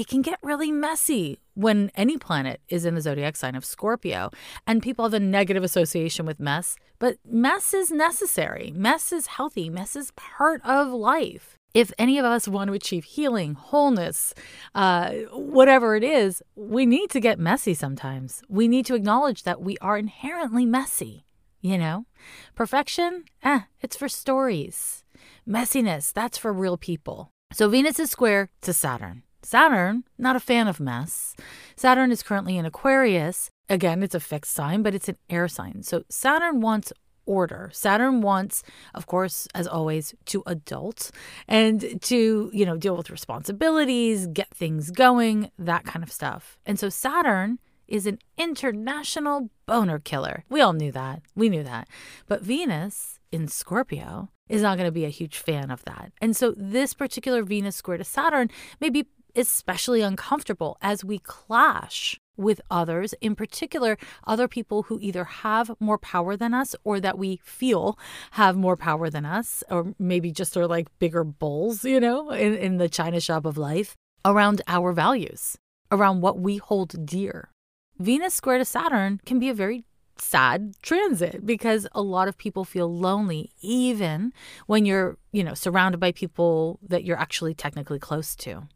it 0.00 0.08
can 0.08 0.22
get 0.22 0.38
really 0.42 0.72
messy 0.72 1.38
when 1.52 1.90
any 1.94 2.16
planet 2.16 2.62
is 2.70 2.86
in 2.86 2.94
the 2.94 3.02
zodiac 3.02 3.36
sign 3.36 3.54
of 3.54 3.66
Scorpio. 3.66 4.30
And 4.66 4.82
people 4.82 5.04
have 5.04 5.12
a 5.12 5.20
negative 5.20 5.62
association 5.62 6.24
with 6.24 6.40
mess, 6.40 6.76
but 6.98 7.18
mess 7.22 7.74
is 7.74 7.90
necessary. 7.90 8.72
Mess 8.74 9.12
is 9.12 9.26
healthy. 9.26 9.68
Mess 9.68 9.94
is 9.94 10.12
part 10.12 10.62
of 10.64 10.88
life. 10.88 11.54
If 11.74 11.92
any 11.98 12.18
of 12.18 12.24
us 12.24 12.48
want 12.48 12.68
to 12.68 12.74
achieve 12.74 13.04
healing, 13.04 13.52
wholeness, 13.52 14.32
uh, 14.74 15.10
whatever 15.32 15.96
it 15.96 16.02
is, 16.02 16.42
we 16.56 16.86
need 16.86 17.10
to 17.10 17.20
get 17.20 17.38
messy 17.38 17.74
sometimes. 17.74 18.42
We 18.48 18.68
need 18.68 18.86
to 18.86 18.94
acknowledge 18.94 19.42
that 19.42 19.60
we 19.60 19.76
are 19.82 19.98
inherently 19.98 20.64
messy. 20.64 21.26
You 21.60 21.76
know, 21.76 22.06
perfection, 22.54 23.26
eh, 23.42 23.60
it's 23.82 23.96
for 23.96 24.08
stories. 24.08 25.04
Messiness, 25.46 26.10
that's 26.10 26.38
for 26.38 26.54
real 26.54 26.78
people. 26.78 27.28
So 27.52 27.68
Venus 27.68 27.98
is 27.98 28.10
square 28.10 28.48
to 28.62 28.72
Saturn. 28.72 29.24
Saturn, 29.50 30.04
not 30.16 30.36
a 30.36 30.40
fan 30.40 30.68
of 30.68 30.78
mess. 30.78 31.34
Saturn 31.74 32.12
is 32.12 32.22
currently 32.22 32.56
in 32.56 32.64
Aquarius. 32.64 33.50
Again, 33.68 34.00
it's 34.00 34.14
a 34.14 34.20
fixed 34.20 34.54
sign, 34.54 34.84
but 34.84 34.94
it's 34.94 35.08
an 35.08 35.16
air 35.28 35.48
sign. 35.48 35.82
So 35.82 36.04
Saturn 36.08 36.60
wants 36.60 36.92
order. 37.26 37.68
Saturn 37.72 38.20
wants, 38.20 38.62
of 38.94 39.06
course, 39.06 39.48
as 39.52 39.66
always, 39.66 40.14
to 40.26 40.44
adult 40.46 41.10
and 41.48 42.00
to, 42.02 42.48
you 42.52 42.64
know, 42.64 42.76
deal 42.76 42.96
with 42.96 43.10
responsibilities, 43.10 44.28
get 44.28 44.54
things 44.54 44.92
going, 44.92 45.50
that 45.58 45.84
kind 45.84 46.04
of 46.04 46.12
stuff. 46.12 46.60
And 46.64 46.78
so 46.78 46.88
Saturn 46.88 47.58
is 47.88 48.06
an 48.06 48.20
international 48.38 49.50
boner 49.66 49.98
killer. 49.98 50.44
We 50.48 50.60
all 50.60 50.74
knew 50.74 50.92
that. 50.92 51.22
We 51.34 51.48
knew 51.48 51.64
that. 51.64 51.88
But 52.28 52.42
Venus 52.42 53.18
in 53.32 53.48
Scorpio 53.48 54.30
is 54.48 54.62
not 54.62 54.76
going 54.76 54.86
to 54.86 54.92
be 54.92 55.04
a 55.04 55.08
huge 55.08 55.38
fan 55.38 55.72
of 55.72 55.84
that. 55.86 56.12
And 56.20 56.36
so 56.36 56.54
this 56.56 56.94
particular 56.94 57.42
Venus 57.42 57.74
square 57.74 57.98
to 57.98 58.04
Saturn 58.04 58.48
may 58.80 58.90
be 58.90 59.06
especially 59.34 60.02
uncomfortable 60.02 60.76
as 60.80 61.04
we 61.04 61.18
clash 61.18 62.18
with 62.36 62.60
others, 62.70 63.14
in 63.20 63.36
particular, 63.36 63.98
other 64.26 64.48
people 64.48 64.84
who 64.84 64.98
either 65.00 65.24
have 65.24 65.70
more 65.78 65.98
power 65.98 66.36
than 66.36 66.54
us 66.54 66.74
or 66.84 66.98
that 66.98 67.18
we 67.18 67.40
feel 67.44 67.98
have 68.32 68.56
more 68.56 68.76
power 68.76 69.10
than 69.10 69.26
us, 69.26 69.62
or 69.70 69.94
maybe 69.98 70.32
just 70.32 70.56
are 70.56 70.66
like 70.66 70.88
bigger 70.98 71.22
bulls, 71.22 71.84
you 71.84 72.00
know, 72.00 72.30
in, 72.30 72.54
in 72.54 72.76
the 72.78 72.88
china 72.88 73.20
shop 73.20 73.44
of 73.44 73.58
life 73.58 73.96
around 74.24 74.62
our 74.66 74.92
values, 74.92 75.56
around 75.92 76.20
what 76.20 76.38
we 76.38 76.56
hold 76.56 77.06
dear. 77.06 77.50
Venus 77.98 78.34
square 78.34 78.58
to 78.58 78.64
Saturn 78.64 79.20
can 79.26 79.38
be 79.38 79.50
a 79.50 79.54
very 79.54 79.84
sad 80.16 80.74
transit 80.82 81.44
because 81.46 81.86
a 81.92 82.02
lot 82.02 82.28
of 82.28 82.36
people 82.36 82.64
feel 82.64 82.94
lonely 82.94 83.50
even 83.62 84.32
when 84.66 84.84
you're, 84.84 85.16
you 85.32 85.42
know, 85.42 85.54
surrounded 85.54 85.98
by 85.98 86.12
people 86.12 86.78
that 86.86 87.04
you're 87.04 87.18
actually 87.18 87.54
technically 87.54 87.98
close 87.98 88.36
to 88.36 88.68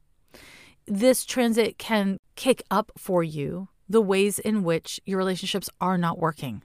this 0.86 1.24
transit 1.24 1.78
can 1.78 2.18
kick 2.36 2.62
up 2.70 2.92
for 2.96 3.22
you 3.22 3.68
the 3.88 4.00
ways 4.00 4.38
in 4.38 4.62
which 4.62 5.00
your 5.04 5.18
relationships 5.18 5.68
are 5.80 5.98
not 5.98 6.18
working. 6.18 6.62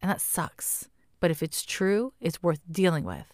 And 0.00 0.10
that 0.10 0.20
sucks. 0.20 0.88
But 1.20 1.30
if 1.30 1.42
it's 1.42 1.64
true, 1.64 2.12
it's 2.20 2.42
worth 2.42 2.60
dealing 2.70 3.04
with. 3.04 3.32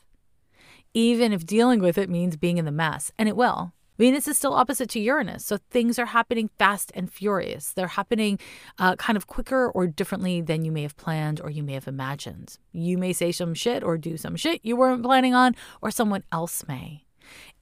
Even 0.95 1.33
if 1.33 1.47
dealing 1.47 1.81
with 1.81 1.97
it 1.97 2.11
means 2.11 2.37
being 2.37 2.59
in 2.59 2.65
the 2.65 2.73
mess, 2.73 3.11
and 3.19 3.29
it 3.29 3.37
will. 3.37 3.73
Venus 3.99 4.29
is 4.29 4.37
still 4.37 4.55
opposite 4.55 4.89
to 4.91 5.01
Uranus, 5.01 5.45
so 5.45 5.59
things 5.71 5.99
are 5.99 6.07
happening 6.07 6.51
fast 6.57 6.93
and 6.95 7.13
furious. 7.13 7.73
They're 7.73 7.89
happening 7.89 8.39
uh, 8.79 8.95
kind 8.95 9.17
of 9.17 9.27
quicker 9.27 9.71
or 9.71 9.89
differently 9.89 10.41
than 10.41 10.65
you 10.65 10.71
may 10.71 10.83
have 10.83 10.97
planned 10.97 11.41
or 11.41 11.51
you 11.51 11.65
may 11.65 11.73
have 11.73 11.89
imagined. 11.89 12.59
You 12.73 12.97
may 12.97 13.13
say 13.13 13.33
some 13.33 13.55
shit 13.55 13.83
or 13.83 13.99
do 13.99 14.17
some 14.17 14.37
shit 14.37 14.61
you 14.63 14.77
weren't 14.77 15.03
planning 15.03 15.35
on, 15.35 15.57
or 15.83 15.91
someone 15.91 16.23
else 16.31 16.63
may. 16.69 17.07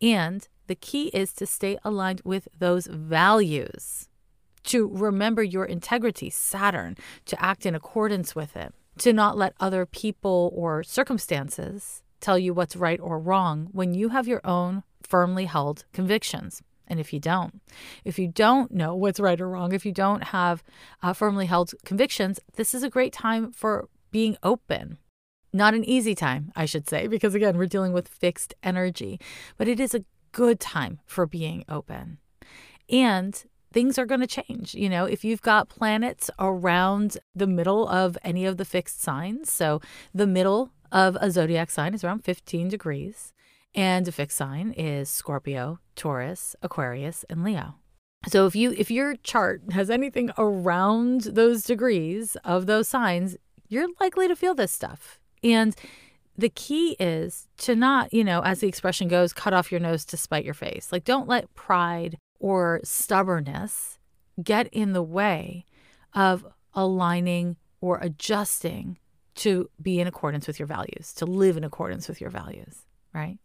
And 0.03 0.47
the 0.67 0.75
key 0.75 1.09
is 1.09 1.33
to 1.35 1.47
stay 1.47 1.79
aligned 1.85 2.23
with 2.25 2.49
those 2.59 2.87
values, 2.87 4.09
to 4.65 4.89
remember 4.89 5.43
your 5.43 5.65
integrity, 5.65 6.31
Saturn, 6.31 6.97
to 7.27 7.43
act 7.43 7.67
in 7.67 7.75
accordance 7.75 8.35
with 8.35 8.57
it, 8.57 8.75
to 8.99 9.13
not 9.13 9.37
let 9.37 9.55
other 9.61 9.87
people 9.87 10.53
or 10.55 10.83
circumstances 10.83 12.03
tell 12.21 12.39
you 12.39 12.53
what's 12.55 12.77
right 12.77 13.01
or 13.01 13.19
wrong 13.19 13.69
when 13.73 13.95
you 13.95 14.09
have 14.09 14.27
your 14.27 14.41
own 14.45 14.83
firmly 15.03 15.45
held 15.45 15.85
convictions. 15.93 16.63
And 16.89 17.01
if 17.01 17.13
you 17.13 17.21
don't, 17.21 17.61
if 18.05 18.19
you 18.19 18.29
don't 18.29 18.73
know 18.73 18.95
what's 18.95 19.21
right 19.21 19.41
or 19.41 19.49
wrong, 19.49 19.73
if 19.73 19.85
you 19.85 19.93
don't 19.93 20.25
have 20.25 20.63
uh, 21.03 21.13
firmly 21.13 21.47
held 21.47 21.75
convictions, 21.85 22.39
this 22.55 22.75
is 22.75 22.83
a 22.83 22.91
great 22.91 23.13
time 23.13 23.53
for 23.53 23.89
being 24.11 24.37
open. 24.43 24.99
Not 25.53 25.75
an 25.75 25.85
easy 25.85 26.15
time, 26.15 26.53
I 26.55 26.65
should 26.65 26.89
say, 26.89 27.07
because 27.07 27.35
again, 27.35 27.57
we're 27.57 27.67
dealing 27.67 27.93
with 27.93 28.09
fixed 28.09 28.55
energy, 28.63 29.19
but 29.57 29.69
it 29.69 29.81
is 29.81 29.95
a 29.95 30.05
good 30.37 30.61
time 30.61 31.01
for 31.07 31.25
being 31.25 31.65
open. 31.67 32.19
And 32.91 33.43
things 33.73 33.99
are 33.99 34.05
going 34.05 34.21
to 34.21 34.27
change. 34.27 34.75
You 34.75 34.91
know, 34.91 35.07
if 35.07 35.25
you've 35.25 35.41
got 35.41 35.71
planets 35.71 36.31
around 36.39 37.17
the 37.35 37.47
middle 37.47 37.89
of 37.89 38.19
any 38.23 38.45
of 38.45 38.59
the 38.59 38.67
fixed 38.67 39.01
signs, 39.01 39.51
so 39.51 39.81
the 40.13 40.27
middle 40.27 40.73
of 40.93 41.17
a 41.23 41.31
zodiac 41.31 41.71
sign 41.71 41.95
is 41.95 42.05
around 42.05 42.23
15 42.23 42.69
degrees, 42.69 43.33
and 43.75 44.07
a 44.07 44.13
fixed 44.13 44.37
sign 44.37 44.73
is 44.73 45.09
Scorpio, 45.09 45.79
Taurus, 45.95 46.55
Aquarius, 46.61 47.25
and 47.31 47.43
Leo. 47.43 47.77
So 48.29 48.45
if 48.45 48.55
you 48.55 48.75
if 48.77 48.91
your 48.91 49.17
chart 49.17 49.63
has 49.73 49.89
anything 49.89 50.31
around 50.37 51.23
those 51.23 51.65
degrees 51.65 52.37
of 52.45 52.67
those 52.67 52.89
signs, 52.89 53.39
you're 53.69 53.89
likely 54.01 54.29
to 54.29 54.37
feel 54.37 54.55
this 54.55 54.73
stuff. 54.73 55.19
And 55.43 55.75
the 56.37 56.49
key 56.49 56.97
is 56.99 57.49
to 57.59 57.75
not, 57.75 58.13
you 58.13 58.25
know, 58.25 58.43
as 58.43 58.61
the 58.61 58.69
expression 58.69 59.09
goes, 59.09 59.33
cut 59.33 59.55
off 59.55 59.71
your 59.71 59.81
nose 59.81 60.05
to 60.07 60.17
spite 60.17 60.45
your 60.45 60.55
face. 60.55 60.93
Like, 60.93 61.05
don't 61.05 61.29
let 61.29 61.55
pride 61.55 62.19
or 62.39 62.81
stubbornness 62.85 63.99
get 64.43 64.69
in 64.69 64.93
the 64.93 65.03
way 65.03 65.65
of 66.15 66.47
aligning 66.75 67.57
or 67.81 67.99
adjusting 67.99 68.99
to 69.37 69.71
be 69.81 70.01
in 70.01 70.07
accordance 70.07 70.47
with 70.47 70.59
your 70.59 70.67
values, 70.67 71.13
to 71.15 71.27
live 71.27 71.57
in 71.57 71.65
accordance 71.65 72.09
with 72.09 72.21
your 72.21 72.31
values, 72.31 72.87
right? 73.15 73.39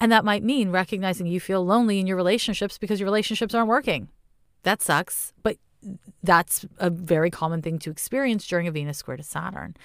And 0.00 0.10
that 0.12 0.24
might 0.24 0.42
mean 0.42 0.70
recognizing 0.70 1.26
you 1.26 1.40
feel 1.40 1.64
lonely 1.64 2.00
in 2.00 2.06
your 2.06 2.16
relationships 2.16 2.78
because 2.78 3.00
your 3.00 3.06
relationships 3.06 3.54
aren't 3.54 3.68
working. 3.68 4.08
That 4.64 4.82
sucks, 4.82 5.32
but 5.42 5.56
that's 6.22 6.66
a 6.78 6.90
very 6.90 7.30
common 7.30 7.62
thing 7.62 7.78
to 7.80 7.90
experience 7.90 8.46
during 8.46 8.66
a 8.66 8.70
Venus 8.70 8.98
square 8.98 9.16
to 9.16 9.22
Saturn. 9.22 9.76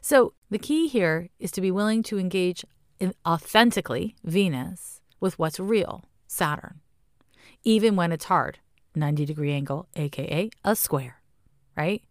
So 0.00 0.32
the 0.50 0.58
key 0.58 0.88
here 0.88 1.28
is 1.38 1.50
to 1.52 1.60
be 1.60 1.70
willing 1.70 2.02
to 2.04 2.18
engage 2.18 2.64
authentically 3.26 4.16
Venus 4.24 5.00
with 5.20 5.38
what's 5.38 5.60
real, 5.60 6.04
Saturn, 6.26 6.80
even 7.64 7.96
when 7.96 8.12
it's 8.12 8.26
hard, 8.26 8.58
90 8.94 9.24
degree 9.24 9.52
angle, 9.52 9.86
aka 9.96 10.50
a 10.64 10.76
square, 10.76 11.20
right? 11.76 12.02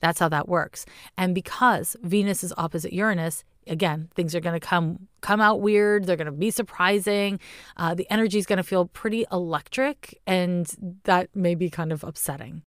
That's 0.00 0.18
how 0.18 0.28
that 0.28 0.48
works. 0.48 0.84
And 1.16 1.34
because 1.34 1.96
Venus 2.02 2.44
is 2.44 2.52
opposite 2.56 2.92
Uranus, 2.92 3.44
again, 3.66 4.08
things 4.14 4.34
are 4.34 4.40
going 4.40 4.58
to 4.58 4.66
come 4.66 5.08
come 5.20 5.40
out 5.40 5.60
weird. 5.60 6.04
They're 6.04 6.16
going 6.16 6.26
to 6.26 6.32
be 6.32 6.50
surprising. 6.50 7.40
Uh, 7.76 7.94
the 7.94 8.06
energy 8.10 8.38
is 8.38 8.46
going 8.46 8.58
to 8.58 8.62
feel 8.62 8.86
pretty 8.86 9.24
electric, 9.32 10.20
and 10.26 11.00
that 11.04 11.34
may 11.34 11.54
be 11.54 11.70
kind 11.70 11.92
of 11.92 12.04
upsetting. 12.04 12.62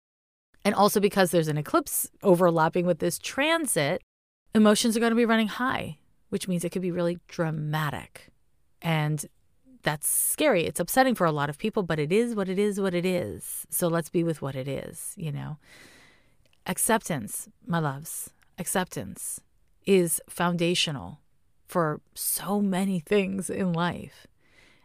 And 0.69 0.75
also 0.75 0.99
because 0.99 1.31
there's 1.31 1.47
an 1.47 1.57
eclipse 1.57 2.11
overlapping 2.21 2.85
with 2.85 2.99
this 2.99 3.17
transit, 3.17 4.03
emotions 4.53 4.95
are 4.95 4.99
going 4.99 5.09
to 5.09 5.15
be 5.15 5.25
running 5.25 5.47
high, 5.47 5.97
which 6.29 6.47
means 6.47 6.63
it 6.63 6.69
could 6.69 6.83
be 6.83 6.91
really 6.91 7.17
dramatic. 7.27 8.29
And 8.79 9.25
that's 9.81 10.07
scary. 10.07 10.67
It's 10.67 10.79
upsetting 10.79 11.15
for 11.15 11.25
a 11.25 11.31
lot 11.31 11.49
of 11.49 11.57
people, 11.57 11.81
but 11.81 11.97
it 11.97 12.11
is 12.11 12.35
what 12.35 12.47
it 12.47 12.59
is, 12.59 12.79
what 12.79 12.93
it 12.93 13.03
is. 13.03 13.65
So 13.71 13.87
let's 13.87 14.09
be 14.09 14.23
with 14.23 14.43
what 14.43 14.53
it 14.53 14.67
is, 14.67 15.15
you 15.17 15.31
know. 15.31 15.57
Acceptance, 16.67 17.49
my 17.65 17.79
loves, 17.79 18.29
acceptance 18.59 19.41
is 19.87 20.21
foundational 20.29 21.19
for 21.65 21.99
so 22.13 22.61
many 22.61 22.99
things 22.99 23.49
in 23.49 23.73
life. 23.73 24.27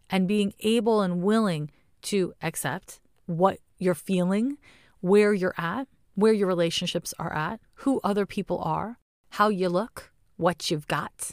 And 0.09 0.27
being 0.27 0.55
able 0.61 1.03
and 1.03 1.21
willing 1.21 1.71
to 2.05 2.33
accept 2.41 3.01
what 3.27 3.59
you're 3.79 3.95
feeling, 3.95 4.57
where 5.05 5.35
you're 5.35 5.55
at, 5.59 5.87
where 6.15 6.33
your 6.33 6.49
relationships 6.49 7.13
are 7.19 7.35
at, 7.35 7.61
who 7.75 8.01
other 8.03 8.25
people 8.25 8.59
are, 8.61 8.99
how 9.33 9.51
you 9.51 9.69
look, 9.69 10.11
what 10.39 10.71
you've 10.71 10.89
got, 10.89 11.33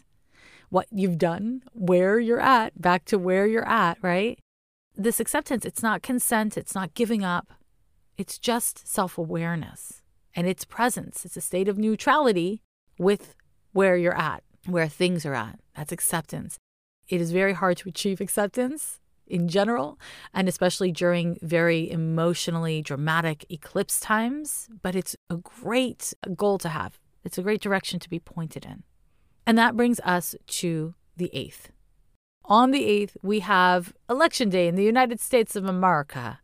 what 0.67 0.87
you've 0.91 1.17
done, 1.17 1.63
where 1.71 2.19
you're 2.19 2.41
at, 2.41 2.81
back 2.81 3.05
to 3.05 3.17
where 3.17 3.47
you're 3.47 3.67
at, 3.67 3.97
right? 4.01 4.37
This 4.97 5.21
acceptance, 5.21 5.63
it's 5.63 5.81
not 5.81 6.01
consent, 6.01 6.57
it's 6.57 6.75
not 6.75 6.93
giving 6.95 7.23
up, 7.23 7.53
it's 8.17 8.37
just 8.37 8.85
self 8.85 9.17
awareness 9.17 10.01
and 10.35 10.47
its 10.47 10.65
presence. 10.65 11.23
It's 11.23 11.37
a 11.37 11.41
state 11.41 11.69
of 11.69 11.77
neutrality 11.77 12.61
with 12.97 13.35
where 13.71 13.95
you're 13.95 14.17
at, 14.17 14.43
where 14.65 14.89
things 14.89 15.25
are 15.25 15.33
at. 15.33 15.59
That's 15.77 15.93
acceptance. 15.93 16.57
It 17.07 17.21
is 17.21 17.31
very 17.31 17.53
hard 17.53 17.77
to 17.77 17.87
achieve 17.87 18.19
acceptance 18.19 18.99
in 19.31 19.47
general, 19.47 19.99
and 20.33 20.47
especially 20.47 20.91
during 20.91 21.37
very 21.41 21.89
emotionally 21.89 22.81
dramatic 22.81 23.45
eclipse 23.49 23.99
times, 23.99 24.69
but 24.81 24.95
it's 24.95 25.15
a 25.29 25.37
great 25.37 26.13
goal 26.35 26.57
to 26.59 26.69
have. 26.69 26.99
It's 27.23 27.37
a 27.37 27.43
great 27.43 27.61
direction 27.61 27.99
to 27.99 28.09
be 28.09 28.19
pointed 28.19 28.65
in. 28.65 28.83
And 29.47 29.57
that 29.57 29.75
brings 29.75 29.99
us 30.01 30.35
to 30.47 30.93
the 31.17 31.31
8th. 31.33 31.69
On 32.45 32.71
the 32.71 32.83
8th, 32.83 33.15
we 33.21 33.39
have 33.39 33.93
Election 34.09 34.49
Day 34.49 34.67
in 34.67 34.75
the 34.75 34.83
United 34.83 35.19
States 35.19 35.55
of 35.55 35.65
America. 35.65 36.39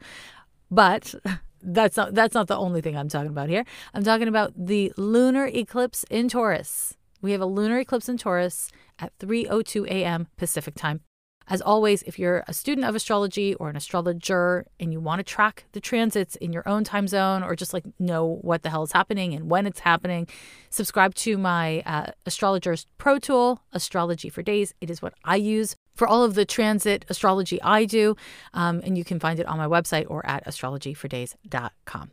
But 0.69 1.13
that's 1.61 1.97
not 1.97 2.13
that's 2.13 2.35
not 2.35 2.47
the 2.47 2.57
only 2.57 2.81
thing 2.81 2.95
I'm 2.95 3.09
talking 3.09 3.29
about 3.29 3.49
here. 3.49 3.65
I'm 3.93 4.03
talking 4.03 4.27
about 4.27 4.53
the 4.55 4.93
lunar 4.97 5.47
eclipse 5.47 6.05
in 6.09 6.29
Taurus. 6.29 6.95
We 7.21 7.31
have 7.31 7.41
a 7.41 7.45
lunar 7.45 7.79
eclipse 7.79 8.07
in 8.07 8.17
Taurus 8.17 8.71
at 8.99 9.17
3:02 9.19 9.87
a.m. 9.87 10.27
Pacific 10.37 10.75
time. 10.75 11.01
As 11.49 11.61
always, 11.61 12.03
if 12.03 12.19
you're 12.19 12.43
a 12.47 12.53
student 12.53 12.85
of 12.85 12.93
astrology 12.93 13.55
or 13.55 13.69
an 13.69 13.77
astrologer 13.77 14.65
and 14.79 14.91
you 14.91 14.99
want 14.99 15.19
to 15.19 15.23
track 15.23 15.63
the 15.71 15.79
transits 15.79 16.35
in 16.35 16.51
your 16.51 16.67
own 16.67 16.83
time 16.83 17.07
zone 17.07 17.41
or 17.41 17.55
just 17.55 17.73
like 17.73 17.85
know 17.99 18.39
what 18.41 18.63
the 18.63 18.69
hell 18.69 18.83
is 18.83 18.91
happening 18.91 19.33
and 19.33 19.49
when 19.49 19.65
it's 19.65 19.79
happening, 19.79 20.27
subscribe 20.69 21.15
to 21.15 21.37
my 21.37 21.81
uh, 21.85 22.11
astrologer's 22.25 22.85
pro 22.97 23.17
tool, 23.17 23.61
Astrology 23.71 24.27
for 24.27 24.41
Days. 24.41 24.73
It 24.81 24.89
is 24.89 25.01
what 25.01 25.13
I 25.23 25.37
use 25.37 25.75
for 25.95 26.05
all 26.05 26.23
of 26.23 26.35
the 26.35 26.45
transit 26.45 27.05
astrology 27.07 27.61
I 27.61 27.85
do. 27.85 28.17
Um, 28.53 28.81
and 28.83 28.97
you 28.97 29.05
can 29.05 29.19
find 29.19 29.39
it 29.39 29.45
on 29.45 29.57
my 29.57 29.67
website 29.67 30.05
or 30.09 30.25
at 30.25 30.45
astrologyfordays.com. 30.45 32.11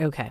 Okay. 0.00 0.30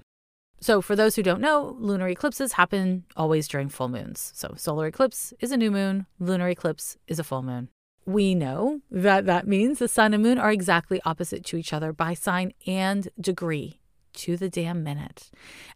So, 0.60 0.80
for 0.80 0.96
those 0.96 1.16
who 1.16 1.24
don't 1.24 1.42
know, 1.42 1.76
lunar 1.80 2.08
eclipses 2.08 2.54
happen 2.54 3.06
always 3.18 3.48
during 3.48 3.70
full 3.70 3.90
moons. 3.90 4.32
So, 4.36 4.54
solar 4.58 4.86
eclipse 4.86 5.34
is 5.40 5.52
a 5.52 5.58
new 5.58 5.72
moon, 5.72 6.06
lunar 6.20 6.50
eclipse 6.50 6.98
is 7.08 7.18
a 7.18 7.24
full 7.24 7.42
moon 7.42 7.70
we 8.06 8.34
know 8.36 8.82
that 8.90 9.26
that 9.26 9.48
means 9.48 9.80
the 9.80 9.88
sun 9.88 10.14
and 10.14 10.24
moon 10.24 10.38
are 10.38 10.52
exactly 10.52 11.02
opposite 11.06 11.46
to 11.46 11.58
each 11.58 11.74
other 11.74 11.94
by 11.94 12.14
sign 12.14 12.54
and 12.66 13.10
degree 13.20 13.80
to 14.14 14.38
the 14.38 14.50
damn 14.50 14.84
minute. 14.84 15.32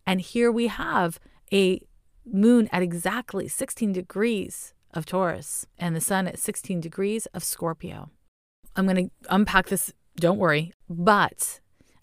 And 0.06 0.22
here 0.22 0.52
we 0.52 0.68
have 0.68 1.20
a 1.54 1.82
moon 2.26 2.68
at 2.72 2.82
exactly 2.82 3.48
16 3.48 3.94
degrees 3.94 4.74
of 4.94 5.06
Taurus 5.06 5.66
and 5.78 5.96
the 5.96 6.02
sun 6.02 6.28
at 6.28 6.40
16 6.40 6.82
degrees 6.82 7.26
of 7.28 7.44
Scorpio. 7.44 8.10
I'm 8.76 8.86
going 8.88 9.10
to 9.10 9.12
unpack 9.30 9.68
this, 9.68 9.94
don't 10.16 10.40
worry, 10.40 10.74
but 10.90 11.60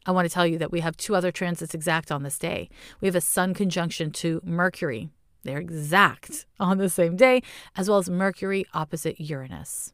I 0.06 0.10
want 0.12 0.28
to 0.28 0.32
tell 0.32 0.46
you 0.46 0.58
that 0.58 0.72
we 0.72 0.80
have 0.80 0.96
two 0.96 1.14
other 1.14 1.32
transits 1.32 1.74
exact 1.74 2.10
on 2.10 2.22
this 2.22 2.38
day. 2.38 2.68
We 3.00 3.06
have 3.08 3.16
a 3.16 3.20
sun 3.20 3.54
conjunction 3.54 4.10
to 4.12 4.40
Mercury. 4.44 5.10
They're 5.42 5.58
exact 5.58 6.46
on 6.60 6.78
the 6.78 6.88
same 6.88 7.16
day, 7.16 7.42
as 7.76 7.88
well 7.88 7.98
as 7.98 8.08
Mercury 8.08 8.64
opposite 8.72 9.20
Uranus. 9.20 9.92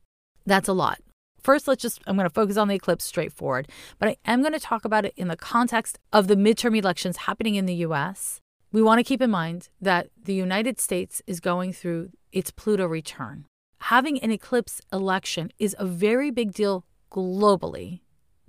That's 0.48 0.68
a 0.68 0.72
lot. 0.72 0.98
First, 1.42 1.68
let's 1.68 1.82
just, 1.82 2.00
I'm 2.06 2.16
going 2.16 2.28
to 2.28 2.34
focus 2.34 2.56
on 2.56 2.68
the 2.68 2.74
eclipse 2.74 3.04
straightforward, 3.04 3.68
but 3.98 4.08
I 4.08 4.16
am 4.24 4.40
going 4.40 4.54
to 4.54 4.58
talk 4.58 4.86
about 4.86 5.04
it 5.04 5.12
in 5.16 5.28
the 5.28 5.36
context 5.36 5.98
of 6.10 6.26
the 6.26 6.36
midterm 6.36 6.76
elections 6.76 7.18
happening 7.18 7.54
in 7.54 7.66
the 7.66 7.74
US. 7.86 8.40
We 8.72 8.82
want 8.82 8.98
to 8.98 9.04
keep 9.04 9.20
in 9.20 9.30
mind 9.30 9.68
that 9.80 10.08
the 10.22 10.34
United 10.34 10.80
States 10.80 11.20
is 11.26 11.38
going 11.38 11.74
through 11.74 12.10
its 12.32 12.50
Pluto 12.50 12.86
return. 12.86 13.44
Having 13.80 14.20
an 14.20 14.30
eclipse 14.30 14.80
election 14.90 15.52
is 15.58 15.76
a 15.78 15.84
very 15.84 16.30
big 16.30 16.52
deal 16.52 16.84
globally 17.12 18.00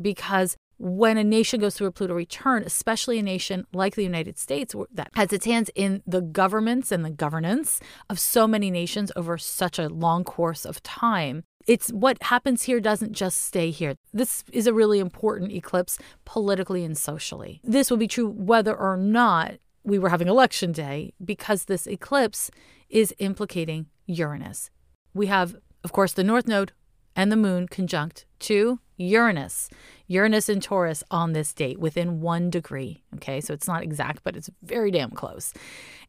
because 0.02 0.56
when 0.78 1.18
a 1.18 1.24
nation 1.24 1.60
goes 1.60 1.76
through 1.76 1.88
a 1.88 1.92
Pluto 1.92 2.14
return, 2.14 2.64
especially 2.66 3.20
a 3.20 3.24
nation 3.24 3.66
like 3.74 3.96
the 3.96 4.04
United 4.04 4.40
States 4.40 4.74
that 4.94 5.12
has 5.16 5.34
its 5.34 5.46
hands 5.46 5.70
in 5.76 6.02
the 6.08 6.22
governments 6.22 6.94
and 6.94 7.04
the 7.04 7.10
governance 7.10 7.82
of 8.10 8.20
so 8.20 8.48
many 8.48 8.72
nations 8.72 9.12
over 9.18 9.38
such 9.38 9.78
a 9.78 9.90
long 9.90 10.24
course 10.24 10.66
of 10.66 10.82
time, 10.82 11.44
it's 11.68 11.90
what 11.90 12.22
happens 12.24 12.64
here 12.64 12.80
doesn't 12.80 13.14
just 13.14 13.40
stay 13.40 13.70
here. 13.72 13.96
This 14.14 14.44
is 14.52 14.68
a 14.68 14.74
really 14.74 15.00
important 15.00 15.52
eclipse 15.52 16.00
politically 16.26 16.84
and 16.84 16.98
socially. 16.98 17.62
This 17.64 17.90
will 17.90 17.98
be 17.98 18.08
true 18.08 18.28
whether 18.28 18.76
or 18.76 18.98
not 18.98 19.56
we 19.84 20.00
were 20.00 20.10
having 20.10 20.28
election 20.28 20.72
day 20.72 21.14
because 21.24 21.66
this 21.66 21.88
eclipse 21.88 22.50
is 22.90 23.14
implicating 23.20 23.88
Uranus. 24.08 24.70
We 25.14 25.28
have, 25.28 25.56
of 25.84 25.92
course, 25.92 26.14
the 26.14 26.24
North 26.24 26.48
Node 26.48 26.72
and 27.16 27.32
the 27.32 27.38
Moon 27.38 27.68
conjunct 27.68 28.26
to 28.40 28.80
Uranus. 28.98 29.70
Uranus 30.08 30.50
in 30.50 30.60
Taurus 30.60 31.04
on 31.12 31.34
this 31.34 31.54
date 31.54 31.80
within 31.80 32.22
one 32.22 32.50
degree. 32.50 33.04
Okay, 33.16 33.42
so 33.42 33.54
it's 33.54 33.68
not 33.68 33.84
exact, 33.84 34.24
but 34.24 34.36
it's 34.36 34.50
very 34.64 34.92
damn 34.92 35.12
close. 35.12 35.54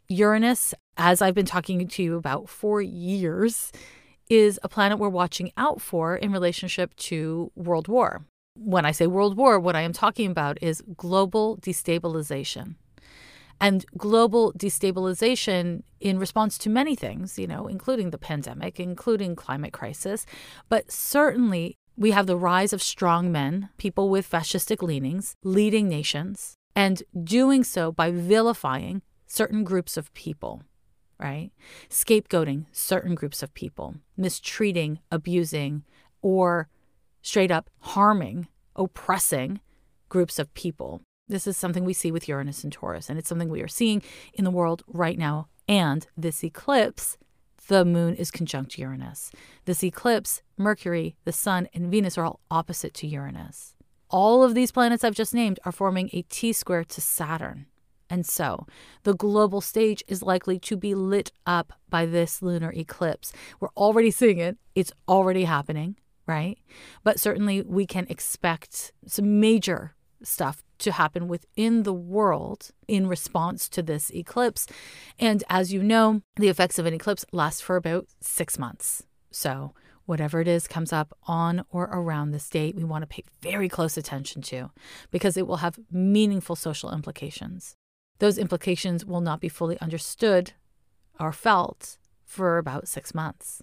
Uranus, 0.09 0.75
as 0.97 1.23
I've 1.23 1.35
been 1.35 1.47
talking 1.47 1.87
to 1.87 2.03
you 2.03 2.17
about 2.17 2.49
for 2.49 2.83
years, 2.83 3.73
is 4.31 4.61
a 4.63 4.69
planet 4.69 4.99
we're 4.99 5.09
watching 5.09 5.51
out 5.57 5.81
for 5.81 6.17
in 6.17 6.33
relationship 6.33 6.95
to 6.95 7.51
World 7.57 7.89
War. 7.89 8.25
When 8.55 8.87
I 8.87 8.93
say 8.93 9.09
World 9.09 9.37
War, 9.37 9.59
what 9.59 9.75
I 9.77 9.83
am 9.83 9.93
talking 9.93 10.31
about 10.31 10.57
is 10.63 10.83
global 10.97 11.59
destabilization. 11.59 12.77
And 13.61 13.85
global 13.99 14.55
destabilization 14.55 15.83
in 15.99 16.19
response 16.19 16.57
to 16.59 16.71
many 16.71 16.95
things, 16.95 17.39
you 17.39 17.47
know, 17.47 17.67
including 17.67 18.11
the 18.11 18.19
pandemic, 18.19 18.81
including 18.81 19.37
climate 19.37 19.73
crisis, 19.73 20.25
but 20.71 20.91
certainly 20.91 21.77
we 21.97 22.13
have 22.13 22.27
the 22.27 22.39
rise 22.39 22.73
of 22.73 22.83
strong 22.83 23.31
men, 23.31 23.69
people 23.77 24.09
with 24.09 24.31
fascistic 24.31 24.81
leanings, 24.81 25.35
leading 25.43 25.89
nations, 25.89 26.55
and 26.75 27.03
doing 27.23 27.65
so 27.65 27.93
by 27.93 28.11
vilifying 28.11 29.03
certain 29.27 29.65
groups 29.65 29.99
of 29.99 30.13
people 30.15 30.63
right? 31.21 31.51
Scapegoating 31.89 32.67
certain 32.73 33.15
groups 33.15 33.43
of 33.43 33.55
people, 33.55 33.97
mistreating, 34.17 35.01
abusing, 35.11 35.85
or 36.23 36.69
straight 37.23 37.51
up 37.51 37.71
harming, 37.81 38.49
oppressing 38.77 39.61
groups 40.09 40.39
of 40.39 40.53
people. 40.55 41.03
This 41.29 41.47
is 41.47 41.57
something 41.57 41.85
we 41.85 41.93
see 41.93 42.11
with 42.11 42.29
Uranus 42.29 42.65
and 42.65 42.73
Taurus, 42.73 43.09
and 43.09 43.19
it's 43.19 43.29
something 43.29 43.49
we 43.49 43.63
are 43.63 43.69
seeing 43.69 44.03
in 44.35 44.45
the 44.45 44.51
world 44.51 44.83
right 44.89 45.19
now. 45.19 45.49
And 45.69 46.07
this 46.17 46.43
eclipse, 46.43 47.17
the 47.69 47.85
moon 47.85 48.17
is 48.17 48.33
conjunct 48.33 48.79
Uranus. 48.79 49.31
This 49.65 49.85
eclipse, 49.85 50.43
Mercury, 50.57 51.15
the 51.25 51.33
sun, 51.33 51.69
and 51.73 51.91
Venus 51.91 52.19
are 52.19 52.25
all 52.25 52.41
opposite 52.51 52.95
to 52.95 53.07
Uranus. 53.07 53.77
All 54.09 54.43
of 54.43 54.55
these 54.55 54.73
planets 54.73 55.05
I've 55.05 55.15
just 55.15 55.33
named 55.33 55.61
are 55.65 55.71
forming 55.71 56.11
a 56.13 56.23
T 56.23 56.53
square 56.53 56.83
to 56.83 57.01
Saturn. 57.01 57.67
And 58.11 58.27
so, 58.27 58.67
the 59.05 59.15
global 59.15 59.61
stage 59.61 60.03
is 60.09 60.21
likely 60.21 60.59
to 60.59 60.77
be 60.77 60.97
lit 60.97 61.31
up 61.47 61.73
by 61.89 62.05
this 62.07 62.43
lunar 62.43 62.73
eclipse. 62.73 63.33
We're 63.61 63.69
already 63.77 64.11
seeing 64.11 64.39
it, 64.39 64.59
it's 64.75 64.93
already 65.09 65.45
happening, 65.45 65.97
right? 66.27 66.59
But 67.05 67.21
certainly, 67.21 67.63
we 67.63 67.87
can 67.87 68.07
expect 68.11 68.93
some 69.07 69.39
major 69.39 69.95
stuff 70.23 70.63
to 70.81 70.93
happen 70.93 71.29
within 71.29 71.85
the 71.85 71.95
world 71.95 72.71
in 72.89 73.07
response 73.07 73.69
to 73.69 73.83
this 73.83 74.11
eclipse. 74.11 74.67
And 75.19 75.45
as 75.49 75.73
you 75.73 75.83
know, 75.83 76.23
the 76.37 76.49
effects 76.49 76.79
of 76.79 76.87
an 76.87 76.95
eclipse 76.95 77.25
last 77.33 77.63
for 77.63 77.77
about 77.77 78.09
six 78.21 78.59
months. 78.59 79.05
So, 79.31 79.73
whatever 80.07 80.41
it 80.41 80.49
is 80.49 80.67
comes 80.67 80.93
up 80.93 81.17
on 81.29 81.65
or 81.71 81.85
around 81.85 82.33
this 82.33 82.51
date, 82.51 82.75
we 82.75 82.83
want 82.83 83.03
to 83.03 83.07
pay 83.07 83.23
very 83.41 83.69
close 83.69 83.97
attention 83.97 84.43
to 84.43 84.73
because 85.13 85.37
it 85.37 85.47
will 85.47 85.59
have 85.59 85.79
meaningful 85.93 86.57
social 86.57 86.91
implications 86.91 87.77
those 88.21 88.39
implications 88.39 89.05
will 89.05 89.23
not 89.23 89.41
be 89.41 89.49
fully 89.49 89.81
understood 89.81 90.53
or 91.19 91.33
felt 91.33 91.99
for 92.25 92.59
about 92.59 92.87
six 92.87 93.15
months. 93.15 93.63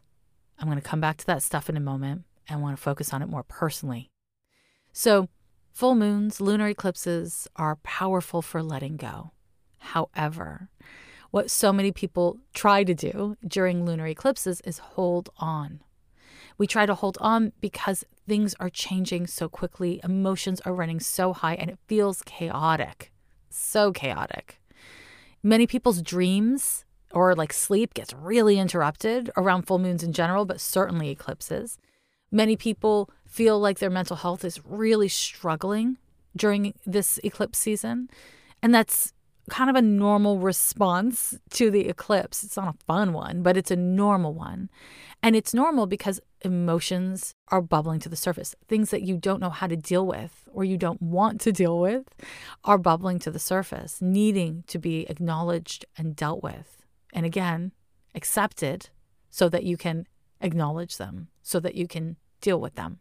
I'm 0.59 0.67
going 0.67 0.81
to 0.81 0.87
come 0.87 0.99
back 0.99 1.17
to 1.17 1.25
that 1.27 1.43
stuff 1.43 1.69
in 1.69 1.77
a 1.77 1.79
moment 1.79 2.23
and 2.49 2.61
want 2.61 2.75
to 2.75 2.81
focus 2.81 3.13
on 3.13 3.21
it 3.21 3.29
more 3.29 3.43
personally. 3.43 4.09
So, 4.91 5.29
full 5.71 5.93
moons, 5.93 6.41
lunar 6.41 6.67
eclipses 6.67 7.47
are 7.55 7.77
powerful 7.77 8.41
for 8.41 8.63
letting 8.63 8.97
go. 8.97 9.31
However, 9.77 10.69
what 11.29 11.51
so 11.51 11.71
many 11.71 11.91
people 11.91 12.39
try 12.53 12.83
to 12.83 12.95
do 12.95 13.37
during 13.47 13.85
lunar 13.85 14.07
eclipses 14.07 14.59
is 14.61 14.79
hold 14.79 15.29
on. 15.37 15.81
We 16.57 16.65
try 16.65 16.87
to 16.87 16.95
hold 16.95 17.19
on 17.21 17.51
because 17.61 18.03
things 18.27 18.55
are 18.59 18.71
changing 18.71 19.27
so 19.27 19.47
quickly, 19.47 20.01
emotions 20.03 20.61
are 20.61 20.73
running 20.73 20.99
so 20.99 21.31
high, 21.33 21.53
and 21.53 21.69
it 21.69 21.77
feels 21.87 22.23
chaotic 22.23 23.11
so 23.49 23.91
chaotic. 23.91 24.59
Many 25.43 25.67
people's 25.67 26.01
dreams 26.01 26.85
or 27.11 27.35
like 27.35 27.53
sleep 27.53 27.93
gets 27.93 28.13
really 28.13 28.59
interrupted 28.59 29.31
around 29.37 29.63
full 29.63 29.79
moons 29.79 30.03
in 30.03 30.13
general, 30.13 30.45
but 30.45 30.59
certainly 30.59 31.09
eclipses. 31.09 31.77
Many 32.31 32.57
people 32.57 33.09
feel 33.25 33.59
like 33.59 33.79
their 33.79 33.89
mental 33.89 34.17
health 34.17 34.43
is 34.43 34.59
really 34.65 35.07
struggling 35.07 35.97
during 36.35 36.73
this 36.85 37.19
eclipse 37.23 37.57
season. 37.57 38.09
And 38.61 38.73
that's 38.73 39.13
kind 39.49 39.69
of 39.69 39.75
a 39.75 39.81
normal 39.81 40.39
response 40.39 41.37
to 41.51 41.71
the 41.71 41.87
eclipse. 41.87 42.43
It's 42.43 42.57
not 42.57 42.75
a 42.75 42.85
fun 42.85 43.13
one, 43.13 43.41
but 43.43 43.57
it's 43.57 43.71
a 43.71 43.75
normal 43.75 44.33
one. 44.33 44.69
And 45.23 45.35
it's 45.35 45.53
normal 45.53 45.87
because 45.87 46.19
emotions 46.41 47.33
are 47.49 47.61
bubbling 47.61 47.99
to 48.01 48.09
the 48.09 48.15
surface. 48.15 48.55
Things 48.67 48.91
that 48.91 49.01
you 49.01 49.17
don't 49.17 49.39
know 49.39 49.49
how 49.49 49.67
to 49.67 49.75
deal 49.75 50.05
with 50.05 50.47
or 50.53 50.63
you 50.63 50.77
don't 50.77 51.01
want 51.01 51.41
to 51.41 51.51
deal 51.51 51.79
with 51.79 52.03
are 52.63 52.77
bubbling 52.77 53.19
to 53.19 53.31
the 53.31 53.39
surface, 53.39 54.01
needing 54.01 54.63
to 54.67 54.77
be 54.77 55.09
acknowledged 55.09 55.85
and 55.97 56.15
dealt 56.15 56.43
with. 56.43 56.85
And 57.13 57.25
again, 57.25 57.71
accepted 58.13 58.89
so 59.29 59.49
that 59.49 59.63
you 59.63 59.77
can 59.77 60.07
acknowledge 60.41 60.97
them, 60.97 61.29
so 61.41 61.59
that 61.59 61.75
you 61.75 61.87
can 61.87 62.17
deal 62.41 62.59
with 62.59 62.75
them. 62.75 62.99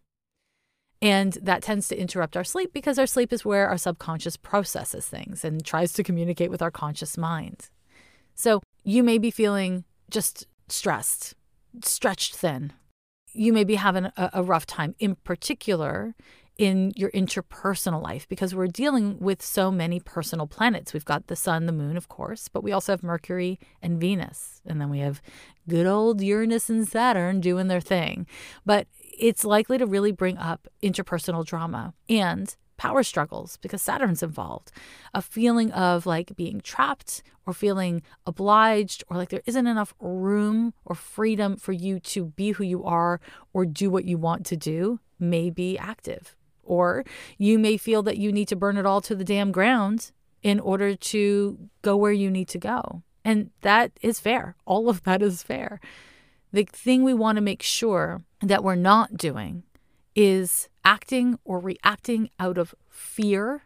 And 1.03 1.35
that 1.43 1.63
tends 1.63 1.89
to 1.89 2.01
interrupt 2.01 2.37
our 2.37 2.45
sleep 2.45 2.73
because 2.73 2.99
our 2.99 3.07
sleep 3.07 3.33
is 3.33 3.45
where 3.45 3.69
our 3.69 3.77
subconscious 3.77 4.37
processes 4.37 5.07
things 5.07 5.45
and 5.45 5.65
tries 5.65 5.93
to 5.95 6.03
communicate 6.03 6.51
with 6.51 6.63
our 6.63 6.71
conscious 6.71 7.19
mind. 7.19 7.69
So 8.35 8.63
you 8.85 9.03
may 9.03 9.19
be 9.19 9.31
feeling 9.31 9.85
just 10.11 10.47
stressed, 10.69 11.35
stretched 11.83 12.37
thin. 12.37 12.73
You 13.33 13.53
may 13.53 13.65
be 13.65 13.75
having 13.75 14.07
a, 14.07 14.31
a 14.33 14.43
rough 14.43 14.67
time, 14.67 14.95
in 14.99 15.17
particular 15.17 16.15
in 16.57 16.91
your 16.97 17.11
interpersonal 17.11 18.03
life, 18.03 18.27
because 18.29 18.55
we're 18.55 18.67
dealing 18.67 19.19
with 19.19 19.43
so 19.43 19.71
many 19.71 20.01
personal 20.01 20.47
planets. 20.47 20.95
We've 20.95 21.05
got 21.05 21.27
the 21.27 21.37
sun, 21.37 21.67
the 21.67 21.73
moon, 21.73 21.99
of 21.99 22.09
course, 22.09 22.49
but 22.49 22.63
we 22.65 22.73
also 22.73 22.93
have 22.93 23.03
Mercury 23.03 23.59
and 23.83 24.01
Venus. 24.01 24.63
And 24.65 24.81
then 24.81 24.89
we 24.89 25.01
have 25.01 25.21
good 25.69 25.87
old 25.87 26.23
Uranus 26.23 26.71
and 26.71 26.89
Saturn 26.89 27.41
doing 27.41 27.69
their 27.69 27.83
thing. 27.83 28.27
But 28.65 28.87
it's 29.19 29.45
likely 29.45 29.79
to 29.79 29.87
really 29.87 30.13
bring 30.13 30.39
up 30.39 30.69
interpersonal 30.83 31.45
drama 31.45 31.95
and 32.09 32.57
power 32.77 33.03
struggles 33.03 33.57
because 33.59 33.83
Saturn's 33.83 34.23
involved. 34.23 34.71
A 35.15 35.23
feeling 35.23 35.73
of 35.73 36.07
like 36.07 36.37
being 36.37 36.61
trapped 36.61 37.23
or 37.47 37.53
feeling 37.53 38.03
obliged 38.27 39.03
or 39.09 39.17
like 39.17 39.31
there 39.31 39.43
isn't 39.47 39.67
enough 39.67 39.95
room 40.01 40.75
or 40.85 40.95
freedom 40.95 41.57
for 41.57 41.73
you 41.73 41.99
to 42.01 42.27
be 42.27 42.53
who 42.53 42.65
you 42.65 42.85
are 42.85 43.21
or 43.53 43.65
do 43.65 43.91
what 43.91 44.05
you 44.05 44.19
want 44.19 44.45
to 44.47 44.57
do 44.57 45.01
may 45.19 45.51
be 45.51 45.79
active. 45.79 46.37
Or 46.63 47.05
you 47.39 47.59
may 47.59 47.77
feel 47.77 48.03
that 48.03 48.19
you 48.19 48.33
need 48.33 48.49
to 48.49 48.57
burn 48.57 48.77
it 48.77 48.87
all 48.87 49.01
to 49.03 49.15
the 49.15 49.25
damn 49.25 49.53
ground 49.53 50.11
in 50.43 50.61
order 50.61 50.95
to 50.95 51.59
go 51.83 51.97
where 51.97 52.13
you 52.13 52.31
need 52.31 52.49
to 52.49 52.59
go. 52.59 53.03
And 53.25 53.51
that 53.63 53.93
is 54.03 54.21
fair. 54.21 54.57
All 54.67 54.89
of 54.89 55.03
that 55.05 55.23
is 55.23 55.43
fair. 55.43 55.81
The 56.53 56.65
thing 56.65 57.03
we 57.03 57.15
want 57.15 57.37
to 57.37 57.43
make 57.43 57.63
sure 57.63 58.23
that 58.41 58.65
we're 58.65 58.75
not 58.75 59.17
doing 59.17 59.65
is 60.15 60.69
acting 60.85 61.39
or 61.45 61.59
reacting 61.59 62.31
out 62.39 62.57
of 62.57 62.75
fear, 62.89 63.63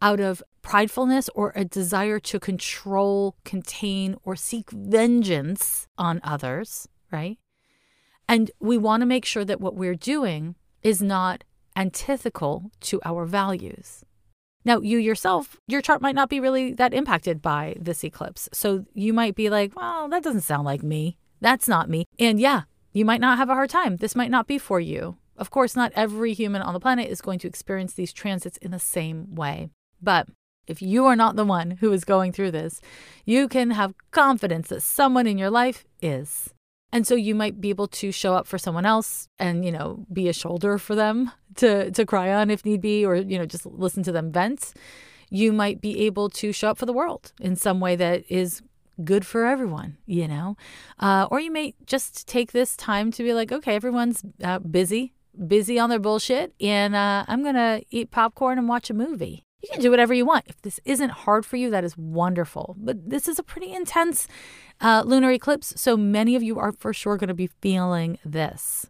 out 0.00 0.20
of 0.20 0.42
pridefulness, 0.62 1.28
or 1.34 1.52
a 1.54 1.64
desire 1.64 2.18
to 2.20 2.40
control, 2.40 3.36
contain, 3.44 4.16
or 4.22 4.36
seek 4.36 4.70
vengeance 4.70 5.86
on 5.98 6.20
others, 6.22 6.88
right? 7.10 7.38
And 8.28 8.50
we 8.60 8.78
want 8.78 9.00
to 9.00 9.06
make 9.06 9.24
sure 9.24 9.44
that 9.44 9.60
what 9.60 9.74
we're 9.74 9.94
doing 9.94 10.54
is 10.82 11.02
not 11.02 11.44
antithetical 11.74 12.70
to 12.80 13.00
our 13.04 13.24
values. 13.24 14.04
Now, 14.64 14.80
you 14.80 14.98
yourself, 14.98 15.56
your 15.66 15.80
chart 15.80 16.02
might 16.02 16.14
not 16.14 16.28
be 16.28 16.40
really 16.40 16.74
that 16.74 16.92
impacted 16.92 17.40
by 17.40 17.76
this 17.80 18.04
eclipse. 18.04 18.48
So 18.52 18.84
you 18.92 19.12
might 19.12 19.34
be 19.34 19.48
like, 19.48 19.74
well, 19.74 20.08
that 20.08 20.22
doesn't 20.22 20.42
sound 20.42 20.64
like 20.64 20.82
me. 20.82 21.16
That's 21.40 21.68
not 21.68 21.88
me. 21.88 22.04
And 22.18 22.40
yeah, 22.40 22.62
you 22.92 23.04
might 23.04 23.20
not 23.20 23.38
have 23.38 23.48
a 23.48 23.54
hard 23.54 23.70
time. 23.70 23.96
This 23.96 24.16
might 24.16 24.30
not 24.30 24.46
be 24.46 24.58
for 24.58 24.80
you. 24.80 25.16
Of 25.36 25.50
course, 25.50 25.76
not 25.76 25.92
every 25.94 26.32
human 26.32 26.62
on 26.62 26.74
the 26.74 26.80
planet 26.80 27.08
is 27.08 27.20
going 27.20 27.38
to 27.40 27.48
experience 27.48 27.94
these 27.94 28.12
transits 28.12 28.56
in 28.58 28.72
the 28.72 28.78
same 28.78 29.34
way. 29.34 29.68
But 30.02 30.28
if 30.66 30.82
you 30.82 31.06
are 31.06 31.16
not 31.16 31.36
the 31.36 31.44
one 31.44 31.72
who 31.80 31.92
is 31.92 32.04
going 32.04 32.32
through 32.32 32.50
this, 32.50 32.80
you 33.24 33.48
can 33.48 33.70
have 33.70 33.94
confidence 34.10 34.68
that 34.68 34.82
someone 34.82 35.26
in 35.26 35.38
your 35.38 35.50
life 35.50 35.84
is. 36.02 36.52
And 36.90 37.06
so 37.06 37.14
you 37.14 37.34
might 37.34 37.60
be 37.60 37.70
able 37.70 37.88
to 37.88 38.10
show 38.10 38.34
up 38.34 38.46
for 38.46 38.58
someone 38.58 38.86
else 38.86 39.28
and, 39.38 39.64
you 39.64 39.70
know, 39.70 40.06
be 40.12 40.28
a 40.28 40.32
shoulder 40.32 40.78
for 40.78 40.94
them 40.94 41.32
to 41.56 41.90
to 41.90 42.06
cry 42.06 42.32
on 42.32 42.50
if 42.50 42.64
need 42.64 42.80
be 42.80 43.04
or, 43.04 43.16
you 43.16 43.38
know, 43.38 43.46
just 43.46 43.66
listen 43.66 44.02
to 44.04 44.12
them 44.12 44.32
vent. 44.32 44.72
You 45.30 45.52
might 45.52 45.80
be 45.80 46.06
able 46.06 46.30
to 46.30 46.52
show 46.52 46.70
up 46.70 46.78
for 46.78 46.86
the 46.86 46.92
world 46.92 47.32
in 47.40 47.56
some 47.56 47.80
way 47.80 47.94
that 47.96 48.24
is 48.30 48.62
good 49.04 49.26
for 49.26 49.46
everyone, 49.46 49.96
you 50.06 50.28
know? 50.28 50.56
Uh, 50.98 51.26
or 51.30 51.40
you 51.40 51.50
may 51.50 51.74
just 51.86 52.26
take 52.26 52.52
this 52.52 52.76
time 52.76 53.10
to 53.12 53.22
be 53.22 53.32
like, 53.32 53.52
okay, 53.52 53.74
everyone's 53.74 54.22
uh, 54.42 54.58
busy, 54.58 55.14
busy 55.46 55.78
on 55.78 55.90
their 55.90 55.98
bullshit, 55.98 56.54
and 56.60 56.94
uh, 56.94 57.24
I'm 57.28 57.42
going 57.42 57.54
to 57.54 57.82
eat 57.90 58.10
popcorn 58.10 58.58
and 58.58 58.68
watch 58.68 58.90
a 58.90 58.94
movie. 58.94 59.44
You 59.62 59.70
can 59.72 59.82
do 59.82 59.90
whatever 59.90 60.14
you 60.14 60.24
want. 60.24 60.44
If 60.46 60.62
this 60.62 60.78
isn't 60.84 61.10
hard 61.10 61.44
for 61.44 61.56
you, 61.56 61.68
that 61.70 61.82
is 61.82 61.96
wonderful. 61.96 62.76
But 62.78 63.10
this 63.10 63.26
is 63.26 63.40
a 63.40 63.42
pretty 63.42 63.72
intense 63.72 64.28
uh, 64.80 65.02
lunar 65.04 65.32
eclipse, 65.32 65.74
so 65.76 65.96
many 65.96 66.36
of 66.36 66.42
you 66.42 66.58
are 66.58 66.72
for 66.72 66.92
sure 66.92 67.16
going 67.16 67.28
to 67.28 67.34
be 67.34 67.50
feeling 67.60 68.18
this. 68.24 68.88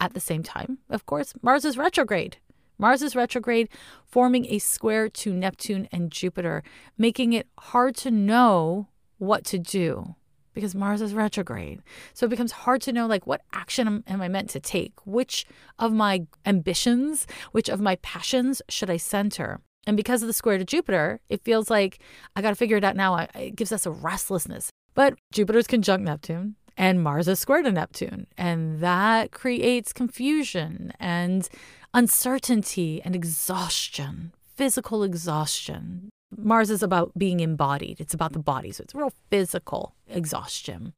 At 0.00 0.12
the 0.12 0.20
same 0.20 0.42
time, 0.42 0.78
of 0.90 1.06
course, 1.06 1.34
Mars 1.40 1.64
is 1.64 1.78
retrograde. 1.78 2.36
Mars 2.78 3.00
is 3.00 3.16
retrograde, 3.16 3.68
forming 4.04 4.46
a 4.46 4.58
square 4.58 5.08
to 5.08 5.32
Neptune 5.32 5.88
and 5.90 6.10
Jupiter, 6.10 6.62
making 6.98 7.32
it 7.32 7.46
hard 7.58 7.96
to 7.96 8.10
know 8.10 8.88
what 9.18 9.44
to 9.44 9.58
do 9.58 10.14
because 10.56 10.74
Mars 10.74 11.02
is 11.02 11.12
retrograde. 11.12 11.82
So 12.14 12.24
it 12.24 12.30
becomes 12.30 12.50
hard 12.50 12.80
to 12.82 12.92
know 12.92 13.06
like 13.06 13.26
what 13.26 13.42
action 13.52 14.02
am, 14.06 14.22
I 14.22 14.26
meant 14.28 14.48
to 14.50 14.60
take? 14.60 14.94
Which 15.04 15.44
of 15.78 15.92
my 15.92 16.26
ambitions, 16.46 17.26
which 17.52 17.68
of 17.68 17.80
my 17.80 17.96
passions 17.96 18.62
should 18.68 18.88
I 18.90 18.96
center? 18.96 19.60
And 19.86 19.96
because 19.98 20.22
of 20.22 20.26
the 20.26 20.32
square 20.32 20.58
to 20.58 20.64
Jupiter, 20.64 21.20
it 21.28 21.44
feels 21.44 21.70
like 21.70 22.00
I 22.34 22.42
got 22.42 22.50
to 22.50 22.56
figure 22.56 22.78
it 22.78 22.84
out 22.84 22.96
now. 22.96 23.28
It 23.34 23.54
gives 23.54 23.70
us 23.70 23.86
a 23.86 23.90
restlessness. 23.90 24.70
But 24.94 25.14
Jupiter's 25.30 25.66
conjunct 25.66 26.06
Neptune 26.06 26.56
and 26.76 27.02
Mars 27.02 27.28
is 27.28 27.38
square 27.38 27.62
to 27.62 27.70
Neptune. 27.70 28.26
And 28.38 28.80
that 28.80 29.32
creates 29.32 29.92
confusion 29.92 30.92
and 30.98 31.48
uncertainty 31.92 33.02
and 33.04 33.14
exhaustion, 33.14 34.32
physical 34.54 35.02
exhaustion. 35.02 36.08
Mars 36.36 36.70
is 36.70 36.82
about 36.82 37.12
being 37.16 37.40
embodied, 37.40 38.00
it's 38.00 38.14
about 38.14 38.32
the 38.32 38.38
body. 38.38 38.72
So 38.72 38.82
it's 38.82 38.94
real 38.94 39.12
physical 39.30 39.94
exhaustion. 40.08 40.92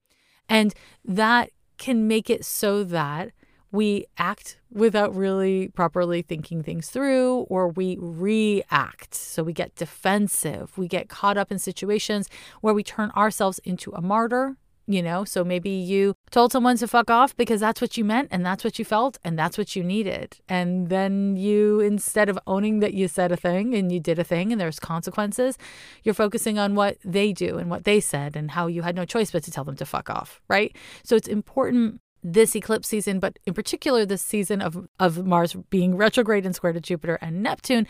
And 0.49 0.75
that 1.05 1.51
can 1.77 2.09
make 2.09 2.31
it 2.31 2.45
so 2.45 2.85
that 2.85 3.33
we 3.71 4.07
act 4.17 4.59
without 4.73 5.15
really 5.15 5.69
properly 5.69 6.23
thinking 6.23 6.63
things 6.63 6.89
through, 6.89 7.41
or 7.51 7.69
we 7.69 7.99
react. 8.01 9.15
So 9.15 9.43
we 9.43 9.53
get 9.53 9.75
defensive. 9.75 10.77
We 10.79 10.89
get 10.89 11.09
caught 11.11 11.37
up 11.37 11.53
in 11.53 11.59
situations 11.59 12.29
where 12.63 12.73
we 12.73 12.83
turn 12.83 13.11
ourselves 13.11 13.59
into 13.61 13.93
a 13.93 14.01
martyr 14.01 14.57
you 14.89 15.03
know? 15.03 15.25
So 15.25 15.45
maybe 15.45 15.71
you 15.71 16.15
told 16.31 16.51
someone 16.51 16.77
to 16.79 16.89
fuck 16.89 17.11
off 17.11 17.37
because 17.37 17.61
that's 17.61 17.81
what 17.81 17.97
you 17.97 18.05
meant 18.05 18.29
and 18.31 18.45
that's 18.45 18.65
what 18.65 18.79
you 18.79 18.85
felt 18.85 19.19
and 19.23 19.39
that's 19.39 19.59
what 19.59 19.77
you 19.77 19.85
needed. 19.85 20.39
And 20.49 20.89
then 20.89 21.37
you, 21.37 21.81
instead 21.81 22.29
of 22.29 22.39
owning 22.47 22.81
that 22.81 22.95
you 22.95 23.07
said 23.07 23.31
a 23.31 23.37
thing 23.37 23.75
and 23.75 23.93
you 23.93 24.01
did 24.01 24.19
a 24.19 24.25
thing 24.25 24.51
and 24.51 24.61
there's 24.61 24.81
consequences, 24.81 25.59
you're 26.03 26.15
focusing 26.15 26.59
on 26.59 26.75
what 26.75 26.97
they 27.05 27.33
do 27.33 27.59
and 27.59 27.71
what 27.71 27.85
they 27.85 28.01
said 28.01 28.35
and 28.35 28.53
how 28.53 28.67
you 28.67 28.83
had 28.83 28.97
no 28.97 29.05
choice 29.05 29.31
but 29.31 29.45
to 29.45 29.51
tell 29.51 29.65
them 29.65 29.77
to 29.77 29.87
fuck 29.87 30.09
off, 30.09 30.41
right? 30.49 30.75
So 31.05 31.15
it's 31.15 31.29
important 31.29 32.01
this 32.23 32.57
eclipse 32.57 32.89
season, 32.89 33.21
but 33.21 33.39
in 33.47 33.55
particular 33.55 34.05
this 34.05 34.23
season 34.23 34.61
of, 34.61 34.89
of 34.99 35.25
Mars 35.25 35.55
being 35.71 35.97
retrograde 35.97 36.45
and 36.45 36.55
square 36.55 36.73
to 36.73 36.81
Jupiter 36.81 37.19
and 37.21 37.43
Neptune, 37.43 37.87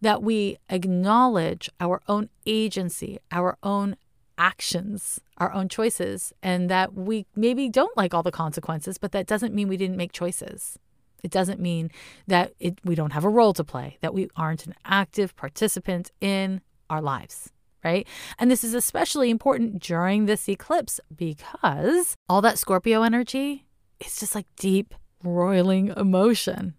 that 0.00 0.22
we 0.22 0.58
acknowledge 0.68 1.68
our 1.80 2.00
own 2.08 2.28
agency, 2.46 3.18
our 3.30 3.56
own 3.62 3.96
actions, 4.38 5.20
our 5.38 5.52
own 5.52 5.68
choices, 5.68 6.32
and 6.42 6.70
that 6.70 6.94
we 6.94 7.26
maybe 7.36 7.68
don't 7.68 7.96
like 7.96 8.14
all 8.14 8.22
the 8.22 8.30
consequences, 8.30 8.96
but 8.96 9.12
that 9.12 9.26
doesn't 9.26 9.54
mean 9.54 9.68
we 9.68 9.76
didn't 9.76 9.96
make 9.96 10.12
choices. 10.12 10.78
It 11.22 11.30
doesn't 11.30 11.60
mean 11.60 11.90
that 12.26 12.52
it, 12.60 12.78
we 12.84 12.94
don't 12.94 13.12
have 13.12 13.24
a 13.24 13.28
role 13.28 13.52
to 13.54 13.64
play, 13.64 13.98
that 14.00 14.14
we 14.14 14.28
aren't 14.36 14.66
an 14.66 14.74
active 14.84 15.36
participant 15.36 16.10
in 16.20 16.60
our 16.88 17.02
lives, 17.02 17.50
right? 17.84 18.06
And 18.38 18.50
this 18.50 18.64
is 18.64 18.72
especially 18.74 19.30
important 19.30 19.82
during 19.82 20.26
this 20.26 20.48
eclipse 20.48 21.00
because 21.14 22.14
all 22.28 22.40
that 22.42 22.58
Scorpio 22.58 23.02
energy 23.02 23.66
is 24.00 24.20
just 24.20 24.34
like 24.34 24.46
deep, 24.56 24.94
roiling 25.24 25.88
emotion. 25.96 26.74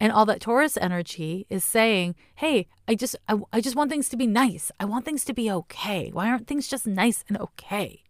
And 0.00 0.12
all 0.12 0.24
that 0.26 0.40
Taurus 0.40 0.78
energy 0.78 1.46
is 1.50 1.62
saying, 1.62 2.14
hey, 2.36 2.66
I 2.88 2.94
just 2.94 3.16
I, 3.28 3.38
I 3.52 3.60
just 3.60 3.76
want 3.76 3.90
things 3.90 4.08
to 4.08 4.16
be 4.16 4.26
nice. 4.26 4.72
I 4.80 4.86
want 4.86 5.04
things 5.04 5.24
to 5.26 5.34
be 5.34 5.50
okay. 5.50 6.10
Why 6.10 6.30
aren't 6.30 6.46
things 6.46 6.68
just 6.68 6.86
nice 6.86 7.22
and 7.28 7.38
okay? 7.38 8.02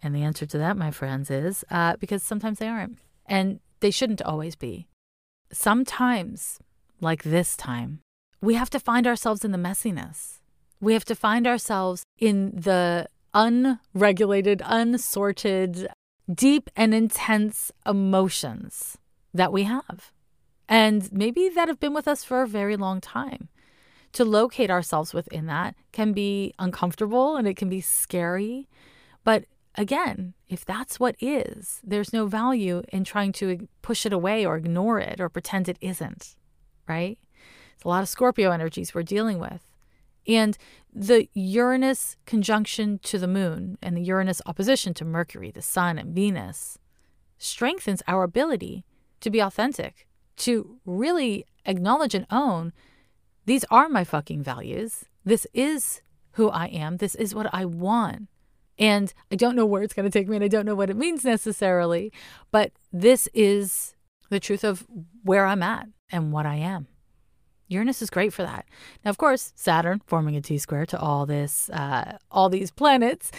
And 0.00 0.14
the 0.14 0.22
answer 0.22 0.46
to 0.46 0.58
that, 0.58 0.76
my 0.76 0.92
friends, 0.92 1.30
is 1.30 1.64
uh, 1.70 1.96
because 1.96 2.22
sometimes 2.22 2.60
they 2.60 2.68
aren't. 2.68 2.98
And 3.26 3.58
they 3.80 3.90
shouldn't 3.90 4.22
always 4.22 4.54
be. 4.54 4.86
Sometimes, 5.50 6.60
like 7.00 7.24
this 7.24 7.56
time, 7.56 8.00
we 8.40 8.54
have 8.54 8.70
to 8.70 8.80
find 8.80 9.06
ourselves 9.06 9.44
in 9.44 9.50
the 9.50 9.58
messiness. 9.58 10.38
We 10.80 10.92
have 10.92 11.04
to 11.06 11.14
find 11.14 11.46
ourselves 11.46 12.04
in 12.18 12.52
the 12.54 13.08
unregulated, 13.32 14.62
unsorted, 14.64 15.88
deep 16.32 16.70
and 16.76 16.94
intense 16.94 17.72
emotions 17.84 18.98
that 19.32 19.52
we 19.52 19.64
have 19.64 20.12
and 20.68 21.12
maybe 21.12 21.48
that 21.48 21.68
have 21.68 21.80
been 21.80 21.94
with 21.94 22.08
us 22.08 22.24
for 22.24 22.42
a 22.42 22.48
very 22.48 22.76
long 22.76 23.00
time. 23.00 23.48
to 24.14 24.24
locate 24.24 24.70
ourselves 24.70 25.12
within 25.12 25.46
that 25.46 25.74
can 25.92 26.12
be 26.12 26.54
uncomfortable 26.58 27.36
and 27.36 27.46
it 27.46 27.56
can 27.56 27.68
be 27.68 27.80
scary. 27.80 28.68
But 29.24 29.44
again, 29.74 30.34
if 30.48 30.64
that's 30.64 30.98
what 31.00 31.16
is, 31.20 31.80
there's 31.84 32.12
no 32.12 32.26
value 32.26 32.82
in 32.92 33.02
trying 33.04 33.32
to 33.32 33.68
push 33.82 34.06
it 34.06 34.12
away 34.12 34.46
or 34.46 34.56
ignore 34.56 35.00
it 35.00 35.20
or 35.20 35.28
pretend 35.28 35.68
it 35.68 35.78
isn't, 35.80 36.36
right? 36.88 37.18
It's 37.74 37.84
a 37.84 37.88
lot 37.88 38.02
of 38.02 38.08
Scorpio 38.08 38.52
energies 38.52 38.94
we're 38.94 39.02
dealing 39.02 39.40
with. 39.40 39.62
And 40.28 40.56
the 40.94 41.28
Uranus 41.34 42.16
conjunction 42.24 43.00
to 43.00 43.18
the 43.18 43.28
moon 43.28 43.76
and 43.82 43.96
the 43.96 44.02
Uranus 44.02 44.40
opposition 44.46 44.94
to 44.94 45.04
Mercury, 45.04 45.50
the 45.50 45.60
sun, 45.60 45.98
and 45.98 46.14
Venus 46.14 46.78
strengthens 47.36 48.00
our 48.06 48.22
ability 48.22 48.84
to 49.20 49.28
be 49.28 49.40
authentic, 49.40 50.06
to 50.38 50.78
really 50.84 51.46
acknowledge 51.64 52.14
and 52.14 52.26
own 52.30 52.72
these 53.46 53.64
are 53.70 53.88
my 53.88 54.04
fucking 54.04 54.42
values. 54.42 55.04
This 55.24 55.46
is 55.52 56.00
who 56.32 56.48
I 56.48 56.66
am. 56.66 56.96
This 56.96 57.14
is 57.14 57.34
what 57.34 57.52
I 57.52 57.64
want. 57.64 58.28
And 58.78 59.12
I 59.30 59.36
don't 59.36 59.54
know 59.54 59.66
where 59.66 59.82
it's 59.82 59.94
going 59.94 60.10
to 60.10 60.18
take 60.18 60.28
me 60.28 60.36
and 60.36 60.44
I 60.44 60.48
don't 60.48 60.66
know 60.66 60.74
what 60.74 60.90
it 60.90 60.96
means 60.96 61.24
necessarily, 61.24 62.12
but 62.50 62.72
this 62.92 63.28
is 63.32 63.94
the 64.30 64.40
truth 64.40 64.64
of 64.64 64.86
where 65.22 65.46
I'm 65.46 65.62
at 65.62 65.88
and 66.10 66.32
what 66.32 66.46
I 66.46 66.56
am. 66.56 66.88
Uranus 67.68 68.02
is 68.02 68.10
great 68.10 68.32
for 68.32 68.42
that. 68.42 68.66
Now, 69.04 69.10
of 69.10 69.18
course, 69.18 69.52
Saturn 69.54 70.02
forming 70.06 70.36
a 70.36 70.40
T 70.40 70.58
square 70.58 70.86
to 70.86 70.98
all 70.98 71.24
this, 71.24 71.70
uh, 71.70 72.18
all 72.30 72.48
these 72.48 72.70
planets, 72.70 73.30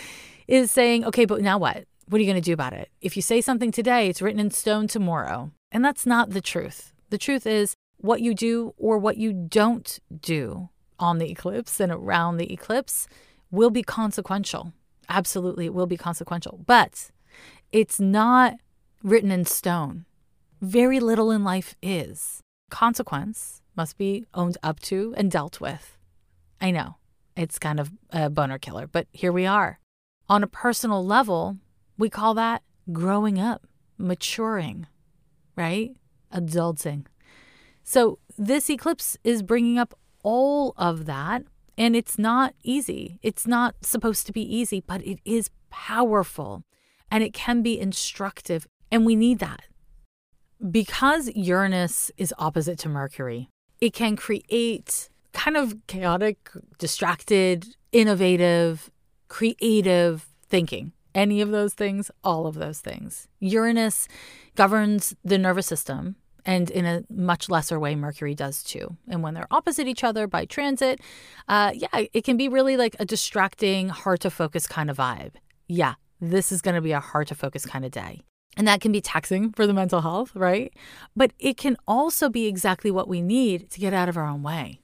is 0.47 0.71
saying, 0.71 1.05
okay, 1.05 1.25
but 1.25 1.41
now 1.41 1.57
what? 1.57 1.85
What 2.07 2.19
are 2.19 2.23
you 2.23 2.31
going 2.31 2.41
to 2.41 2.45
do 2.45 2.53
about 2.53 2.73
it? 2.73 2.89
If 3.01 3.15
you 3.15 3.21
say 3.21 3.41
something 3.41 3.71
today, 3.71 4.07
it's 4.07 4.21
written 4.21 4.39
in 4.39 4.51
stone 4.51 4.87
tomorrow. 4.87 5.51
And 5.75 5.83
that's 5.83 6.05
not 6.05 6.29
the 6.29 6.39
truth. 6.39 6.93
The 7.09 7.17
truth 7.17 7.45
is 7.45 7.73
what 7.97 8.21
you 8.21 8.33
do 8.33 8.73
or 8.77 8.97
what 8.97 9.17
you 9.17 9.33
don't 9.33 9.99
do 10.21 10.69
on 10.97 11.17
the 11.17 11.29
eclipse 11.29 11.81
and 11.81 11.91
around 11.91 12.37
the 12.37 12.53
eclipse 12.53 13.09
will 13.51 13.69
be 13.69 13.83
consequential. 13.83 14.71
Absolutely, 15.09 15.65
it 15.65 15.73
will 15.73 15.85
be 15.85 15.97
consequential. 15.97 16.61
But 16.65 17.11
it's 17.73 17.99
not 17.99 18.53
written 19.03 19.31
in 19.31 19.43
stone. 19.43 20.05
Very 20.61 21.01
little 21.01 21.29
in 21.29 21.43
life 21.43 21.75
is. 21.81 22.39
Consequence 22.71 23.61
must 23.75 23.97
be 23.97 24.23
owned 24.33 24.57
up 24.63 24.79
to 24.83 25.13
and 25.17 25.29
dealt 25.29 25.59
with. 25.59 25.97
I 26.61 26.71
know 26.71 26.95
it's 27.35 27.59
kind 27.59 27.81
of 27.81 27.91
a 28.11 28.29
boner 28.29 28.59
killer, 28.59 28.87
but 28.87 29.07
here 29.11 29.33
we 29.33 29.45
are. 29.45 29.79
On 30.29 30.41
a 30.41 30.47
personal 30.47 31.05
level, 31.05 31.57
we 31.97 32.09
call 32.09 32.33
that 32.35 32.63
growing 32.93 33.37
up, 33.41 33.67
maturing, 33.97 34.87
right? 35.55 35.91
Adulting. 36.33 37.05
So 37.83 38.19
this 38.37 38.69
eclipse 38.69 39.17
is 39.23 39.43
bringing 39.43 39.77
up 39.77 39.97
all 40.23 40.73
of 40.77 41.05
that. 41.05 41.43
And 41.77 41.95
it's 41.95 42.17
not 42.17 42.55
easy. 42.63 43.19
It's 43.21 43.45
not 43.45 43.75
supposed 43.81 44.25
to 44.27 44.31
be 44.31 44.41
easy, 44.41 44.81
but 44.85 45.05
it 45.05 45.19
is 45.25 45.49
powerful 45.69 46.63
and 47.11 47.21
it 47.23 47.33
can 47.33 47.61
be 47.61 47.79
instructive. 47.79 48.65
And 48.91 49.05
we 49.05 49.15
need 49.15 49.39
that. 49.39 49.63
Because 50.71 51.29
Uranus 51.35 52.11
is 52.17 52.33
opposite 52.37 52.79
to 52.79 52.89
Mercury, 52.89 53.49
it 53.81 53.93
can 53.93 54.15
create 54.15 55.09
kind 55.33 55.57
of 55.57 55.75
chaotic, 55.87 56.49
distracted, 56.79 57.75
innovative, 57.91 58.89
creative 59.27 60.27
thinking. 60.47 60.93
Any 61.15 61.41
of 61.41 61.49
those 61.49 61.73
things, 61.73 62.11
all 62.23 62.45
of 62.45 62.55
those 62.55 62.79
things. 62.79 63.27
Uranus 63.39 64.07
governs 64.55 65.15
the 65.23 65.37
nervous 65.37 65.65
system, 65.65 66.17
and 66.45 66.69
in 66.69 66.85
a 66.85 67.03
much 67.09 67.49
lesser 67.49 67.79
way, 67.79 67.95
Mercury 67.95 68.35
does 68.35 68.61
too. 68.61 68.97
And 69.07 69.23
when 69.23 69.33
they're 69.33 69.47
opposite 69.49 69.87
each 69.87 70.03
other 70.03 70.27
by 70.27 70.45
transit, 70.45 70.99
uh, 71.47 71.71
yeah, 71.73 72.05
it 72.13 72.23
can 72.23 72.37
be 72.37 72.49
really 72.49 72.77
like 72.77 72.95
a 72.99 73.05
distracting, 73.05 73.89
hard 73.89 74.19
to 74.21 74.29
focus 74.29 74.67
kind 74.67 74.89
of 74.89 74.97
vibe. 74.97 75.35
Yeah, 75.67 75.95
this 76.21 76.51
is 76.51 76.61
going 76.61 76.75
to 76.75 76.81
be 76.81 76.91
a 76.91 76.99
hard 76.99 77.27
to 77.27 77.35
focus 77.35 77.65
kind 77.65 77.85
of 77.85 77.91
day. 77.91 78.21
And 78.57 78.67
that 78.67 78.79
can 78.79 78.91
be 78.91 79.01
taxing 79.01 79.51
for 79.51 79.65
the 79.65 79.73
mental 79.73 80.01
health, 80.01 80.31
right? 80.35 80.73
But 81.15 81.31
it 81.39 81.57
can 81.57 81.77
also 81.87 82.29
be 82.29 82.45
exactly 82.45 82.91
what 82.91 83.07
we 83.07 83.21
need 83.21 83.69
to 83.71 83.79
get 83.79 83.93
out 83.93 84.07
of 84.07 84.17
our 84.17 84.27
own 84.27 84.43
way, 84.43 84.81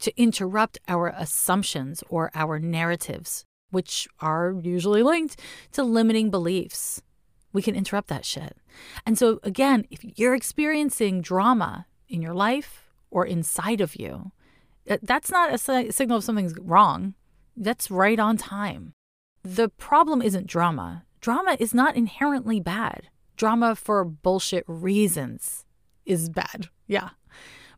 to 0.00 0.12
interrupt 0.20 0.78
our 0.88 1.14
assumptions 1.16 2.02
or 2.08 2.30
our 2.34 2.58
narratives, 2.58 3.44
which 3.74 4.08
are 4.20 4.54
usually 4.62 5.02
linked 5.02 5.38
to 5.72 5.82
limiting 5.82 6.30
beliefs. 6.30 7.02
We 7.52 7.60
can 7.60 7.76
interrupt 7.76 8.08
that 8.08 8.24
shit. 8.24 8.56
And 9.04 9.18
so, 9.18 9.38
again, 9.42 9.86
if 9.90 10.00
you're 10.18 10.34
experiencing 10.34 11.20
drama 11.20 11.86
in 12.08 12.22
your 12.22 12.34
life 12.34 12.90
or 13.10 13.26
inside 13.26 13.80
of 13.82 13.96
you, 13.96 14.32
that's 15.02 15.30
not 15.30 15.52
a 15.52 15.58
signal 15.92 16.18
of 16.18 16.24
something's 16.24 16.58
wrong. 16.58 17.14
That's 17.56 17.90
right 17.90 18.18
on 18.18 18.36
time. 18.38 18.94
The 19.42 19.68
problem 19.68 20.22
isn't 20.22 20.46
drama. 20.46 21.04
Drama 21.20 21.56
is 21.60 21.74
not 21.74 21.96
inherently 21.96 22.60
bad 22.60 23.08
drama 23.36 23.74
for 23.74 24.04
bullshit 24.04 24.64
reasons 24.66 25.64
is 26.04 26.28
bad. 26.28 26.68
Yeah. 26.86 27.10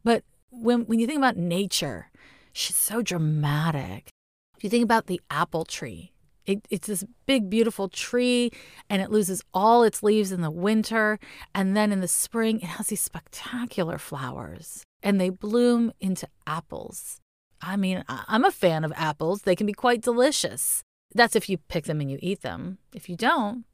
But 0.05 0.25
when 0.51 0.83
when 0.83 0.99
you 0.99 1.07
think 1.07 1.19
about 1.19 1.37
nature, 1.37 2.11
she's 2.53 2.77
so 2.77 3.03
dramatic. 3.03 4.09
If 4.57 4.65
you 4.65 4.71
think 4.71 4.85
about 4.85 5.07
the 5.07 5.21
apple 5.31 5.65
tree, 5.65 6.13
it, 6.45 6.67
it's 6.71 6.87
this 6.87 7.05
big, 7.27 7.51
beautiful 7.51 7.89
tree, 7.89 8.53
and 8.89 9.03
it 9.03 9.11
loses 9.11 9.43
all 9.53 9.83
its 9.83 10.03
leaves 10.03 10.33
in 10.33 10.41
the 10.41 10.51
winter. 10.51 11.19
And 11.55 11.77
then 11.77 11.93
in 11.93 12.01
the 12.01 12.09
spring, 12.09 12.61
it 12.61 12.67
has 12.67 12.87
these 12.87 13.01
spectacular 13.01 13.99
flowers, 13.99 14.85
and 15.03 15.21
they 15.21 15.31
bloom 15.31 15.93
into 16.01 16.29
apples. 16.47 17.21
I 17.61 17.77
mean, 17.77 18.05
I'm 18.09 18.45
a 18.45 18.51
fan 18.51 18.85
of 18.85 18.93
apples. 18.97 19.43
They 19.43 19.57
can 19.57 19.67
be 19.67 19.73
quite 19.73 20.03
delicious. 20.03 20.83
That's 21.15 21.35
if 21.37 21.49
you 21.49 21.59
pick 21.59 21.85
them 21.85 22.01
and 22.01 22.11
you 22.11 22.19
eat 22.21 22.43
them. 22.43 22.79
If 22.93 23.09
you 23.09 23.17
don't, 23.17 23.65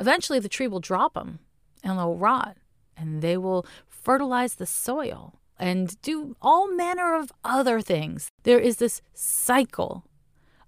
Eventually, 0.00 0.38
the 0.38 0.48
tree 0.48 0.66
will 0.66 0.80
drop 0.80 1.12
them 1.12 1.40
and 1.84 1.98
they'll 1.98 2.16
rot 2.16 2.56
and 2.96 3.20
they 3.20 3.36
will 3.36 3.66
fertilize 3.86 4.54
the 4.54 4.66
soil 4.66 5.34
and 5.58 6.00
do 6.00 6.34
all 6.40 6.74
manner 6.74 7.14
of 7.14 7.30
other 7.44 7.82
things. 7.82 8.30
There 8.44 8.58
is 8.58 8.78
this 8.78 9.02
cycle 9.12 10.04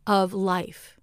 of 0.06 0.32
life 0.32 0.98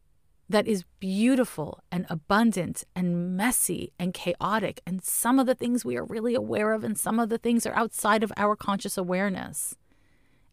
that 0.47 0.67
is 0.67 0.83
beautiful 0.99 1.79
and 1.91 2.05
abundant 2.09 2.83
and 2.95 3.37
messy 3.37 3.93
and 3.99 4.13
chaotic. 4.13 4.81
And 4.85 5.03
some 5.03 5.37
of 5.37 5.45
the 5.45 5.53
things 5.55 5.85
we 5.85 5.95
are 5.95 6.03
really 6.03 6.33
aware 6.33 6.73
of, 6.73 6.83
and 6.83 6.97
some 6.97 7.19
of 7.19 7.29
the 7.29 7.37
things 7.37 7.65
are 7.65 7.75
outside 7.75 8.23
of 8.23 8.33
our 8.35 8.55
conscious 8.55 8.97
awareness. 8.97 9.75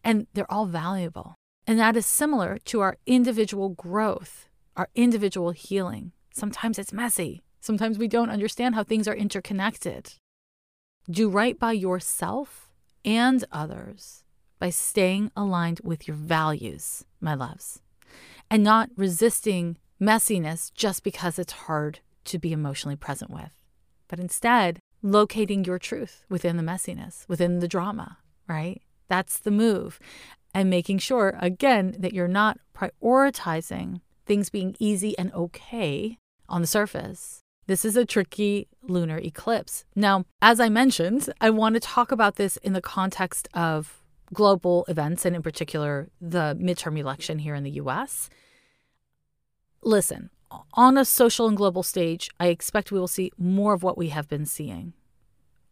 And 0.04 0.26
they're 0.34 0.50
all 0.52 0.66
valuable. 0.66 1.34
And 1.66 1.78
that 1.78 1.96
is 1.96 2.04
similar 2.06 2.58
to 2.66 2.80
our 2.80 2.98
individual 3.06 3.70
growth, 3.70 4.48
our 4.76 4.88
individual 4.94 5.50
healing. 5.52 6.12
Sometimes 6.30 6.78
it's 6.78 6.92
messy, 6.92 7.42
Sometimes 7.66 7.98
we 7.98 8.06
don't 8.06 8.30
understand 8.30 8.76
how 8.76 8.84
things 8.84 9.08
are 9.08 9.14
interconnected. 9.16 10.14
Do 11.10 11.28
right 11.28 11.58
by 11.58 11.72
yourself 11.72 12.70
and 13.04 13.44
others 13.50 14.22
by 14.60 14.70
staying 14.70 15.32
aligned 15.36 15.80
with 15.82 16.06
your 16.06 16.16
values, 16.16 17.04
my 17.20 17.34
loves, 17.34 17.82
and 18.50 18.62
not 18.62 18.90
resisting 18.96 19.76
messiness 20.00 20.72
just 20.74 21.02
because 21.02 21.38
it's 21.38 21.52
hard 21.52 22.00
to 22.24 22.38
be 22.38 22.52
emotionally 22.52 22.96
present 22.96 23.30
with, 23.30 23.52
but 24.08 24.18
instead 24.18 24.80
locating 25.02 25.64
your 25.64 25.78
truth 25.78 26.24
within 26.28 26.56
the 26.56 26.62
messiness, 26.62 27.28
within 27.28 27.60
the 27.60 27.68
drama, 27.68 28.18
right? 28.48 28.82
That's 29.08 29.38
the 29.38 29.50
move. 29.50 29.98
And 30.54 30.70
making 30.70 30.98
sure, 30.98 31.36
again, 31.40 31.96
that 31.98 32.12
you're 32.12 32.28
not 32.28 32.58
prioritizing 32.74 34.00
things 34.24 34.50
being 34.50 34.74
easy 34.78 35.16
and 35.18 35.32
okay 35.34 36.18
on 36.48 36.60
the 36.60 36.66
surface, 36.66 37.42
this 37.66 37.84
is 37.84 37.96
a 37.96 38.04
tricky 38.04 38.68
lunar 38.82 39.18
eclipse. 39.18 39.84
Now, 39.94 40.24
as 40.40 40.60
I 40.60 40.68
mentioned, 40.68 41.28
I 41.40 41.50
want 41.50 41.74
to 41.74 41.80
talk 41.80 42.10
about 42.10 42.36
this 42.36 42.56
in 42.58 42.72
the 42.72 42.80
context 42.80 43.48
of 43.54 44.02
global 44.32 44.84
events 44.88 45.24
and, 45.24 45.36
in 45.36 45.42
particular, 45.42 46.08
the 46.20 46.56
midterm 46.60 46.98
election 46.98 47.38
here 47.38 47.54
in 47.54 47.64
the 47.64 47.72
US. 47.72 48.28
Listen, 49.82 50.30
on 50.74 50.96
a 50.96 51.04
social 51.04 51.48
and 51.48 51.56
global 51.56 51.82
stage, 51.82 52.30
I 52.38 52.48
expect 52.48 52.92
we 52.92 52.98
will 52.98 53.08
see 53.08 53.32
more 53.38 53.74
of 53.74 53.82
what 53.82 53.98
we 53.98 54.08
have 54.08 54.28
been 54.28 54.46
seeing 54.46 54.92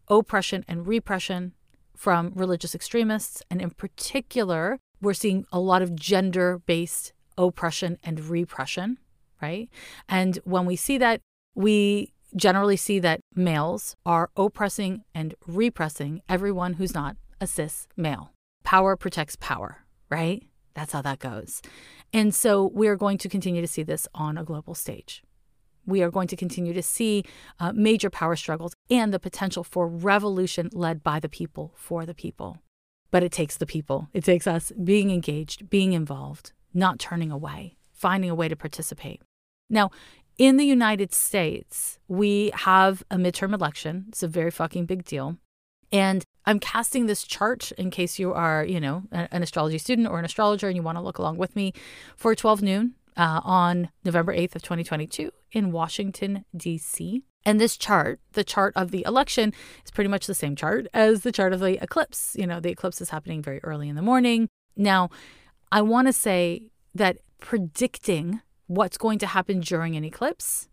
oppression 0.08 0.64
and 0.68 0.86
repression 0.86 1.54
from 1.96 2.32
religious 2.34 2.74
extremists. 2.74 3.42
And 3.50 3.62
in 3.62 3.70
particular, 3.70 4.78
we're 5.00 5.14
seeing 5.14 5.46
a 5.50 5.60
lot 5.60 5.80
of 5.80 5.96
gender 5.96 6.60
based 6.66 7.12
oppression 7.38 7.98
and 8.02 8.20
repression, 8.20 8.98
right? 9.40 9.68
And 10.08 10.38
when 10.44 10.66
we 10.66 10.76
see 10.76 10.98
that, 10.98 11.20
we 11.54 12.12
generally 12.36 12.76
see 12.76 12.98
that 12.98 13.20
males 13.34 13.96
are 14.04 14.30
oppressing 14.36 15.04
and 15.14 15.34
repressing 15.46 16.20
everyone 16.28 16.74
who's 16.74 16.94
not 16.94 17.16
a 17.40 17.46
cis 17.46 17.86
male. 17.96 18.33
Power 18.74 18.96
protects 18.96 19.36
power, 19.36 19.70
right? 20.10 20.42
That's 20.74 20.92
how 20.92 21.02
that 21.02 21.20
goes. 21.20 21.62
And 22.12 22.34
so 22.34 22.72
we 22.74 22.88
are 22.88 22.96
going 22.96 23.18
to 23.18 23.28
continue 23.28 23.60
to 23.60 23.68
see 23.68 23.84
this 23.84 24.08
on 24.14 24.36
a 24.36 24.42
global 24.42 24.74
stage. 24.74 25.22
We 25.86 26.02
are 26.02 26.10
going 26.10 26.28
to 26.28 26.36
continue 26.36 26.72
to 26.72 26.82
see 26.82 27.24
uh, 27.60 27.72
major 27.72 28.10
power 28.10 28.34
struggles 28.34 28.72
and 28.90 29.12
the 29.12 29.20
potential 29.20 29.62
for 29.62 29.86
revolution 29.86 30.70
led 30.72 31.04
by 31.04 31.20
the 31.20 31.28
people 31.28 31.72
for 31.76 32.04
the 32.04 32.14
people. 32.14 32.58
but 33.14 33.22
it 33.22 33.30
takes 33.30 33.56
the 33.56 33.66
people. 33.66 34.08
It 34.12 34.24
takes 34.24 34.44
us 34.48 34.72
being 34.72 35.12
engaged, 35.12 35.70
being 35.70 35.92
involved, 35.92 36.52
not 36.72 36.98
turning 36.98 37.30
away, 37.30 37.76
finding 37.92 38.28
a 38.28 38.34
way 38.34 38.48
to 38.48 38.56
participate. 38.56 39.22
Now, 39.70 39.92
in 40.36 40.56
the 40.56 40.64
United 40.64 41.14
States, 41.14 42.00
we 42.08 42.50
have 42.54 43.04
a 43.12 43.16
midterm 43.16 43.54
election. 43.54 44.06
It's 44.08 44.24
a 44.24 44.26
very 44.26 44.50
fucking 44.50 44.86
big 44.86 45.04
deal. 45.04 45.38
And 45.92 46.24
I'm 46.46 46.60
casting 46.60 47.06
this 47.06 47.24
chart 47.24 47.72
in 47.72 47.90
case 47.90 48.18
you 48.18 48.32
are, 48.32 48.64
you 48.64 48.80
know, 48.80 49.04
an 49.10 49.42
astrology 49.42 49.78
student 49.78 50.08
or 50.08 50.18
an 50.18 50.24
astrologer 50.24 50.68
and 50.68 50.76
you 50.76 50.82
want 50.82 50.98
to 50.98 51.02
look 51.02 51.18
along 51.18 51.38
with 51.38 51.56
me 51.56 51.72
for 52.16 52.34
12 52.34 52.62
noon 52.62 52.94
uh, 53.16 53.40
on 53.42 53.88
November 54.04 54.34
8th 54.34 54.56
of 54.56 54.62
2022 54.62 55.30
in 55.52 55.72
Washington, 55.72 56.44
D.C. 56.56 57.22
And 57.46 57.60
this 57.60 57.76
chart, 57.76 58.20
the 58.32 58.44
chart 58.44 58.72
of 58.76 58.90
the 58.90 59.04
election, 59.06 59.52
is 59.84 59.90
pretty 59.90 60.08
much 60.08 60.26
the 60.26 60.34
same 60.34 60.56
chart 60.56 60.86
as 60.92 61.22
the 61.22 61.32
chart 61.32 61.52
of 61.52 61.60
the 61.60 61.82
eclipse. 61.82 62.36
You 62.38 62.46
know, 62.46 62.60
the 62.60 62.70
eclipse 62.70 63.00
is 63.00 63.10
happening 63.10 63.42
very 63.42 63.60
early 63.62 63.88
in 63.88 63.96
the 63.96 64.02
morning. 64.02 64.48
Now, 64.76 65.10
I 65.70 65.82
want 65.82 66.08
to 66.08 66.12
say 66.12 66.64
that 66.94 67.18
predicting 67.40 68.40
what's 68.66 68.96
going 68.96 69.18
to 69.18 69.26
happen 69.26 69.60
during 69.60 69.96
an 69.96 70.04
eclipse 70.04 70.68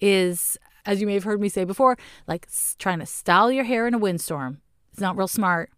is, 0.00 0.58
as 0.84 1.00
you 1.00 1.06
may 1.06 1.14
have 1.14 1.24
heard 1.24 1.40
me 1.40 1.48
say 1.48 1.64
before, 1.64 1.96
like 2.26 2.48
trying 2.78 2.98
to 2.98 3.06
style 3.06 3.50
your 3.50 3.64
hair 3.64 3.86
in 3.86 3.94
a 3.94 3.98
windstorm. 3.98 4.60
It's 5.00 5.02
not 5.02 5.16
real 5.16 5.28
smart. 5.28 5.70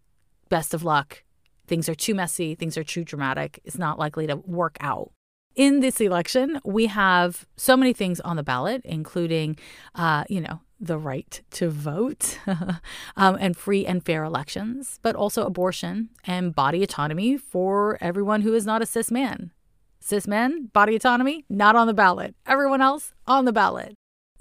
Best 0.49 0.75
of 0.75 0.83
luck. 0.83 1.23
Things 1.69 1.89
are 1.89 1.95
too 1.95 2.13
messy. 2.13 2.57
Things 2.57 2.77
are 2.77 2.83
too 2.83 3.05
dramatic. 3.05 3.61
It's 3.63 3.79
not 3.79 3.97
likely 3.97 4.27
to 4.27 4.35
work 4.35 4.77
out. 4.81 5.13
In 5.55 5.79
this 5.79 6.01
election, 6.01 6.59
we 6.65 6.87
have 6.87 7.47
so 7.57 7.77
many 7.77 7.93
things 7.93 8.19
on 8.19 8.35
the 8.35 8.43
ballot, 8.43 8.83
including, 8.85 9.57
uh, 9.95 10.25
you 10.29 10.41
know, 10.41 10.61
the 10.81 10.99
right 10.99 11.41
to 11.53 11.69
vote 11.71 12.41
um, 13.17 13.39
and 13.39 13.57
free 13.57 13.87
and 13.87 14.05
fair 14.05 14.25
elections, 14.25 14.99
but 15.03 15.15
also 15.15 15.47
abortion 15.47 16.09
and 16.25 16.53
body 16.53 16.83
autonomy 16.83 17.37
for 17.37 17.99
everyone 18.01 18.41
who 18.41 18.55
is 18.55 18.67
not 18.67 18.83
a 18.83 18.87
cis 18.87 19.13
man. 19.13 19.53
Cis 20.01 20.27
men, 20.27 20.69
body 20.73 20.97
autonomy, 20.97 21.45
not 21.49 21.77
on 21.77 21.87
the 21.87 21.95
ballot. 21.95 22.35
Everyone 22.45 22.83
else 22.83 23.13
on 23.29 23.45
the 23.45 23.53
ballot. 23.53 23.95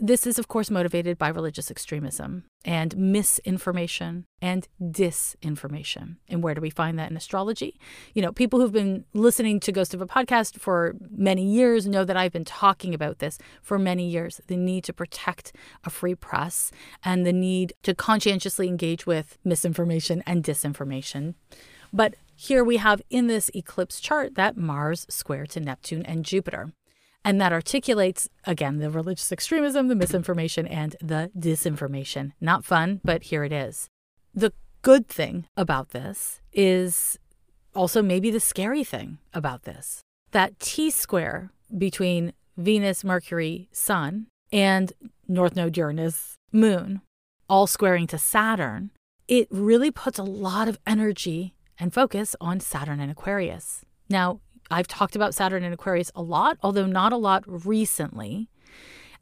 This 0.03 0.25
is, 0.25 0.39
of 0.39 0.47
course, 0.47 0.71
motivated 0.71 1.19
by 1.19 1.27
religious 1.27 1.69
extremism 1.69 2.45
and 2.65 2.97
misinformation 2.97 4.25
and 4.41 4.67
disinformation. 4.81 6.15
And 6.27 6.41
where 6.41 6.55
do 6.55 6.61
we 6.61 6.71
find 6.71 6.97
that 6.97 7.11
in 7.11 7.15
astrology? 7.15 7.79
You 8.15 8.23
know, 8.23 8.31
people 8.31 8.59
who've 8.59 8.71
been 8.71 9.05
listening 9.13 9.59
to 9.59 9.71
Ghost 9.71 9.93
of 9.93 10.01
a 10.01 10.07
podcast 10.07 10.59
for 10.59 10.95
many 11.11 11.45
years 11.45 11.85
know 11.85 12.03
that 12.03 12.17
I've 12.17 12.31
been 12.31 12.45
talking 12.45 12.95
about 12.95 13.19
this 13.19 13.37
for 13.61 13.77
many 13.77 14.09
years 14.09 14.41
the 14.47 14.57
need 14.57 14.85
to 14.85 14.93
protect 14.93 15.55
a 15.83 15.91
free 15.91 16.15
press 16.15 16.71
and 17.05 17.23
the 17.23 17.31
need 17.31 17.73
to 17.83 17.93
conscientiously 17.93 18.67
engage 18.67 19.05
with 19.05 19.37
misinformation 19.43 20.23
and 20.25 20.43
disinformation. 20.43 21.35
But 21.93 22.15
here 22.35 22.63
we 22.63 22.77
have 22.77 23.03
in 23.11 23.27
this 23.27 23.51
eclipse 23.53 23.99
chart 23.99 24.33
that 24.33 24.57
Mars 24.57 25.05
square 25.09 25.45
to 25.45 25.59
Neptune 25.59 26.03
and 26.07 26.25
Jupiter. 26.25 26.73
And 27.24 27.39
that 27.39 27.53
articulates, 27.53 28.30
again, 28.45 28.80
the 28.80 28.89
religious 28.89 29.32
extremism, 29.32 29.88
the 29.88 29.95
misinformation, 29.95 30.65
and 30.65 30.95
the 31.01 31.32
disinformation. 31.38 32.32
Not 32.41 32.65
fun, 32.65 32.99
but 33.03 33.24
here 33.24 33.43
it 33.43 33.51
is. 33.51 33.88
The 34.34 34.53
good 34.82 35.07
thing 35.07 35.45
about 35.55 35.89
this 35.89 36.41
is 36.51 37.19
also 37.76 38.01
maybe 38.01 38.32
the 38.32 38.39
scary 38.39 38.84
thing 38.84 39.19
about 39.34 39.63
this 39.63 40.01
that 40.32 40.59
T 40.59 40.89
square 40.89 41.51
between 41.78 42.34
Venus, 42.57 43.03
Mercury, 43.03 43.67
Sun, 43.72 44.28
and 44.51 44.93
North 45.28 45.55
Node 45.55 45.78
Uranus, 45.78 46.36
Moon, 46.51 47.01
all 47.49 47.67
squaring 47.67 48.07
to 48.07 48.17
Saturn, 48.17 48.91
it 49.28 49.47
really 49.51 49.91
puts 49.91 50.17
a 50.17 50.24
lot 50.24 50.67
of 50.67 50.80
energy 50.88 51.53
and 51.78 51.93
focus 51.93 52.36
on 52.39 52.59
Saturn 52.59 52.99
and 52.99 53.11
Aquarius. 53.11 53.84
Now, 54.09 54.39
I've 54.72 54.88
talked 54.88 55.15
about 55.15 55.36
Saturn 55.36 55.63
and 55.63 55.74
Aquarius 55.74 56.11
a 56.15 56.22
lot, 56.22 56.57
although 56.63 56.86
not 56.86 57.11
a 57.11 57.17
lot 57.17 57.43
recently. 57.45 58.49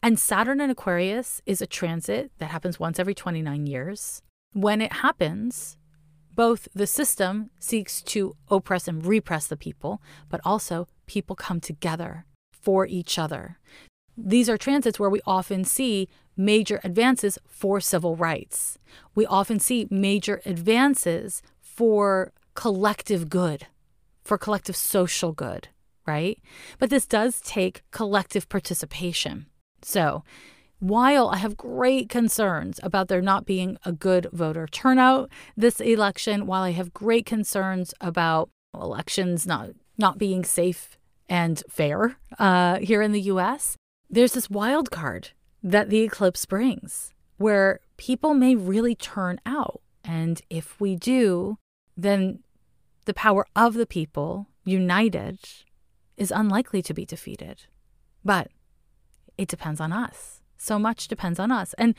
And 0.02 0.20
Saturn 0.20 0.62
and 0.62 0.72
Aquarius 0.72 1.42
is 1.46 1.62
a 1.62 1.68
transit 1.68 2.32
that 2.38 2.52
happens 2.52 2.80
once 2.80 3.00
every 3.00 3.16
29 3.16 3.66
years. 3.68 4.22
When 4.54 4.80
it 4.80 4.94
happens, 4.94 5.78
both 6.34 6.68
the 6.74 6.88
system 6.88 7.50
seeks 7.60 8.02
to 8.04 8.36
oppress 8.50 8.88
and 8.88 9.06
repress 9.06 9.48
the 9.48 9.58
people, 9.58 10.02
but 10.30 10.40
also 10.46 10.88
people 11.06 11.36
come 11.36 11.60
together 11.60 12.26
for 12.54 12.86
each 12.86 13.20
other. 13.20 13.60
These 14.16 14.50
are 14.50 14.58
transits 14.58 15.00
where 15.00 15.10
we 15.10 15.22
often 15.26 15.64
see 15.64 16.08
major 16.38 16.80
advances 16.84 17.38
for 17.48 17.82
civil 17.82 18.16
rights. 18.16 18.78
We 19.16 19.26
often 19.26 19.60
see 19.60 19.88
major 19.90 20.42
advances 20.46 21.42
for 21.62 22.32
collective 22.54 23.30
good, 23.30 23.68
for 24.30 24.38
collective 24.38 24.76
social 24.76 25.32
good, 25.32 25.70
right? 26.06 26.40
But 26.78 26.92
this 26.92 27.08
does 27.08 27.42
take 27.42 27.82
collective 27.90 28.48
participation. 28.48 29.48
So, 29.82 30.24
while 30.78 31.30
I 31.30 31.38
have 31.38 31.58
great 31.58 32.10
concerns 32.10 32.80
about 32.84 33.08
there 33.08 33.24
not 33.24 33.48
being 33.48 33.80
a 33.86 33.92
good 33.92 34.28
voter 34.32 34.68
turnout 34.68 35.32
this 35.58 35.82
election, 35.82 36.46
while 36.46 36.62
I 36.62 36.74
have 36.74 36.94
great 36.94 37.26
concerns 37.26 37.92
about 38.00 38.52
elections 38.72 39.48
not 39.48 39.72
not 39.98 40.20
being 40.20 40.46
safe 40.46 41.00
and 41.28 41.64
fair 41.68 42.18
uh, 42.38 42.78
here 42.78 43.02
in 43.02 43.14
the 43.14 43.28
U.S., 43.34 43.78
there's 44.12 44.34
this 44.34 44.48
wild 44.48 44.92
card 44.92 45.30
that 45.64 45.90
the 45.90 46.02
eclipse 46.02 46.46
brings, 46.46 47.16
where 47.38 47.80
people 47.98 48.36
may 48.36 48.54
really 48.54 48.94
turn 48.94 49.42
out, 49.44 49.82
and 50.04 50.40
if 50.52 50.80
we 50.80 50.96
do, 50.96 51.58
then 51.98 52.44
the 53.10 53.14
power 53.16 53.48
of 53.56 53.74
the 53.74 53.88
people, 53.88 54.46
united, 54.66 55.40
is 56.16 56.30
unlikely 56.30 56.84
to 56.84 56.94
be 56.94 57.06
defeated. 57.06 57.64
But 58.24 58.52
it 59.36 59.48
depends 59.48 59.82
on 59.82 59.92
us. 59.92 60.42
So 60.58 60.78
much 60.78 61.08
depends 61.08 61.40
on 61.40 61.52
us. 61.52 61.74
And, 61.80 61.96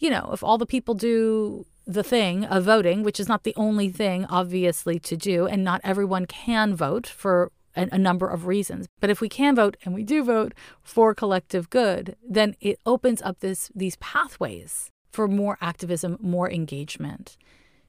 you 0.00 0.10
know, 0.10 0.30
if 0.32 0.42
all 0.42 0.58
the 0.58 0.66
people 0.66 0.94
do 0.94 1.64
the 1.86 2.02
thing 2.02 2.44
of 2.44 2.64
voting, 2.64 3.04
which 3.04 3.20
is 3.20 3.28
not 3.28 3.44
the 3.44 3.54
only 3.54 3.88
thing, 3.88 4.24
obviously, 4.24 4.98
to 4.98 5.16
do, 5.16 5.46
and 5.46 5.62
not 5.62 5.80
everyone 5.84 6.26
can 6.26 6.74
vote 6.74 7.06
for 7.06 7.52
a, 7.76 7.88
a 7.92 7.98
number 7.98 8.26
of 8.26 8.48
reasons. 8.48 8.88
But 8.98 9.10
if 9.10 9.20
we 9.20 9.28
can 9.28 9.54
vote 9.54 9.76
and 9.84 9.94
we 9.94 10.02
do 10.02 10.24
vote 10.24 10.54
for 10.82 11.14
collective 11.14 11.70
good, 11.70 12.16
then 12.28 12.56
it 12.60 12.80
opens 12.84 13.22
up 13.22 13.38
this 13.38 13.70
these 13.76 13.94
pathways 13.98 14.90
for 15.12 15.28
more 15.28 15.56
activism, 15.60 16.18
more 16.20 16.50
engagement 16.50 17.36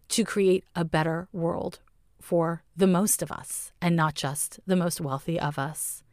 to 0.09 0.23
create 0.23 0.65
a 0.75 0.85
better 0.85 1.27
world 1.33 1.79
for 2.21 2.63
the 2.75 2.87
most 2.87 3.21
of 3.21 3.31
us 3.31 3.71
and 3.81 3.95
not 3.95 4.15
just 4.15 4.59
the 4.65 4.75
most 4.75 5.01
wealthy 5.01 5.39
of 5.39 5.57
us 5.57 6.03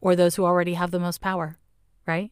or 0.00 0.14
those 0.14 0.36
who 0.36 0.44
already 0.44 0.74
have 0.74 0.90
the 0.90 1.00
most 1.00 1.20
power, 1.20 1.56
right? 2.06 2.30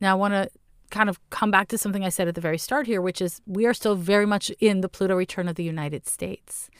Now, 0.00 0.12
I 0.12 0.14
want 0.14 0.34
to 0.34 0.50
kind 0.90 1.08
of 1.08 1.18
come 1.30 1.50
back 1.50 1.68
to 1.68 1.78
something 1.78 2.04
I 2.04 2.08
said 2.08 2.28
at 2.28 2.34
the 2.34 2.40
very 2.40 2.58
start 2.58 2.86
here, 2.86 3.00
which 3.00 3.20
is 3.20 3.40
we 3.46 3.66
are 3.66 3.74
still 3.74 3.94
very 3.94 4.26
much 4.26 4.50
in 4.60 4.80
the 4.80 4.88
Pluto 4.88 5.14
return 5.14 5.48
of 5.48 5.56
the 5.56 5.64
United 5.64 6.06
States. 6.06 6.70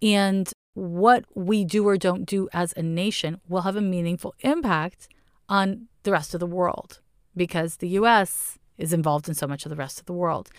And 0.00 0.50
what 0.74 1.24
we 1.34 1.64
do 1.64 1.86
or 1.86 1.96
don't 1.96 2.24
do 2.24 2.48
as 2.52 2.72
a 2.76 2.82
nation 2.82 3.40
will 3.48 3.62
have 3.62 3.76
a 3.76 3.80
meaningful 3.80 4.34
impact 4.40 5.08
on 5.48 5.88
the 6.02 6.12
rest 6.12 6.34
of 6.34 6.40
the 6.40 6.46
world 6.46 7.00
because 7.36 7.76
the 7.76 7.88
US 7.88 8.58
is 8.78 8.92
involved 8.92 9.28
in 9.28 9.34
so 9.34 9.46
much 9.46 9.64
of 9.64 9.70
the 9.70 9.76
rest 9.76 10.00
of 10.00 10.06
the 10.06 10.12
world. 10.12 10.50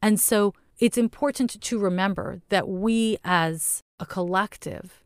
And 0.00 0.20
so 0.20 0.54
it's 0.78 0.98
important 0.98 1.60
to 1.60 1.78
remember 1.78 2.42
that 2.48 2.68
we 2.68 3.18
as 3.24 3.80
a 4.02 4.06
collective 4.06 5.04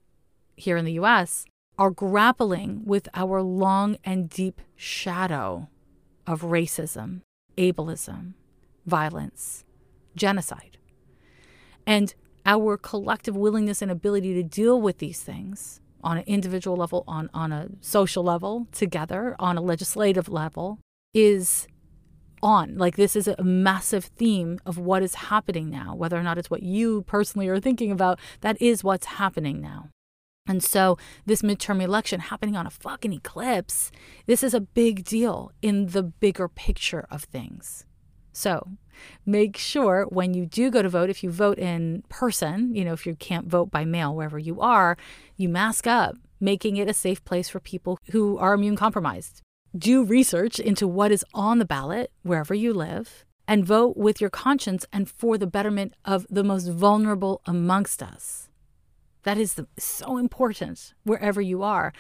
here 0.57 0.79
in 0.79 0.87
the 0.87 0.95
US 0.95 1.45
are 1.79 1.91
grappling 1.91 2.81
with 2.87 3.11
our 3.13 3.43
long 3.43 3.99
and 4.03 4.31
deep 4.31 4.63
shadow 4.75 5.69
of 6.27 6.41
racism, 6.41 7.21
ableism, 7.59 8.33
violence, 8.87 9.67
genocide. 10.17 10.79
And 11.87 12.15
our 12.47 12.79
collective 12.79 13.37
willingness 13.37 13.83
and 13.83 13.91
ability 13.91 14.33
to 14.33 14.43
deal 14.43 14.81
with 14.81 14.97
these 14.97 15.21
things 15.21 15.83
on 16.03 16.17
an 16.17 16.25
individual 16.27 16.79
level, 16.79 17.05
on, 17.07 17.29
on 17.35 17.53
a 17.53 17.69
social 17.83 18.25
level, 18.25 18.67
together, 18.73 19.37
on 19.39 19.59
a 19.59 19.61
legislative 19.61 20.31
level, 20.31 20.79
is 21.13 21.69
on. 22.43 22.77
Like, 22.77 22.97
this 22.97 23.17
is 23.17 23.29
a 23.29 23.43
massive 23.43 24.05
theme 24.05 24.59
of 24.67 24.79
what 24.79 25.03
is 25.03 25.15
happening 25.15 25.71
now, 25.71 25.95
whether 25.95 26.17
or 26.17 26.23
not 26.23 26.39
it's 26.39 26.51
what 26.51 26.63
you 26.63 27.03
personally 27.03 27.49
are 27.49 27.61
thinking 27.61 27.91
about, 27.91 28.19
that 28.41 28.61
is 28.61 28.85
what's 28.85 29.07
happening 29.07 29.61
now. 29.61 29.91
And 30.49 30.63
so, 30.63 30.97
this 31.25 31.43
midterm 31.43 31.83
election 31.83 32.21
happening 32.21 32.57
on 32.57 32.67
a 32.67 32.71
fucking 32.71 33.13
eclipse, 33.13 33.91
this 34.27 34.43
is 34.43 34.55
a 34.55 34.61
big 34.61 35.05
deal 35.05 35.51
in 35.61 35.87
the 35.87 36.05
bigger 36.05 36.49
picture 36.49 37.07
of 37.11 37.25
things. 37.25 37.85
So, 38.33 38.69
make 39.25 39.57
sure 39.57 40.05
when 40.05 40.35
you 40.35 40.47
do 40.47 40.71
go 40.71 40.83
to 40.83 40.89
vote, 40.89 41.11
if 41.11 41.25
you 41.25 41.31
vote 41.31 41.59
in 41.59 42.05
person, 42.09 42.75
you 42.75 42.85
know, 42.85 42.93
if 42.93 43.07
you 43.07 43.17
can't 43.17 43.49
vote 43.49 43.71
by 43.71 43.85
mail 43.85 44.15
wherever 44.15 44.39
you 44.39 44.61
are, 44.61 44.97
you 45.37 45.49
mask 45.49 45.87
up, 45.87 46.17
making 46.39 46.77
it 46.77 46.89
a 46.89 46.95
safe 46.95 47.25
place 47.25 47.49
for 47.49 47.59
people 47.59 47.99
who 48.11 48.39
are 48.39 48.55
immune 48.55 48.77
compromised 48.77 49.43
do 49.79 50.05
research 50.05 50.59
into 50.59 50.89
what 50.89 51.13
is 51.13 51.25
on 51.35 51.59
the 51.59 51.65
ballot 51.65 52.11
wherever 52.23 52.55
you 52.55 52.73
live, 52.73 53.25
and 53.49 53.65
vote 53.65 53.97
with 53.97 54.21
your 54.21 54.31
conscience 54.31 54.85
and 54.93 55.09
for 55.09 55.39
the 55.39 55.47
betterment 55.47 55.95
of 56.05 56.27
the 56.29 56.45
most 56.45 56.69
vulnerable 56.69 57.41
amongst 57.47 58.03
us. 58.03 58.49
That 59.23 59.39
is 59.39 59.55
the, 59.55 59.67
so 59.79 60.19
important 60.19 60.95
wherever 61.05 61.41
you 61.41 61.63
are. 61.63 61.93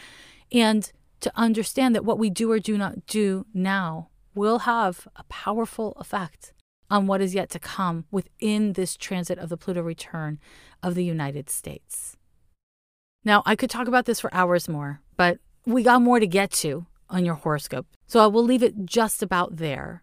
And 0.53 0.91
to 1.20 1.33
understand 1.35 1.95
that 1.95 2.05
what 2.05 2.18
we 2.18 2.31
do 2.31 2.51
or 2.51 2.59
do 2.59 2.77
not 2.77 3.07
do 3.07 3.47
now 3.55 4.09
will 4.35 4.61
have 4.61 5.09
a 5.16 5.24
powerful 5.24 5.93
effect 5.93 6.53
on 6.91 7.07
what 7.07 7.20
is 7.20 7.35
yet 7.35 7.51
to 7.51 7.59
come 7.59 8.05
within 8.11 8.74
this 8.74 8.97
transit 8.97 9.39
of 9.39 9.49
the 9.49 9.57
Pluto 9.57 9.83
return 9.83 10.39
of 10.83 10.95
the 10.95 11.05
United 11.05 11.51
States. 11.51 12.16
Now, 13.24 13.43
I 13.45 13.57
could 13.57 13.70
talk 13.70 13.89
about 13.89 14.05
this 14.05 14.20
for 14.20 14.33
hours 14.33 14.68
more, 14.68 15.01
but 15.16 15.39
we 15.64 15.83
got 15.83 16.03
more 16.03 16.20
to 16.20 16.29
get 16.29 16.53
to 16.53 16.87
on 17.09 17.25
your 17.25 17.35
horoscope. 17.35 17.87
So 18.07 18.21
I 18.21 18.27
will 18.27 18.45
leave 18.45 18.63
it 18.63 18.85
just 18.85 19.23
about 19.23 19.57
there. 19.57 20.03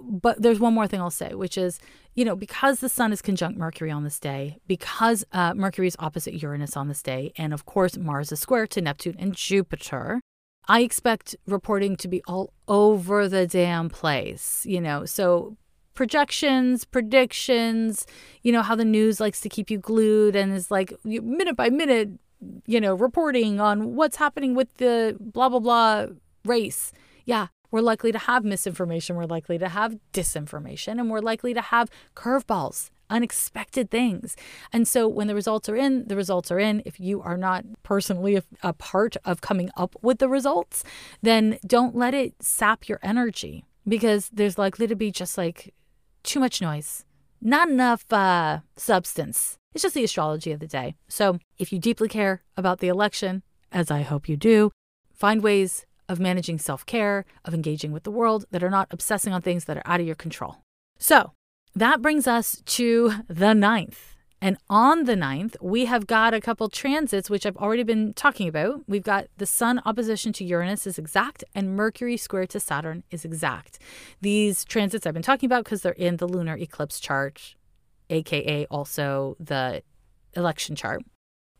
But 0.00 0.40
there's 0.40 0.60
one 0.60 0.74
more 0.74 0.86
thing 0.86 1.00
I'll 1.00 1.10
say, 1.10 1.34
which 1.34 1.58
is, 1.58 1.80
you 2.14 2.24
know, 2.24 2.36
because 2.36 2.80
the 2.80 2.88
sun 2.88 3.12
is 3.12 3.20
conjunct 3.20 3.58
Mercury 3.58 3.90
on 3.90 4.04
this 4.04 4.20
day, 4.20 4.58
because 4.66 5.24
uh, 5.32 5.54
Mercury 5.54 5.88
is 5.88 5.96
opposite 5.98 6.34
Uranus 6.34 6.76
on 6.76 6.88
this 6.88 7.02
day, 7.02 7.32
and 7.36 7.52
of 7.52 7.66
course, 7.66 7.96
Mars 7.96 8.30
is 8.30 8.38
square 8.38 8.66
to 8.68 8.80
Neptune 8.80 9.16
and 9.18 9.34
Jupiter, 9.34 10.20
I 10.68 10.80
expect 10.80 11.34
reporting 11.46 11.96
to 11.96 12.08
be 12.08 12.22
all 12.28 12.52
over 12.68 13.26
the 13.26 13.46
damn 13.46 13.88
place, 13.88 14.64
you 14.66 14.80
know. 14.82 15.06
So 15.06 15.56
projections, 15.94 16.84
predictions, 16.84 18.06
you 18.42 18.52
know, 18.52 18.62
how 18.62 18.76
the 18.76 18.84
news 18.84 19.18
likes 19.18 19.40
to 19.40 19.48
keep 19.48 19.70
you 19.70 19.78
glued 19.78 20.36
and 20.36 20.52
is 20.52 20.70
like 20.70 20.92
minute 21.04 21.56
by 21.56 21.70
minute, 21.70 22.10
you 22.66 22.80
know, 22.80 22.94
reporting 22.94 23.60
on 23.60 23.96
what's 23.96 24.16
happening 24.16 24.54
with 24.54 24.76
the 24.76 25.16
blah, 25.18 25.48
blah, 25.48 25.58
blah 25.58 26.06
race. 26.48 26.92
Yeah, 27.24 27.48
we're 27.70 27.80
likely 27.80 28.12
to 28.12 28.18
have 28.18 28.44
misinformation, 28.44 29.16
we're 29.16 29.24
likely 29.24 29.58
to 29.58 29.68
have 29.68 29.96
disinformation, 30.12 30.98
and 30.98 31.10
we're 31.10 31.20
likely 31.20 31.54
to 31.54 31.60
have 31.60 31.90
curveballs 32.16 32.90
unexpected 33.10 33.90
things. 33.90 34.36
And 34.72 34.86
so 34.86 35.08
when 35.08 35.26
the 35.26 35.34
results 35.34 35.68
are 35.68 35.76
in, 35.76 36.06
the 36.08 36.16
results 36.16 36.50
are 36.50 36.58
in. 36.58 36.82
If 36.84 37.00
you 37.00 37.22
are 37.22 37.36
not 37.36 37.64
personally 37.82 38.40
a, 38.62 38.72
part 38.72 39.16
of 39.24 39.40
coming 39.40 39.70
up 39.76 39.96
with 40.02 40.18
the 40.18 40.28
results, 40.28 40.84
then 41.22 41.58
don't 41.66 41.96
let 41.96 42.14
it 42.14 42.34
sap 42.40 42.88
your 42.88 43.00
energy 43.02 43.64
because 43.86 44.28
there's 44.32 44.58
likely 44.58 44.86
to 44.86 44.94
be 44.94 45.10
just 45.10 45.36
like 45.36 45.74
too 46.22 46.38
much 46.38 46.60
noise, 46.60 47.04
not 47.40 47.68
enough 47.68 48.10
uh, 48.12 48.60
substance. 48.76 49.56
It's 49.74 49.82
just 49.82 49.94
the 49.94 50.04
astrology 50.04 50.52
of 50.52 50.60
the 50.60 50.66
day. 50.66 50.94
So 51.08 51.38
if 51.58 51.72
you 51.72 51.78
deeply 51.78 52.08
care 52.08 52.42
about 52.56 52.78
the 52.78 52.88
election, 52.88 53.42
as 53.72 53.90
I 53.90 54.02
hope 54.02 54.28
you 54.28 54.36
do, 54.36 54.70
find 55.12 55.42
ways 55.42 55.86
of 56.08 56.18
managing 56.20 56.58
self 56.58 56.86
care, 56.86 57.24
of 57.44 57.54
engaging 57.54 57.92
with 57.92 58.04
the 58.04 58.10
world 58.10 58.44
that 58.50 58.62
are 58.62 58.70
not 58.70 58.88
obsessing 58.90 59.32
on 59.32 59.42
things 59.42 59.64
that 59.66 59.76
are 59.76 59.86
out 59.86 60.00
of 60.00 60.06
your 60.06 60.16
control. 60.16 60.56
So, 60.98 61.32
that 61.74 62.02
brings 62.02 62.26
us 62.26 62.62
to 62.66 63.12
the 63.28 63.54
ninth. 63.54 64.14
And 64.40 64.56
on 64.70 65.04
the 65.04 65.16
ninth, 65.16 65.56
we 65.60 65.86
have 65.86 66.06
got 66.06 66.32
a 66.32 66.40
couple 66.40 66.68
transits, 66.68 67.28
which 67.28 67.44
I've 67.44 67.56
already 67.56 67.82
been 67.82 68.14
talking 68.14 68.46
about. 68.46 68.82
We've 68.86 69.02
got 69.02 69.26
the 69.36 69.46
Sun 69.46 69.82
opposition 69.84 70.32
to 70.34 70.44
Uranus 70.44 70.86
is 70.86 70.96
exact, 70.96 71.42
and 71.56 71.74
Mercury 71.74 72.16
square 72.16 72.46
to 72.46 72.60
Saturn 72.60 73.02
is 73.10 73.24
exact. 73.24 73.80
These 74.20 74.64
transits 74.64 75.06
I've 75.06 75.14
been 75.14 75.24
talking 75.24 75.48
about 75.48 75.64
because 75.64 75.82
they're 75.82 75.92
in 75.92 76.18
the 76.18 76.28
lunar 76.28 76.56
eclipse 76.56 77.00
chart, 77.00 77.56
aka 78.10 78.64
also 78.66 79.36
the 79.40 79.82
election 80.36 80.76
chart. 80.76 81.02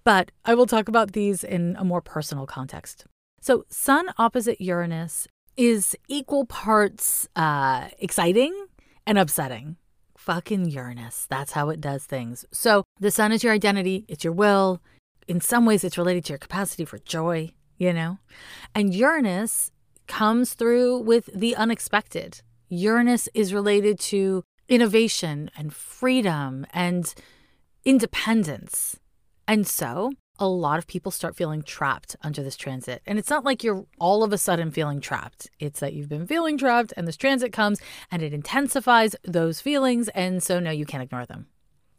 But 0.05 0.31
I 0.45 0.55
will 0.55 0.67
talk 0.67 0.89
about 0.89 1.13
these 1.13 1.43
in 1.43 1.75
a 1.79 1.85
more 1.85 2.01
personal 2.01 2.47
context. 2.47 3.07
So, 3.41 3.65
Sun 3.69 4.11
opposite 4.19 4.61
Uranus 4.61 5.29
is 5.57 5.97
equal 6.07 6.47
parts 6.47 7.29
uh, 7.35 7.89
exciting 7.99 8.67
and 9.07 9.19
upsetting 9.19 9.77
fucking 10.29 10.69
Uranus. 10.69 11.27
That's 11.31 11.53
how 11.53 11.71
it 11.71 11.81
does 11.81 12.05
things. 12.05 12.45
So 12.53 12.85
the 13.01 13.11
sun 13.11 13.33
is 13.33 13.43
your 13.43 13.55
identity, 13.55 14.05
it's 14.09 14.25
your 14.25 14.33
will. 14.35 14.83
In 15.27 15.41
some 15.41 15.65
ways, 15.65 15.85
it's 15.85 15.97
related 15.97 16.27
to 16.27 16.33
your 16.35 16.39
capacity 16.39 16.85
for 16.85 16.99
joy, 16.99 17.53
you 17.79 17.95
know? 17.95 18.19
And 18.75 18.95
Uranus 18.95 19.71
comes 20.07 20.53
through 20.53 20.99
with 20.99 21.31
the 21.35 21.57
unexpected. 21.57 22.43
Uranus 22.69 23.31
is 23.33 23.55
related 23.55 23.99
to 24.01 24.45
innovation 24.69 25.51
and 25.57 25.73
freedom 25.73 26.67
and 26.75 27.15
independence. 27.87 29.01
And 29.47 29.67
so 29.67 30.13
a 30.39 30.47
lot 30.47 30.79
of 30.79 30.87
people 30.87 31.11
start 31.11 31.37
feeling 31.37 31.63
trapped 31.63 32.17
under 32.23 32.43
this 32.43 32.57
transit. 32.57 33.03
And 33.07 33.19
it's 33.19 33.31
not 33.31 33.45
like 33.45 33.65
you're 33.65 33.85
all 33.99 34.23
of 34.23 34.33
a 34.33 34.39
sudden 34.39 34.71
feeling 34.71 35.01
trapped. 35.01 35.51
It's 35.59 35.81
that 35.81 35.95
you've 35.95 36.09
been 36.09 36.27
feeling 36.27 36.57
trapped 36.57 36.93
and 36.97 37.07
this 37.07 37.17
transit 37.17 37.53
comes 37.53 37.81
and 38.11 38.23
it 38.23 38.33
intensifies 38.33 39.17
those 39.25 39.61
feelings. 39.61 40.09
And 40.11 40.43
so, 40.43 40.61
no, 40.61 40.71
you 40.71 40.87
can't 40.87 41.03
ignore 41.03 41.27
them. 41.27 41.47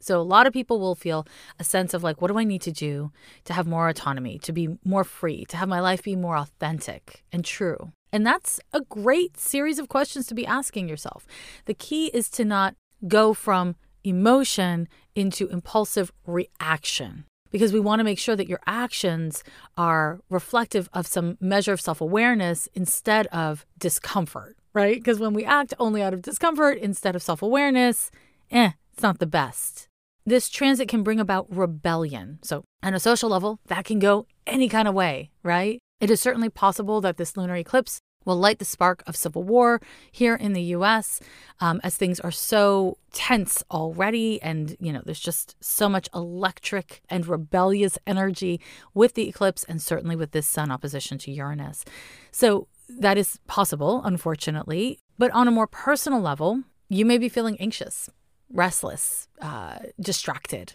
So, 0.02 0.22
a 0.22 0.24
lot 0.24 0.48
of 0.48 0.54
people 0.54 0.80
will 0.80 0.96
feel 0.96 1.28
a 1.60 1.64
sense 1.66 1.94
of 1.94 2.04
like, 2.04 2.22
what 2.22 2.32
do 2.32 2.40
I 2.40 2.46
need 2.46 2.62
to 2.62 2.72
do 2.72 3.12
to 3.44 3.52
have 3.52 3.68
more 3.68 3.90
autonomy, 3.90 4.40
to 4.40 4.54
be 4.54 4.70
more 4.86 5.04
free, 5.04 5.44
to 5.46 5.58
have 5.58 5.68
my 5.68 5.82
life 5.82 6.04
be 6.04 6.16
more 6.16 6.38
authentic 6.38 7.26
and 7.34 7.44
true? 7.44 7.92
And 8.14 8.26
that's 8.26 8.62
a 8.72 8.80
great 8.80 9.38
series 9.38 9.78
of 9.78 9.90
questions 9.90 10.26
to 10.28 10.34
be 10.34 10.48
asking 10.48 10.88
yourself. 10.88 11.28
The 11.66 11.74
key 11.74 12.08
is 12.14 12.30
to 12.32 12.46
not 12.46 12.76
go 13.10 13.34
from 13.34 13.76
emotion 14.06 14.88
into 15.16 15.50
impulsive 15.50 16.14
reaction 16.26 17.26
because 17.52 17.74
we 17.74 17.80
want 17.80 18.00
to 18.00 18.04
make 18.04 18.20
sure 18.20 18.36
that 18.36 18.50
your 18.50 18.62
actions 18.68 19.43
are 19.78 20.20
reflective 20.30 20.89
of 20.93 21.08
some 21.08 21.38
measure 21.39 21.74
of 21.74 21.82
self 21.82 22.02
awareness 22.02 22.68
instead 22.74 23.28
of 23.28 23.66
discomfort, 23.78 24.58
right? 24.74 24.95
Because 24.95 25.20
when 25.20 25.34
we 25.34 25.45
act 25.45 25.74
only 25.80 26.02
out 26.02 26.14
of 26.14 26.22
discomfort 26.22 26.78
instead 26.78 27.16
of 27.16 27.24
self 27.24 27.41
awareness, 27.41 28.12
eh, 28.52 28.72
it's 28.93 29.04
not 29.04 29.20
the 29.20 29.28
best. 29.28 29.88
This 30.26 30.50
transit 30.50 30.88
can 30.88 31.04
bring 31.04 31.20
about 31.20 31.47
rebellion. 31.50 32.39
So, 32.43 32.64
on 32.84 32.93
a 32.93 33.00
social 33.00 33.30
level, 33.30 33.60
that 33.68 33.86
can 33.86 34.00
go 34.00 34.28
any 34.45 34.70
kind 34.70 34.88
of 34.88 34.93
way, 34.93 35.32
right? 35.43 35.80
It 36.00 36.12
is 36.12 36.22
certainly 36.22 36.50
possible 36.50 37.02
that 37.02 37.18
this 37.18 37.36
lunar 37.36 37.56
eclipse 37.56 38.00
will 38.26 38.36
light 38.36 38.60
the 38.60 38.66
spark 38.66 39.04
of 39.08 39.16
civil 39.16 39.44
war 39.44 39.82
here 40.12 40.36
in 40.36 40.54
the 40.54 40.62
US 40.76 41.20
um, 41.60 41.80
as 41.84 41.96
things 41.96 42.20
are 42.20 42.32
so 42.32 42.98
tense 43.14 43.64
already. 43.72 44.42
And, 44.42 44.76
you 44.80 44.92
know, 44.94 45.02
there's 45.04 45.20
just 45.20 45.56
so 45.60 45.90
much 45.90 46.10
electric 46.14 47.02
and 47.10 47.26
rebellious 47.28 47.98
energy 48.06 48.60
with 48.94 49.14
the 49.14 49.28
eclipse 49.28 49.64
and 49.64 49.82
certainly 49.82 50.16
with 50.16 50.32
this 50.32 50.48
sun 50.48 50.72
opposition 50.72 51.18
to 51.20 51.32
Uranus. 51.32 51.86
So 52.32 52.68
that 52.90 53.18
is 53.18 53.40
possible, 53.48 54.02
unfortunately. 54.04 55.00
But 55.18 55.32
on 55.32 55.48
a 55.48 55.52
more 55.52 55.68
personal 55.68 56.22
level, 56.22 56.64
you 56.90 57.06
may 57.06 57.18
be 57.18 57.30
feeling 57.30 57.58
anxious, 57.60 58.10
restless, 58.52 59.28
uh, 59.42 59.80
distracted, 60.00 60.74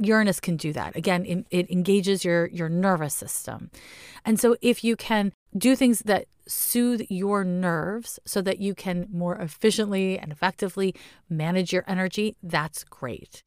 Uranus 0.00 0.40
can 0.40 0.56
do 0.56 0.72
that. 0.72 0.96
Again, 0.96 1.44
it, 1.50 1.70
engages 1.70 2.24
your 2.24 2.46
your 2.46 2.68
nervous 2.68 3.14
system. 3.14 3.70
And 4.24 4.40
so 4.40 4.56
if 4.62 4.82
you 4.82 4.96
can 4.96 5.32
do 5.56 5.74
things 5.74 6.00
that 6.00 6.26
soothe 6.46 7.02
your 7.08 7.44
nerves 7.44 8.18
so 8.24 8.40
that 8.42 8.58
you 8.58 8.74
can 8.74 9.06
more 9.12 9.36
efficiently 9.36 10.18
and 10.18 10.32
effectively 10.32 10.94
manage 11.28 11.72
your 11.72 11.84
energy, 11.86 12.36
that's 12.42 12.84
great. 12.84 13.42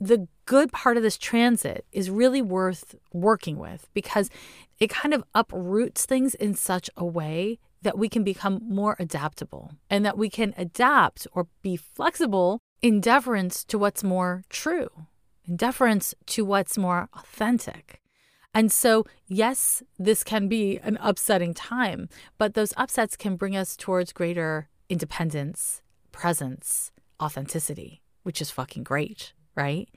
The 0.00 0.28
good 0.46 0.72
part 0.72 0.96
of 0.96 1.02
this 1.02 1.18
transit 1.18 1.84
is 1.92 2.10
really 2.10 2.40
worth 2.40 2.94
working 3.12 3.58
with 3.58 3.88
because 3.92 4.30
it 4.78 4.88
kind 4.88 5.12
of 5.12 5.24
uproots 5.34 6.06
things 6.06 6.34
in 6.34 6.54
such 6.54 6.88
a 6.96 7.04
way 7.04 7.58
that 7.82 7.98
we 7.98 8.08
can 8.08 8.24
become 8.24 8.60
more 8.62 8.96
adaptable 8.98 9.72
and 9.88 10.04
that 10.04 10.18
we 10.18 10.30
can 10.30 10.54
adapt 10.56 11.26
or 11.32 11.48
be 11.62 11.76
flexible 11.76 12.60
in 12.82 13.00
deference 13.00 13.64
to 13.64 13.78
what's 13.78 14.02
more 14.02 14.42
true, 14.48 14.88
in 15.46 15.56
deference 15.56 16.14
to 16.26 16.44
what's 16.44 16.78
more 16.78 17.08
authentic. 17.14 18.00
And 18.52 18.72
so, 18.72 19.04
yes, 19.28 19.82
this 19.98 20.24
can 20.24 20.48
be 20.48 20.78
an 20.78 20.98
upsetting 21.00 21.54
time, 21.54 22.08
but 22.36 22.54
those 22.54 22.74
upsets 22.76 23.16
can 23.16 23.36
bring 23.36 23.56
us 23.56 23.76
towards 23.76 24.12
greater 24.12 24.68
independence, 24.88 25.82
presence, 26.10 26.90
authenticity, 27.22 28.02
which 28.24 28.40
is 28.42 28.50
fucking 28.50 28.82
great, 28.82 29.32
right? 29.54 29.88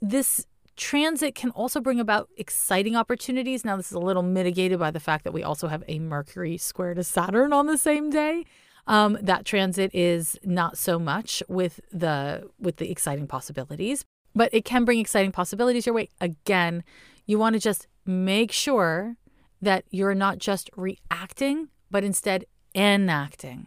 This 0.00 0.46
transit 0.76 1.34
can 1.34 1.50
also 1.50 1.80
bring 1.80 2.00
about 2.00 2.28
exciting 2.36 2.96
opportunities. 2.96 3.64
Now, 3.64 3.76
this 3.76 3.86
is 3.86 3.92
a 3.92 4.00
little 4.00 4.22
mitigated 4.22 4.78
by 4.78 4.90
the 4.90 5.00
fact 5.00 5.24
that 5.24 5.32
we 5.32 5.42
also 5.42 5.68
have 5.68 5.82
a 5.88 5.98
Mercury 5.98 6.56
square 6.56 6.94
to 6.94 7.04
Saturn 7.04 7.52
on 7.52 7.66
the 7.66 7.78
same 7.78 8.10
day. 8.10 8.44
Um, 8.86 9.18
that 9.22 9.44
transit 9.44 9.94
is 9.94 10.38
not 10.44 10.76
so 10.76 10.98
much 10.98 11.42
with 11.48 11.80
the 11.92 12.48
with 12.58 12.76
the 12.76 12.90
exciting 12.90 13.28
possibilities, 13.28 14.04
but 14.34 14.52
it 14.52 14.64
can 14.64 14.84
bring 14.84 14.98
exciting 14.98 15.30
possibilities 15.30 15.86
your 15.86 15.94
way. 15.94 16.08
Again, 16.20 16.82
you 17.26 17.38
want 17.38 17.54
to 17.54 17.60
just 17.60 17.86
make 18.04 18.52
sure 18.52 19.16
that 19.60 19.84
you're 19.90 20.14
not 20.14 20.38
just 20.38 20.70
reacting, 20.76 21.68
but 21.90 22.04
instead 22.04 22.44
enacting. 22.74 23.66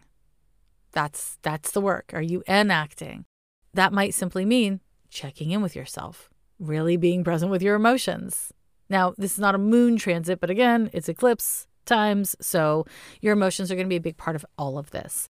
That's 0.91 1.37
that's 1.41 1.71
the 1.71 1.81
work. 1.81 2.11
Are 2.13 2.21
you 2.21 2.43
enacting? 2.47 3.25
That 3.73 3.93
might 3.93 4.13
simply 4.13 4.45
mean 4.45 4.81
checking 5.09 5.51
in 5.51 5.61
with 5.61 5.75
yourself, 5.75 6.29
really 6.59 6.97
being 6.97 7.23
present 7.23 7.51
with 7.51 7.61
your 7.61 7.75
emotions. 7.75 8.53
Now, 8.89 9.13
this 9.17 9.33
is 9.33 9.39
not 9.39 9.55
a 9.55 9.59
moon 9.59 9.97
transit, 9.97 10.39
but 10.39 10.49
again, 10.49 10.89
it's 10.93 11.09
eclipse 11.09 11.67
times, 11.85 12.35
so 12.39 12.85
your 13.21 13.33
emotions 13.33 13.71
are 13.71 13.75
going 13.75 13.87
to 13.87 13.89
be 13.89 13.95
a 13.95 14.01
big 14.01 14.17
part 14.17 14.35
of 14.35 14.45
all 14.57 14.77
of 14.77 14.91
this. 14.91 15.27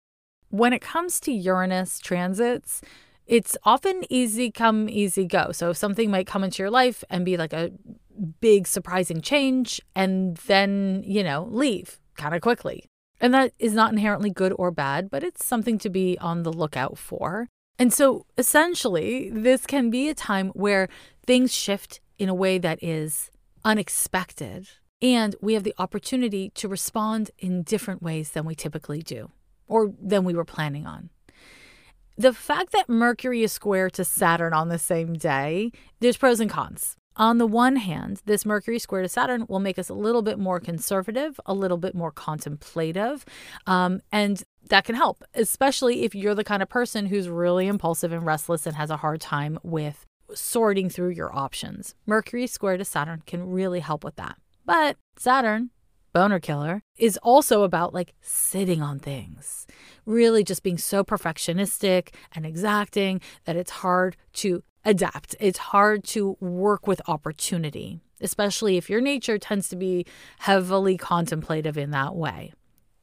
When 0.49 0.73
it 0.73 0.81
comes 0.81 1.19
to 1.21 1.33
Uranus 1.33 1.99
transits, 1.99 2.81
it's 3.27 3.57
often 3.65 4.03
easy 4.11 4.51
come, 4.51 4.89
easy 4.89 5.25
go. 5.25 5.53
So 5.53 5.73
something 5.73 6.11
might 6.11 6.27
come 6.27 6.45
into 6.45 6.63
your 6.63 6.71
life 6.71 7.05
and 7.09 7.25
be 7.25 7.37
like 7.37 7.53
a 7.53 7.73
big 8.41 8.67
surprising 8.67 9.21
change 9.21 9.81
and 9.95 10.37
then, 10.47 11.03
you 11.07 11.23
know, 11.23 11.49
leave 11.51 11.99
kind 12.17 12.35
of 12.35 12.41
quickly. 12.41 12.87
And 13.21 13.33
that 13.35 13.53
is 13.59 13.73
not 13.73 13.93
inherently 13.93 14.31
good 14.31 14.53
or 14.59 14.71
bad, 14.71 15.11
but 15.11 15.23
it's 15.23 15.45
something 15.45 15.79
to 15.79 15.91
be 15.91 16.19
on 16.19 16.43
the 16.43 16.53
lookout 16.53 16.99
for. 16.99 17.49
And 17.79 17.93
so 17.93 18.27
essentially, 18.37 19.31
this 19.31 19.67
can 19.67 19.91
be 19.91 20.09
a 20.09 20.15
time 20.15 20.49
where 20.51 20.89
things 21.25 21.55
shift 21.55 22.01
in 22.19 22.29
a 22.29 22.35
way 22.35 22.59
that 22.59 22.83
is 22.83 23.31
unexpected. 23.65 24.69
And 25.01 25.35
we 25.41 25.55
have 25.55 25.65
the 25.65 25.75
opportunity 25.79 26.51
to 26.51 26.69
respond 26.69 27.31
in 27.39 27.63
different 27.63 28.03
ways 28.03 28.31
than 28.31 28.45
we 28.45 28.55
typically 28.55 29.03
do 29.03 29.31
or 29.67 29.93
than 30.01 30.25
we 30.25 30.35
were 30.35 30.45
planning 30.45 30.87
on. 30.87 31.11
The 32.17 32.33
fact 32.33 32.73
that 32.73 32.89
Mercury 32.89 33.43
is 33.43 33.53
square 33.53 33.89
to 33.91 34.05
Saturn 34.05 34.53
on 34.53 34.69
the 34.69 34.79
same 34.79 35.15
day, 35.15 35.73
there's 36.01 36.17
pros 36.17 36.41
and 36.41 36.51
cons. 36.51 36.97
On 37.17 37.39
the 37.39 37.47
one 37.47 37.77
hand, 37.77 38.23
this 38.25 38.47
Mercury 38.47 38.79
square 38.79 39.03
to 39.03 39.09
Saturn 39.09 39.45
will 39.49 39.61
make 39.61 39.79
us 39.79 39.89
a 39.89 39.95
little 39.95 40.23
bit 40.23 40.39
more 40.39 40.61
conservative, 40.61 41.39
a 41.45 41.53
little 41.53 41.77
bit 41.77 41.95
more 41.95 42.11
contemplative, 42.11 43.25
um, 43.67 44.01
and 44.11 44.43
that 44.69 44.85
can 44.85 44.95
help, 44.95 45.23
especially 45.35 46.05
if 46.05 46.15
you're 46.15 46.35
the 46.35 46.45
kind 46.45 46.63
of 46.63 46.69
person 46.69 47.07
who's 47.07 47.29
really 47.29 47.67
impulsive 47.67 48.13
and 48.13 48.25
restless 48.25 48.67
and 48.67 48.77
has 48.77 48.91
a 48.91 48.97
hard 48.99 49.21
time 49.21 49.59
with 49.63 50.07
sorting 50.35 50.89
through 50.89 51.11
your 51.11 51.35
options. 51.35 51.95
Mercury 52.07 52.47
square 52.47 52.77
to 52.77 52.85
Saturn 52.85 53.23
can 53.27 53.49
really 53.49 53.81
help 53.81 54.05
with 54.05 54.17
that. 54.17 54.39
But 54.65 54.97
Saturn, 55.19 55.71
boner 56.13 56.41
killer, 56.41 56.83
is 56.97 57.19
also 57.23 57.63
about 57.63 57.93
like 57.93 58.15
sitting 58.21 58.81
on 58.81 58.99
things, 58.99 59.67
really 60.07 60.45
just 60.45 60.63
being 60.63 60.79
so 60.79 61.05
perfectionistic 61.05 62.15
and 62.35 62.47
exacting 62.47 63.21
that 63.45 63.57
it's 63.57 63.71
hard 63.71 64.17
to 64.35 64.63
adapt. 64.85 65.37
It's 65.41 65.59
hard 65.59 66.05
to 66.05 66.37
work 66.41 66.87
with 66.87 67.01
opportunity, 67.07 68.01
especially 68.21 68.77
if 68.77 68.91
your 68.91 69.01
nature 69.01 69.39
tends 69.39 69.69
to 69.69 69.77
be 69.77 70.07
heavily 70.41 70.97
contemplative 70.97 71.79
in 71.79 71.91
that 71.91 72.15
way. 72.15 72.53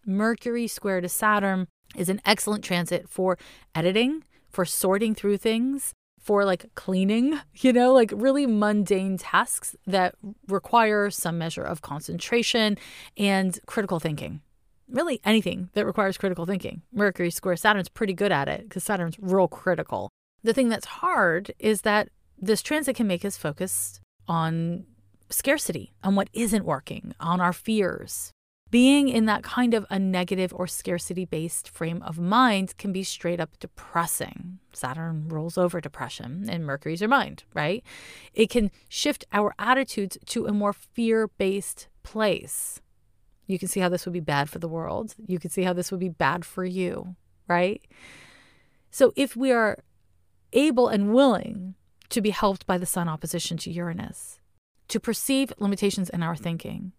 Mercury 0.06 0.68
square 0.68 1.02
to 1.02 1.10
Saturn 1.10 1.68
is 1.96 2.10
an 2.10 2.22
excellent 2.26 2.64
transit 2.64 3.08
for 3.10 3.38
editing, 3.76 4.24
for 4.50 4.66
sorting 4.66 5.16
through 5.16 5.38
things, 5.38 5.94
for 6.20 6.46
like 6.46 6.74
cleaning, 6.76 7.40
you 7.56 7.74
know, 7.74 7.94
like 7.94 8.12
really 8.16 8.46
mundane 8.46 9.18
tasks 9.18 9.76
that 9.88 10.16
require 10.48 11.10
some 11.10 11.38
measure 11.38 11.64
of 11.64 11.82
concentration 11.82 12.78
and 13.18 13.60
critical 13.66 14.00
thinking. 14.00 14.42
Really, 14.88 15.22
anything 15.24 15.70
that 15.74 15.86
requires 15.86 16.18
critical 16.18 16.48
thinking. 16.48 16.82
Mercury 16.92 17.30
square 17.30 17.56
Saturn's 17.56 17.90
pretty 17.90 18.14
good 18.14 18.32
at 18.32 18.48
it 18.48 18.64
because 18.64 18.84
Saturn's 18.84 19.18
real 19.20 19.48
critical. 19.48 20.10
The 20.44 20.54
thing 20.54 20.70
that's 20.70 20.86
hard 20.86 21.52
is 21.60 21.82
that 21.82 22.10
this 22.38 22.62
transit 22.62 22.96
can 22.96 23.08
make 23.08 23.26
us 23.26 23.38
focus 23.38 24.00
on 24.28 24.86
scarcity, 25.30 25.94
on 26.04 26.16
what 26.16 26.30
isn't 26.34 26.66
working, 26.66 27.14
on 27.20 27.42
our 27.42 27.54
fears. 27.54 28.32
Being 28.72 29.10
in 29.10 29.26
that 29.26 29.42
kind 29.42 29.74
of 29.74 29.86
a 29.90 29.98
negative 29.98 30.54
or 30.54 30.68
scarcity 30.68 31.26
based 31.26 31.68
frame 31.68 32.04
of 32.04 32.20
mind 32.20 32.78
can 32.78 32.92
be 32.92 33.04
straight 33.04 33.40
up 33.40 33.58
depressing. 33.60 34.60
Saturn 34.74 35.28
rolls 35.28 35.58
over 35.58 35.82
depression 35.82 36.46
and 36.48 36.66
Mercury's 36.66 37.02
your 37.02 37.10
mind, 37.10 37.44
right? 37.56 37.84
It 38.34 38.52
can 38.52 38.70
shift 38.88 39.26
our 39.34 39.56
attitudes 39.58 40.20
to 40.28 40.46
a 40.46 40.54
more 40.54 40.74
fear 40.74 41.28
based 41.28 41.88
place. 42.04 42.80
You 43.48 43.58
can 43.58 43.68
see 43.68 43.80
how 43.80 43.90
this 43.90 44.06
would 44.06 44.14
be 44.14 44.20
bad 44.20 44.52
for 44.52 44.60
the 44.60 44.68
world. 44.68 45.16
You 45.26 45.40
can 45.40 45.50
see 45.50 45.64
how 45.64 45.74
this 45.74 45.90
would 45.90 46.00
be 46.00 46.10
bad 46.10 46.46
for 46.46 46.64
you, 46.64 47.16
right? 47.48 47.82
So 48.92 49.14
if 49.16 49.36
we 49.36 49.52
are 49.52 49.80
able 50.54 50.88
and 50.88 51.14
willing 51.14 51.76
to 52.10 52.22
be 52.22 52.32
helped 52.32 52.66
by 52.66 52.78
the 52.78 52.86
Sun 52.86 53.08
opposition 53.08 53.58
to 53.58 53.72
Uranus, 53.72 54.40
to 54.88 55.00
perceive 55.00 55.54
limitations 55.60 56.10
in 56.10 56.24
our 56.24 56.36
thinking, 56.36 56.94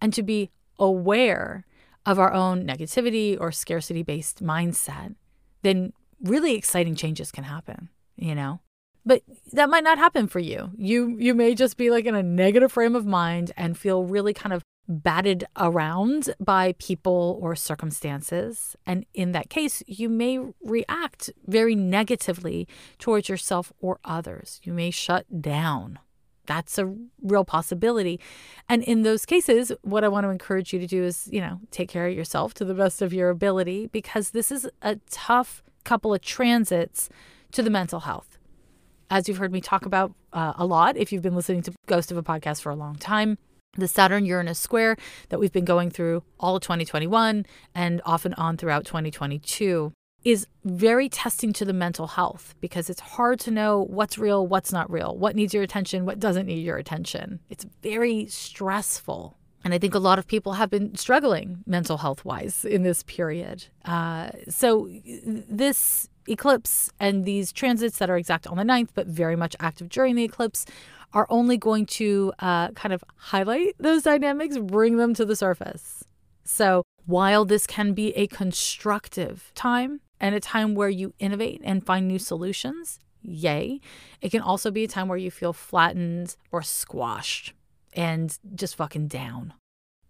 and 0.00 0.12
to 0.14 0.22
be 0.22 0.50
aware 0.78 1.66
of 2.06 2.18
our 2.18 2.32
own 2.32 2.66
negativity 2.66 3.38
or 3.38 3.52
scarcity 3.52 4.02
based 4.02 4.42
mindset, 4.42 5.14
then 5.62 5.92
really 6.22 6.54
exciting 6.54 6.94
changes 6.94 7.30
can 7.30 7.44
happen, 7.44 7.88
you 8.16 8.34
know? 8.34 8.60
But 9.06 9.22
that 9.52 9.68
might 9.68 9.84
not 9.84 9.98
happen 9.98 10.28
for 10.28 10.38
you. 10.38 10.70
You 10.76 11.16
you 11.18 11.34
may 11.34 11.54
just 11.54 11.76
be 11.76 11.90
like 11.90 12.06
in 12.06 12.14
a 12.14 12.22
negative 12.22 12.72
frame 12.72 12.96
of 12.96 13.04
mind 13.04 13.52
and 13.56 13.76
feel 13.76 14.04
really 14.04 14.32
kind 14.32 14.52
of 14.54 14.62
batted 14.88 15.44
around 15.56 16.34
by 16.38 16.72
people 16.78 17.38
or 17.40 17.56
circumstances. 17.56 18.76
And 18.86 19.06
in 19.14 19.32
that 19.32 19.50
case, 19.50 19.82
you 19.86 20.08
may 20.08 20.38
react 20.62 21.30
very 21.46 21.74
negatively 21.74 22.68
towards 22.98 23.28
yourself 23.28 23.72
or 23.80 23.98
others. 24.04 24.60
You 24.62 24.72
may 24.72 24.90
shut 24.90 25.40
down. 25.40 25.98
That's 26.46 26.78
a 26.78 26.94
real 27.22 27.44
possibility. 27.44 28.20
And 28.68 28.82
in 28.82 29.02
those 29.02 29.24
cases, 29.24 29.72
what 29.82 30.04
I 30.04 30.08
want 30.08 30.24
to 30.24 30.30
encourage 30.30 30.72
you 30.72 30.78
to 30.78 30.86
do 30.86 31.02
is, 31.02 31.28
you 31.32 31.40
know, 31.40 31.60
take 31.70 31.88
care 31.88 32.06
of 32.06 32.14
yourself 32.14 32.52
to 32.54 32.64
the 32.64 32.74
best 32.74 33.00
of 33.00 33.14
your 33.14 33.30
ability 33.30 33.86
because 33.86 34.30
this 34.30 34.52
is 34.52 34.68
a 34.82 34.96
tough 35.10 35.62
couple 35.84 36.12
of 36.12 36.20
transits 36.20 37.08
to 37.52 37.62
the 37.62 37.70
mental 37.70 38.00
health. 38.00 38.38
As 39.10 39.28
you've 39.28 39.38
heard 39.38 39.52
me 39.52 39.60
talk 39.60 39.86
about 39.86 40.12
uh, 40.32 40.54
a 40.56 40.66
lot, 40.66 40.96
if 40.96 41.12
you've 41.12 41.22
been 41.22 41.36
listening 41.36 41.62
to 41.62 41.72
Ghost 41.86 42.10
of 42.10 42.16
a 42.16 42.22
podcast 42.22 42.62
for 42.62 42.70
a 42.70 42.74
long 42.74 42.96
time, 42.96 43.38
the 43.76 43.88
Saturn 43.88 44.24
Uranus 44.24 44.58
square 44.58 44.96
that 45.28 45.38
we've 45.38 45.52
been 45.52 45.64
going 45.64 45.90
through 45.90 46.22
all 46.38 46.56
of 46.56 46.62
2021 46.62 47.46
and 47.74 48.02
off 48.04 48.24
and 48.24 48.34
on 48.36 48.56
throughout 48.56 48.84
2022 48.84 49.92
is 50.24 50.46
very 50.64 51.08
testing 51.08 51.52
to 51.52 51.64
the 51.64 51.72
mental 51.72 52.06
health 52.06 52.54
because 52.60 52.88
it's 52.88 53.00
hard 53.00 53.38
to 53.40 53.50
know 53.50 53.82
what's 53.82 54.16
real, 54.16 54.46
what's 54.46 54.72
not 54.72 54.90
real, 54.90 55.16
what 55.16 55.36
needs 55.36 55.52
your 55.52 55.62
attention, 55.62 56.06
what 56.06 56.18
doesn't 56.18 56.46
need 56.46 56.64
your 56.64 56.78
attention. 56.78 57.40
It's 57.50 57.66
very 57.82 58.26
stressful. 58.26 59.36
And 59.64 59.72
I 59.72 59.78
think 59.78 59.94
a 59.94 59.98
lot 59.98 60.18
of 60.18 60.26
people 60.26 60.54
have 60.54 60.70
been 60.70 60.94
struggling 60.94 61.62
mental 61.66 61.98
health 61.98 62.24
wise 62.24 62.64
in 62.64 62.82
this 62.82 63.02
period. 63.02 63.66
Uh, 63.84 64.30
so, 64.48 64.90
this 65.14 66.08
eclipse 66.28 66.90
and 66.98 67.24
these 67.24 67.52
transits 67.52 67.98
that 67.98 68.10
are 68.10 68.16
exact 68.16 68.46
on 68.46 68.56
the 68.56 68.62
9th, 68.62 68.90
but 68.94 69.06
very 69.06 69.36
much 69.36 69.54
active 69.60 69.88
during 69.88 70.14
the 70.14 70.24
eclipse, 70.24 70.66
are 71.12 71.26
only 71.30 71.56
going 71.56 71.86
to 71.86 72.32
uh, 72.40 72.70
kind 72.72 72.92
of 72.92 73.04
highlight 73.16 73.74
those 73.78 74.02
dynamics, 74.02 74.58
bring 74.58 74.96
them 74.96 75.14
to 75.14 75.24
the 75.24 75.36
surface. 75.36 76.04
So, 76.44 76.82
while 77.06 77.44
this 77.44 77.66
can 77.66 77.94
be 77.94 78.14
a 78.16 78.26
constructive 78.26 79.52
time 79.54 80.00
and 80.20 80.34
a 80.34 80.40
time 80.40 80.74
where 80.74 80.88
you 80.88 81.14
innovate 81.18 81.60
and 81.64 81.84
find 81.84 82.08
new 82.08 82.18
solutions, 82.18 82.98
yay, 83.22 83.80
it 84.20 84.30
can 84.30 84.40
also 84.40 84.70
be 84.70 84.84
a 84.84 84.88
time 84.88 85.08
where 85.08 85.18
you 85.18 85.30
feel 85.30 85.52
flattened 85.52 86.36
or 86.50 86.62
squashed 86.62 87.52
and 87.94 88.38
just 88.54 88.76
fucking 88.76 89.08
down. 89.08 89.54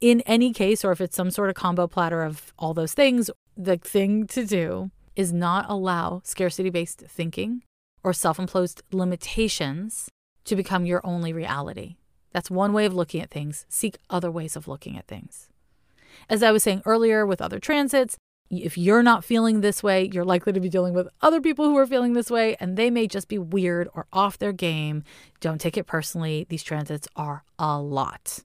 In 0.00 0.20
any 0.22 0.52
case, 0.52 0.84
or 0.84 0.92
if 0.92 1.00
it's 1.00 1.16
some 1.16 1.30
sort 1.30 1.48
of 1.48 1.54
combo 1.54 1.86
platter 1.86 2.22
of 2.22 2.52
all 2.58 2.74
those 2.74 2.94
things, 2.94 3.30
the 3.56 3.76
thing 3.76 4.26
to 4.28 4.44
do 4.44 4.90
is 5.16 5.32
not 5.32 5.66
allow 5.68 6.20
scarcity 6.24 6.70
based 6.70 7.00
thinking 7.00 7.62
or 8.02 8.12
self 8.12 8.38
imposed 8.38 8.82
limitations 8.92 10.08
to 10.44 10.56
become 10.56 10.86
your 10.86 11.00
only 11.04 11.32
reality. 11.32 11.96
That's 12.32 12.50
one 12.50 12.72
way 12.72 12.84
of 12.84 12.94
looking 12.94 13.20
at 13.20 13.30
things. 13.30 13.64
Seek 13.68 13.98
other 14.10 14.30
ways 14.30 14.56
of 14.56 14.68
looking 14.68 14.98
at 14.98 15.06
things. 15.06 15.48
As 16.28 16.42
I 16.42 16.52
was 16.52 16.62
saying 16.62 16.82
earlier 16.84 17.24
with 17.24 17.40
other 17.40 17.58
transits, 17.58 18.16
if 18.50 18.76
you're 18.76 19.02
not 19.02 19.24
feeling 19.24 19.60
this 19.60 19.82
way, 19.82 20.10
you're 20.12 20.24
likely 20.24 20.52
to 20.52 20.60
be 20.60 20.68
dealing 20.68 20.94
with 20.94 21.08
other 21.22 21.40
people 21.40 21.66
who 21.66 21.76
are 21.78 21.86
feeling 21.86 22.12
this 22.12 22.30
way, 22.30 22.56
and 22.60 22.76
they 22.76 22.90
may 22.90 23.06
just 23.06 23.28
be 23.28 23.38
weird 23.38 23.88
or 23.94 24.06
off 24.12 24.38
their 24.38 24.52
game. 24.52 25.02
Don't 25.40 25.60
take 25.60 25.76
it 25.76 25.86
personally. 25.86 26.46
These 26.48 26.62
transits 26.62 27.08
are 27.16 27.42
a 27.58 27.80
lot. 27.80 28.40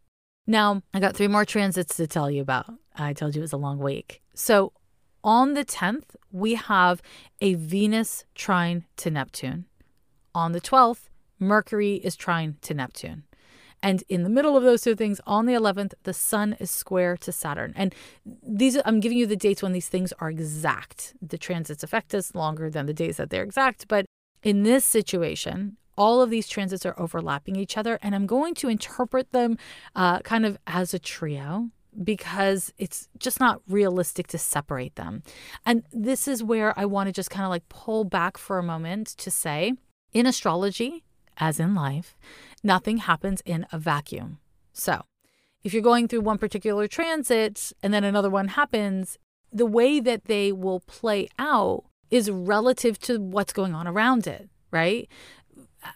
Now, 0.47 0.81
I 0.93 0.99
got 0.99 1.15
three 1.15 1.27
more 1.27 1.45
transits 1.45 1.97
to 1.97 2.07
tell 2.07 2.31
you 2.31 2.41
about. 2.41 2.73
I 2.95 3.13
told 3.13 3.35
you 3.35 3.41
it 3.41 3.43
was 3.43 3.53
a 3.53 3.57
long 3.57 3.77
week. 3.77 4.21
So, 4.33 4.71
on 5.23 5.53
the 5.53 5.65
10th, 5.65 6.15
we 6.31 6.55
have 6.55 7.01
a 7.41 7.55
Venus 7.55 8.25
trine 8.35 8.85
to 8.97 9.11
Neptune. 9.11 9.65
On 10.33 10.51
the 10.51 10.61
12th, 10.61 11.09
Mercury 11.39 11.95
is 11.95 12.15
trine 12.15 12.57
to 12.61 12.73
Neptune. 12.73 13.23
And 13.81 14.03
in 14.09 14.23
the 14.23 14.29
middle 14.29 14.57
of 14.57 14.63
those 14.63 14.81
two 14.81 14.95
things, 14.95 15.21
on 15.25 15.45
the 15.45 15.53
11th, 15.53 15.93
the 16.03 16.13
sun 16.13 16.55
is 16.59 16.69
square 16.69 17.15
to 17.17 17.31
Saturn. 17.31 17.73
And 17.75 17.95
these, 18.25 18.77
I'm 18.83 18.99
giving 18.99 19.17
you 19.17 19.25
the 19.25 19.37
dates 19.37 19.63
when 19.63 19.71
these 19.71 19.87
things 19.87 20.11
are 20.19 20.29
exact. 20.29 21.13
The 21.21 21.37
transits 21.37 21.83
affect 21.83 22.13
us 22.13 22.35
longer 22.35 22.69
than 22.69 22.87
the 22.87 22.93
days 22.93 23.17
that 23.17 23.29
they're 23.29 23.43
exact. 23.43 23.87
But 23.87 24.05
in 24.43 24.63
this 24.63 24.83
situation, 24.83 25.77
all 25.97 26.21
of 26.21 26.29
these 26.29 26.47
transits 26.47 26.85
are 26.85 26.99
overlapping 26.99 27.55
each 27.55 27.77
other. 27.77 27.99
And 28.01 28.15
I'm 28.15 28.25
going 28.25 28.53
to 28.55 28.69
interpret 28.69 29.31
them 29.31 29.57
uh, 29.95 30.19
kind 30.19 30.45
of 30.45 30.57
as 30.67 30.93
a 30.93 30.99
trio 30.99 31.71
because 32.03 32.73
it's 32.77 33.09
just 33.17 33.39
not 33.39 33.61
realistic 33.67 34.27
to 34.27 34.37
separate 34.37 34.95
them. 34.95 35.23
And 35.65 35.83
this 35.91 36.27
is 36.27 36.43
where 36.43 36.77
I 36.77 36.85
want 36.85 37.07
to 37.07 37.13
just 37.13 37.29
kind 37.29 37.45
of 37.45 37.49
like 37.49 37.67
pull 37.69 38.03
back 38.03 38.37
for 38.37 38.57
a 38.57 38.63
moment 38.63 39.07
to 39.17 39.31
say 39.31 39.73
in 40.13 40.25
astrology, 40.25 41.03
as 41.37 41.59
in 41.59 41.75
life, 41.75 42.17
nothing 42.63 42.97
happens 42.97 43.41
in 43.45 43.65
a 43.71 43.79
vacuum. 43.79 44.39
So, 44.73 45.03
if 45.63 45.73
you're 45.73 45.83
going 45.83 46.07
through 46.07 46.21
one 46.21 46.37
particular 46.37 46.87
transit 46.87 47.73
and 47.83 47.93
then 47.93 48.03
another 48.03 48.29
one 48.29 48.49
happens, 48.49 49.17
the 49.51 49.65
way 49.65 49.99
that 49.99 50.25
they 50.25 50.51
will 50.51 50.79
play 50.81 51.27
out 51.37 51.83
is 52.09 52.29
relative 52.31 52.99
to 52.99 53.19
what's 53.19 53.53
going 53.53 53.73
on 53.73 53.87
around 53.87 54.25
it, 54.25 54.49
right? 54.71 55.07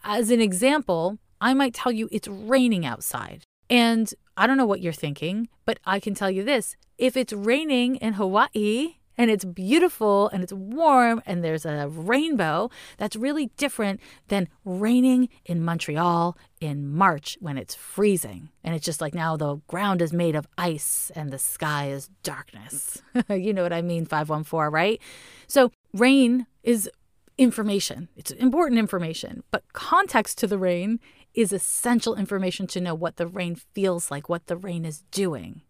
As 0.04 0.32
an 0.32 0.42
example, 0.42 1.18
I 1.40 1.54
might 1.54 1.74
tell 1.74 1.92
you 1.92 2.10
it's 2.12 2.28
raining 2.28 2.86
outside. 2.86 3.43
And 3.70 4.14
I 4.38 4.48
don't 4.48 4.58
know 4.58 4.66
what 4.66 4.82
you're 4.82 4.94
thinking, 4.94 5.50
but 5.66 5.80
I 5.86 6.00
can 6.00 6.14
tell 6.14 6.32
you 6.32 6.44
this 6.44 6.76
if 6.98 7.18
it's 7.18 7.34
raining 7.34 7.96
in 7.98 8.14
Hawaii, 8.14 8.96
and 9.18 9.30
it's 9.30 9.46
beautiful 9.46 10.30
and 10.30 10.44
it's 10.44 10.54
warm 10.54 11.22
and 11.26 11.44
there's 11.44 11.66
a 11.66 11.88
rainbow, 11.88 12.70
that's 12.98 13.16
really 13.16 13.48
different 13.58 14.00
than 14.28 14.50
raining 14.66 15.30
in 15.46 15.64
Montreal 15.64 16.38
in 16.60 16.92
March 16.92 17.38
when 17.40 17.58
it's 17.58 17.76
freezing. 17.76 18.50
And 18.64 18.76
it's 18.76 18.86
just 18.86 19.02
like 19.02 19.14
now 19.14 19.38
the 19.38 19.58
ground 19.68 20.02
is 20.02 20.14
made 20.14 20.36
of 20.36 20.48
ice 20.58 21.12
and 21.16 21.32
the 21.32 21.40
sky 21.40 21.90
is 21.90 22.10
darkness. 22.24 23.02
you 23.30 23.54
know 23.54 23.64
what 23.64 23.74
I 23.74 23.82
mean, 23.82 24.06
514, 24.06 24.72
right? 24.72 25.02
So 25.48 25.72
rain 25.94 26.48
is 26.64 26.90
information, 27.38 28.10
it's 28.16 28.32
important 28.32 28.80
information, 28.80 29.44
but 29.52 29.64
context 29.74 30.38
to 30.38 30.48
the 30.48 30.58
rain 30.58 31.00
is 31.34 31.52
essential 31.52 32.16
information 32.16 32.68
to 32.68 32.82
know 32.82 32.96
what 32.96 33.18
the 33.18 33.28
rain 33.28 33.56
feels 33.56 34.12
like, 34.12 34.30
what 34.30 34.48
the 34.48 34.58
rain 34.58 34.86
is 34.86 35.04
doing, 35.12 35.62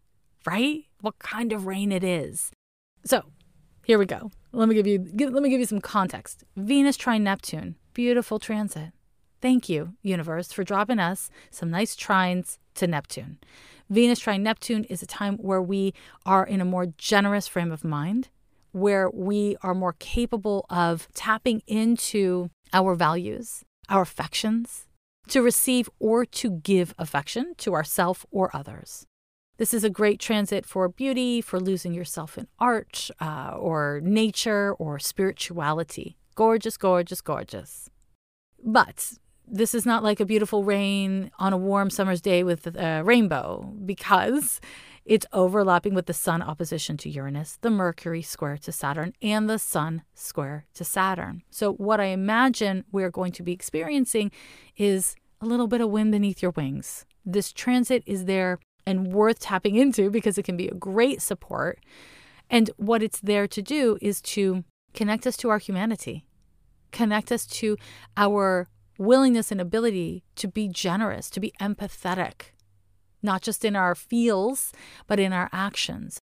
right? 0.45 0.86
What 1.01 1.20
kind 1.20 1.51
of 1.51 1.66
rain 1.66 1.91
it 1.91 2.03
is. 2.03 2.51
So 3.05 3.24
here 3.86 3.97
we 3.97 4.05
go. 4.05 4.32
Let 4.51 4.70
me 4.70 4.76
give 4.76 4.88
you 4.88 4.99
let 5.20 5.43
me 5.43 5.49
give 5.49 5.59
you 5.59 5.66
some 5.66 5.82
context. 5.82 6.43
Venus 6.55 6.97
trine 6.97 7.24
Neptune, 7.24 7.76
beautiful 7.93 8.39
transit. 8.39 8.91
Thank 9.41 9.68
you, 9.68 9.95
universe, 10.01 10.53
for 10.53 10.64
dropping 10.64 10.99
us 10.99 11.30
some 11.51 11.70
nice 11.70 11.95
trines 11.95 12.59
to 12.76 12.88
Neptune. 12.88 13.39
Venus 13.89 14.20
trine 14.20 14.41
Neptune 14.41 14.86
is 14.86 15.03
a 15.03 15.07
time 15.07 15.38
where 15.38 15.61
we 15.61 15.93
are 16.26 16.45
in 16.45 16.61
a 16.61 16.66
more 16.66 16.88
generous 16.97 17.47
frame 17.47 17.72
of 17.72 17.84
mind, 17.84 18.30
where 18.72 19.09
we 19.09 19.57
are 19.61 19.76
more 19.76 19.95
capable 19.99 20.66
of 20.70 21.09
tapping 21.14 21.61
into 21.68 22.49
our 22.72 22.95
values, 22.95 23.64
our 23.89 24.01
affections, 24.01 24.88
to 25.30 25.42
receive 25.42 25.90
or 26.00 26.26
to 26.26 26.52
give 26.52 26.94
affection 26.98 27.54
to 27.58 27.74
ourself 27.74 28.26
or 28.32 28.56
others. 28.56 29.06
This 29.58 29.74
is 29.74 29.84
a 29.84 29.90
great 29.90 30.20
transit 30.20 30.66
for 30.66 30.90
beauty, 30.90 31.40
for 31.40 31.60
losing 31.60 31.94
yourself 31.94 32.38
in 32.38 32.48
art 32.60 33.12
uh, 33.20 33.54
or 33.56 34.02
nature 34.04 34.74
or 34.74 34.98
spirituality. 34.98 36.18
Gorgeous, 36.36 36.76
gorgeous, 36.76 37.22
gorgeous. 37.22 37.90
But 38.64 39.14
this 39.48 39.76
is 39.76 39.86
not 39.86 40.04
like 40.04 40.20
a 40.20 40.26
beautiful 40.26 40.64
rain 40.64 41.30
on 41.38 41.54
a 41.54 41.58
warm 41.58 41.90
summer's 41.90 42.22
day 42.22 42.44
with 42.44 42.66
a 42.66 43.04
rainbow 43.04 43.72
because 43.86 44.60
it's 45.06 45.26
overlapping 45.34 45.93
with 45.93 46.06
the 46.06 46.14
sun 46.14 46.41
opposition 46.41 46.97
to 46.97 47.10
Uranus, 47.10 47.58
the 47.62 47.70
Mercury 47.70 48.22
square 48.22 48.58
to 48.58 48.72
Saturn, 48.72 49.14
and 49.22 49.49
the 49.49 49.60
sun 49.60 50.04
square 50.14 50.66
to 50.76 50.84
Saturn. 50.84 51.43
So, 51.49 51.74
what 51.74 51.99
I 51.99 52.06
imagine 52.06 52.86
we're 52.91 53.12
going 53.12 53.34
to 53.34 53.43
be 53.43 53.51
experiencing 53.51 54.32
is 54.78 55.16
a 55.41 55.45
little 55.45 55.68
bit 55.68 55.82
of 55.82 55.89
wind 55.89 56.12
beneath 56.12 56.41
your 56.41 56.51
wings. 56.51 57.06
This 57.26 57.51
transit 57.51 58.04
is 58.06 58.26
there 58.26 58.60
and 58.86 59.14
worth 59.14 59.39
tapping 59.39 59.76
into 59.76 60.10
because 60.10 60.38
it 60.38 60.43
can 60.43 60.58
be 60.58 60.68
a 60.68 60.74
great 60.74 61.22
support. 61.22 61.80
And 62.49 62.70
what 62.78 63.04
it's 63.04 63.20
there 63.20 63.47
to 63.47 63.62
do 63.62 63.97
is 64.01 64.22
to 64.22 64.64
connect 64.93 65.26
us 65.26 65.38
to 65.38 65.49
our 65.49 65.58
humanity, 65.58 66.26
connect 66.91 67.32
us 67.32 67.45
to 67.47 67.78
our 68.16 68.68
willingness 68.97 69.51
and 69.51 69.60
ability 69.60 70.24
to 70.36 70.47
be 70.47 70.68
generous, 70.68 71.30
to 71.32 71.39
be 71.39 71.54
empathetic, 71.60 72.53
not 73.24 73.42
just 73.42 73.66
in 73.66 73.76
our 73.76 73.96
feels, 73.96 74.74
but 75.08 75.20
in 75.20 75.34
our 75.34 75.50
actions, 75.52 76.20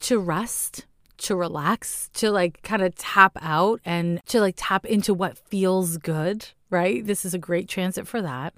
to 0.00 0.18
rest, 0.18 0.86
to 1.18 1.36
relax, 1.36 2.10
to 2.14 2.30
like 2.30 2.62
kind 2.62 2.82
of 2.82 2.94
tap 2.96 3.36
out 3.40 3.80
and 3.84 4.20
to 4.26 4.40
like 4.40 4.54
tap 4.56 4.84
into 4.84 5.14
what 5.14 5.38
feels 5.38 5.96
good, 5.96 6.48
right? 6.68 7.06
This 7.06 7.24
is 7.24 7.34
a 7.34 7.38
great 7.38 7.68
transit 7.68 8.06
for 8.06 8.20
that 8.22 8.54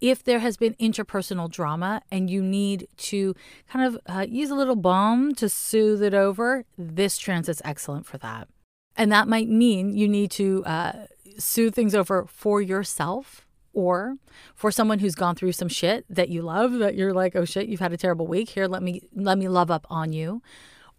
if 0.00 0.22
there 0.22 0.40
has 0.40 0.56
been 0.56 0.74
interpersonal 0.74 1.50
drama 1.50 2.02
and 2.10 2.28
you 2.28 2.42
need 2.42 2.86
to 2.96 3.34
kind 3.68 3.86
of 3.86 3.98
uh, 4.06 4.26
use 4.28 4.50
a 4.50 4.54
little 4.54 4.76
balm 4.76 5.34
to 5.34 5.48
soothe 5.48 6.02
it 6.02 6.12
over, 6.12 6.64
this 6.76 7.16
transit's 7.16 7.62
excellent 7.64 8.04
for 8.04 8.18
that. 8.18 8.48
And 8.96 9.10
that 9.12 9.28
might 9.28 9.48
mean 9.48 9.96
you 9.96 10.06
need 10.06 10.30
to 10.32 10.64
uh, 10.66 11.06
soothe 11.38 11.74
things 11.74 11.94
over 11.94 12.26
for 12.26 12.60
yourself 12.60 13.43
or 13.74 14.16
for 14.54 14.70
someone 14.70 15.00
who's 15.00 15.14
gone 15.14 15.34
through 15.34 15.52
some 15.52 15.68
shit 15.68 16.04
that 16.08 16.28
you 16.28 16.42
love 16.42 16.72
that 16.72 16.94
you're 16.94 17.12
like 17.12 17.36
oh 17.36 17.44
shit 17.44 17.68
you've 17.68 17.80
had 17.80 17.92
a 17.92 17.96
terrible 17.96 18.26
week. 18.26 18.50
Here 18.50 18.66
let 18.66 18.82
me 18.82 19.02
let 19.14 19.38
me 19.38 19.48
love 19.48 19.70
up 19.70 19.86
on 19.90 20.12
you. 20.12 20.42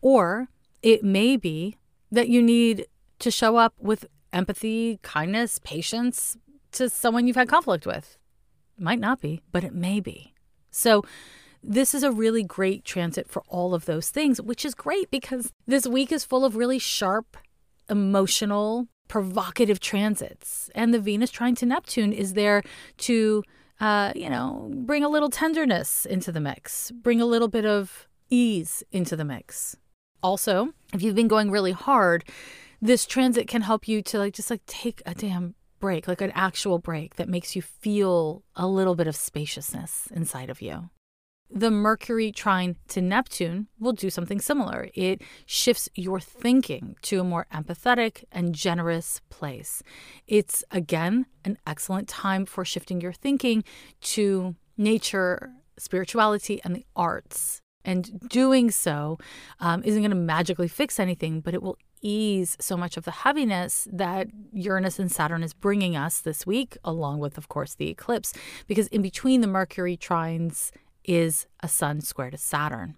Or 0.02 0.50
it 0.82 1.04
may 1.04 1.38
be 1.38 1.78
that 2.12 2.30
you 2.30 2.42
need 2.42 2.86
to 3.20 3.32
show 3.32 3.58
up 3.58 3.74
with 3.80 4.06
empathy 4.32 5.00
kindness 5.02 5.60
patience 5.60 6.38
to 6.74 6.90
someone 6.90 7.26
you've 7.26 7.36
had 7.36 7.50
conflict 7.50 7.86
with. 7.86 8.18
Might 8.78 9.00
not 9.00 9.22
be, 9.22 9.42
but 9.52 9.64
it 9.64 9.74
may 9.74 10.00
be. 10.00 10.34
So, 10.70 11.04
this 11.64 11.96
is 11.96 12.04
a 12.04 12.12
really 12.12 12.44
great 12.44 12.86
transit 12.86 13.28
for 13.28 13.42
all 13.48 13.74
of 13.74 13.86
those 13.86 14.10
things, 14.10 14.40
which 14.40 14.66
is 14.66 14.76
great 14.76 15.10
because 15.10 15.52
this 15.66 15.88
week 15.88 16.12
is 16.12 16.24
full 16.24 16.46
of 16.46 16.56
really 16.56 16.78
sharp, 16.78 17.38
emotional, 17.90 18.88
provocative 19.08 19.80
transits. 19.80 20.70
And 20.76 20.94
the 20.94 21.00
Venus 21.00 21.32
trine 21.32 21.56
to 21.56 21.66
Neptune 21.66 22.14
is 22.14 22.34
there 22.34 22.64
to, 23.00 23.44
uh, 23.80 24.14
you 24.16 24.30
know, 24.30 24.72
bring 24.74 25.04
a 25.04 25.10
little 25.10 25.30
tenderness 25.30 26.06
into 26.06 26.32
the 26.32 26.40
mix, 26.40 26.92
bring 26.92 27.22
a 27.22 27.26
little 27.26 27.48
bit 27.48 27.66
of 27.66 28.08
ease 28.30 28.84
into 28.92 29.16
the 29.16 29.26
mix. 29.26 29.76
Also, 30.24 30.74
if 30.94 31.02
you've 31.02 31.16
been 31.16 31.28
going 31.28 31.52
really 31.52 31.72
hard, 31.72 32.24
this 32.82 33.06
transit 33.06 33.48
can 33.48 33.62
help 33.62 33.88
you 33.88 34.02
to 34.02 34.18
like 34.18 34.34
just 34.34 34.50
like 34.50 34.66
take 34.66 35.02
a 35.06 35.14
damn 35.14 35.56
break, 35.80 36.08
like 36.08 36.22
an 36.22 36.32
actual 36.34 36.80
break 36.80 37.16
that 37.16 37.30
makes 37.30 37.56
you 37.56 37.62
feel 37.62 38.44
a 38.56 38.68
little 38.68 38.96
bit 38.96 39.08
of 39.08 39.16
spaciousness 39.16 40.08
inside 40.14 40.50
of 40.50 40.62
you. 40.62 40.90
The 41.58 41.72
Mercury 41.72 42.34
trine 42.34 42.76
to 42.90 43.02
Neptune 43.02 43.68
will 43.80 43.94
do 43.94 44.10
something 44.10 44.42
similar. 44.42 44.90
It 44.94 45.22
shifts 45.46 45.88
your 45.96 46.20
thinking 46.20 46.98
to 47.04 47.22
a 47.22 47.24
more 47.24 47.48
empathetic 47.54 48.26
and 48.30 48.54
generous 48.54 49.22
place. 49.30 49.82
It's, 50.28 50.66
again, 50.70 51.28
an 51.46 51.58
excellent 51.66 52.10
time 52.10 52.46
for 52.46 52.66
shifting 52.66 53.00
your 53.00 53.14
thinking 53.14 53.64
to 54.02 54.58
nature, 54.76 55.54
spirituality, 55.78 56.60
and 56.66 56.76
the 56.76 56.86
arts. 56.94 57.62
And 57.86 58.20
doing 58.28 58.70
so 58.70 59.18
um, 59.62 59.82
isn't 59.86 60.02
going 60.02 60.10
to 60.10 60.16
magically 60.18 60.68
fix 60.68 61.00
anything, 61.00 61.40
but 61.40 61.54
it 61.54 61.64
will 61.64 61.78
ease 62.02 62.58
so 62.60 62.76
much 62.76 62.98
of 62.98 63.06
the 63.06 63.12
heaviness 63.12 63.88
that 63.92 64.28
Uranus 64.52 65.00
and 65.00 65.10
Saturn 65.10 65.42
is 65.42 65.54
bringing 65.54 65.96
us 65.96 66.20
this 66.20 66.46
week, 66.46 66.78
along 66.84 67.20
with, 67.20 67.38
of 67.38 67.48
course, 67.48 67.76
the 67.76 67.90
eclipse, 67.90 68.34
because 68.68 68.88
in 68.88 69.02
between 69.02 69.40
the 69.40 69.48
Mercury 69.48 69.96
trines 69.96 70.72
is 71.08 71.48
a 71.62 71.68
Sun 71.68 72.02
square 72.02 72.32
to 72.32 72.38
Saturn. 72.38 72.98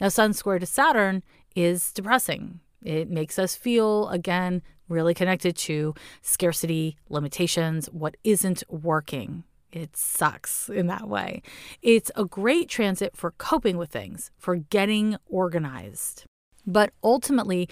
Now, 0.00 0.08
Sun 0.08 0.32
square 0.32 0.58
to 0.58 0.66
Saturn 0.66 1.22
is 1.54 1.92
depressing. 1.92 2.60
It 2.82 3.10
makes 3.10 3.38
us 3.38 3.54
feel, 3.54 4.08
again, 4.08 4.62
really 4.88 5.14
connected 5.14 5.56
to 5.56 5.94
scarcity, 6.22 6.96
limitations, 7.08 7.86
what 7.86 8.16
isn't 8.24 8.62
working. 8.68 9.44
It 9.72 9.96
sucks 9.96 10.68
in 10.68 10.88
that 10.88 11.08
way. 11.08 11.42
It's 11.80 12.10
a 12.16 12.24
great 12.24 12.68
transit 12.68 13.16
for 13.16 13.30
coping 13.32 13.76
with 13.76 13.90
things, 13.90 14.30
for 14.36 14.56
getting 14.56 15.16
organized. 15.26 16.24
But 16.66 16.92
ultimately, 17.04 17.68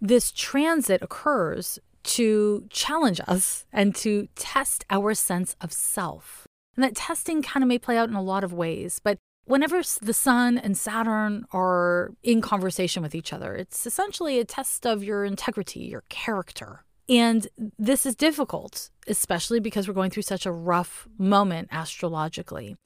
this 0.00 0.32
transit 0.32 1.02
occurs 1.02 1.78
to 2.04 2.66
challenge 2.70 3.20
us 3.26 3.66
and 3.72 3.94
to 3.96 4.28
test 4.34 4.84
our 4.90 5.14
sense 5.14 5.56
of 5.60 5.72
self. 5.72 6.46
And 6.76 6.84
that 6.84 6.96
testing 6.96 7.42
kind 7.42 7.62
of 7.62 7.68
may 7.68 7.78
play 7.78 7.98
out 7.98 8.08
in 8.08 8.14
a 8.14 8.22
lot 8.22 8.44
of 8.44 8.52
ways, 8.52 9.00
but 9.02 9.18
whenever 9.44 9.82
the 10.00 10.14
sun 10.14 10.58
and 10.58 10.76
Saturn 10.76 11.44
are 11.52 12.12
in 12.22 12.40
conversation 12.40 13.02
with 13.02 13.14
each 13.14 13.32
other, 13.32 13.54
it's 13.54 13.86
essentially 13.86 14.38
a 14.38 14.44
test 14.44 14.86
of 14.86 15.02
your 15.04 15.24
integrity, 15.24 15.80
your 15.80 16.04
character. 16.08 16.84
And 17.08 17.48
this 17.78 18.06
is 18.06 18.14
difficult, 18.14 18.90
especially 19.06 19.60
because 19.60 19.86
we're 19.86 19.94
going 19.94 20.10
through 20.10 20.22
such 20.22 20.46
a 20.46 20.52
rough 20.52 21.08
moment 21.18 21.68
astrologically. 21.70 22.76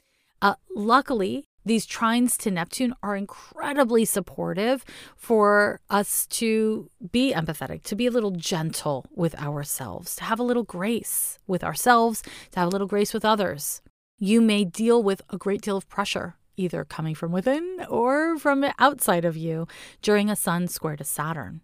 Uh, 0.43 0.55
luckily, 0.75 1.45
these 1.67 1.85
trines 1.85 2.39
to 2.39 2.51
Neptune 2.51 2.95
are 3.03 3.17
incredibly 3.17 4.05
supportive 4.05 4.85
for 5.17 5.81
us 5.91 6.27
to 6.29 6.89
be 7.11 7.35
empathetic, 7.35 7.83
to 7.83 7.97
be 7.97 8.07
a 8.07 8.11
little 8.11 8.31
gentle 8.31 9.05
with 9.15 9.35
ourselves, 9.35 10.15
to 10.17 10.25
have 10.25 10.39
a 10.39 10.45
little 10.45 10.63
grace 10.63 11.39
with 11.49 11.65
ourselves, 11.65 12.23
to 12.53 12.61
have 12.61 12.69
a 12.69 12.71
little 12.71 12.87
grace 12.87 13.13
with 13.13 13.25
others. 13.25 13.83
You 14.19 14.41
may 14.41 14.65
deal 14.65 15.03
with 15.03 15.21
a 15.29 15.37
great 15.37 15.61
deal 15.61 15.77
of 15.77 15.89
pressure, 15.89 16.37
either 16.57 16.85
coming 16.85 17.17
from 17.17 17.33
within 17.33 17.85
or 17.91 18.39
from 18.39 18.65
outside 18.79 19.25
of 19.25 19.37
you 19.37 19.67
during 20.01 20.31
a 20.31 20.37
Sun 20.37 20.69
square 20.69 20.97
to 20.97 21.05
Saturn 21.05 21.63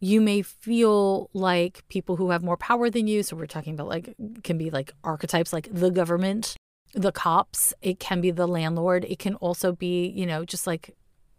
you 0.00 0.20
may 0.20 0.42
feel 0.42 1.30
like 1.32 1.82
people 1.88 2.16
who 2.16 2.28
have 2.28 2.42
more 2.42 2.58
power 2.58 2.90
than 2.90 3.06
you 3.06 3.22
so 3.22 3.34
we're 3.34 3.46
talking 3.46 3.72
about 3.72 3.88
like 3.88 4.14
can 4.42 4.58
be 4.58 4.68
like 4.68 4.92
archetypes 5.02 5.50
like 5.50 5.66
the 5.72 5.90
government 5.90 6.56
the 6.92 7.12
cops, 7.12 7.74
it 7.82 7.98
can 7.98 8.20
be 8.20 8.30
the 8.30 8.46
landlord, 8.46 9.04
it 9.08 9.18
can 9.18 9.34
also 9.36 9.72
be, 9.72 10.08
you 10.08 10.26
know, 10.26 10.44
just 10.44 10.66
like 10.66 10.94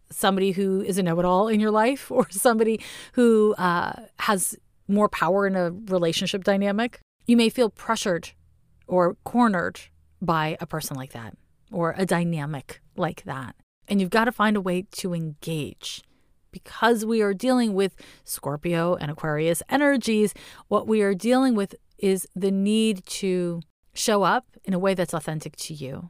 somebody 0.09 0.51
who 0.51 0.81
is 0.81 0.97
a 0.97 1.03
know 1.03 1.19
it 1.19 1.25
all 1.25 1.47
in 1.47 1.59
your 1.59 1.71
life 1.71 2.11
or 2.11 2.29
somebody 2.29 2.79
who 3.13 3.53
uh, 3.57 3.93
has 4.19 4.57
more 4.87 5.09
power 5.09 5.47
in 5.47 5.55
a 5.55 5.71
relationship 5.71 6.43
dynamic. 6.43 6.99
You 7.25 7.37
may 7.37 7.49
feel 7.49 7.69
pressured 7.69 8.31
or 8.87 9.15
cornered 9.23 9.79
by 10.21 10.57
a 10.59 10.65
person 10.65 10.97
like 10.97 11.13
that 11.13 11.35
or 11.71 11.95
a 11.97 12.05
dynamic 12.05 12.81
like 12.95 13.23
that. 13.23 13.55
And 13.87 13.99
you've 13.99 14.09
got 14.09 14.25
to 14.25 14.31
find 14.31 14.55
a 14.55 14.61
way 14.61 14.85
to 14.91 15.13
engage. 15.13 16.03
Because 16.51 17.03
we 17.03 17.21
are 17.23 17.33
dealing 17.33 17.73
with 17.73 17.95
Scorpio 18.23 18.93
and 18.93 19.09
Aquarius 19.09 19.63
energies, 19.69 20.35
what 20.67 20.87
we 20.87 21.01
are 21.01 21.15
dealing 21.15 21.55
with 21.55 21.73
is 21.97 22.27
the 22.35 22.51
need 22.51 23.03
to 23.05 23.61
show 23.93 24.23
up 24.23 24.45
in 24.63 24.73
a 24.73 24.79
way 24.79 24.93
that's 24.93 25.13
authentic 25.13 25.55
to 25.57 25.73
you. 25.73 26.09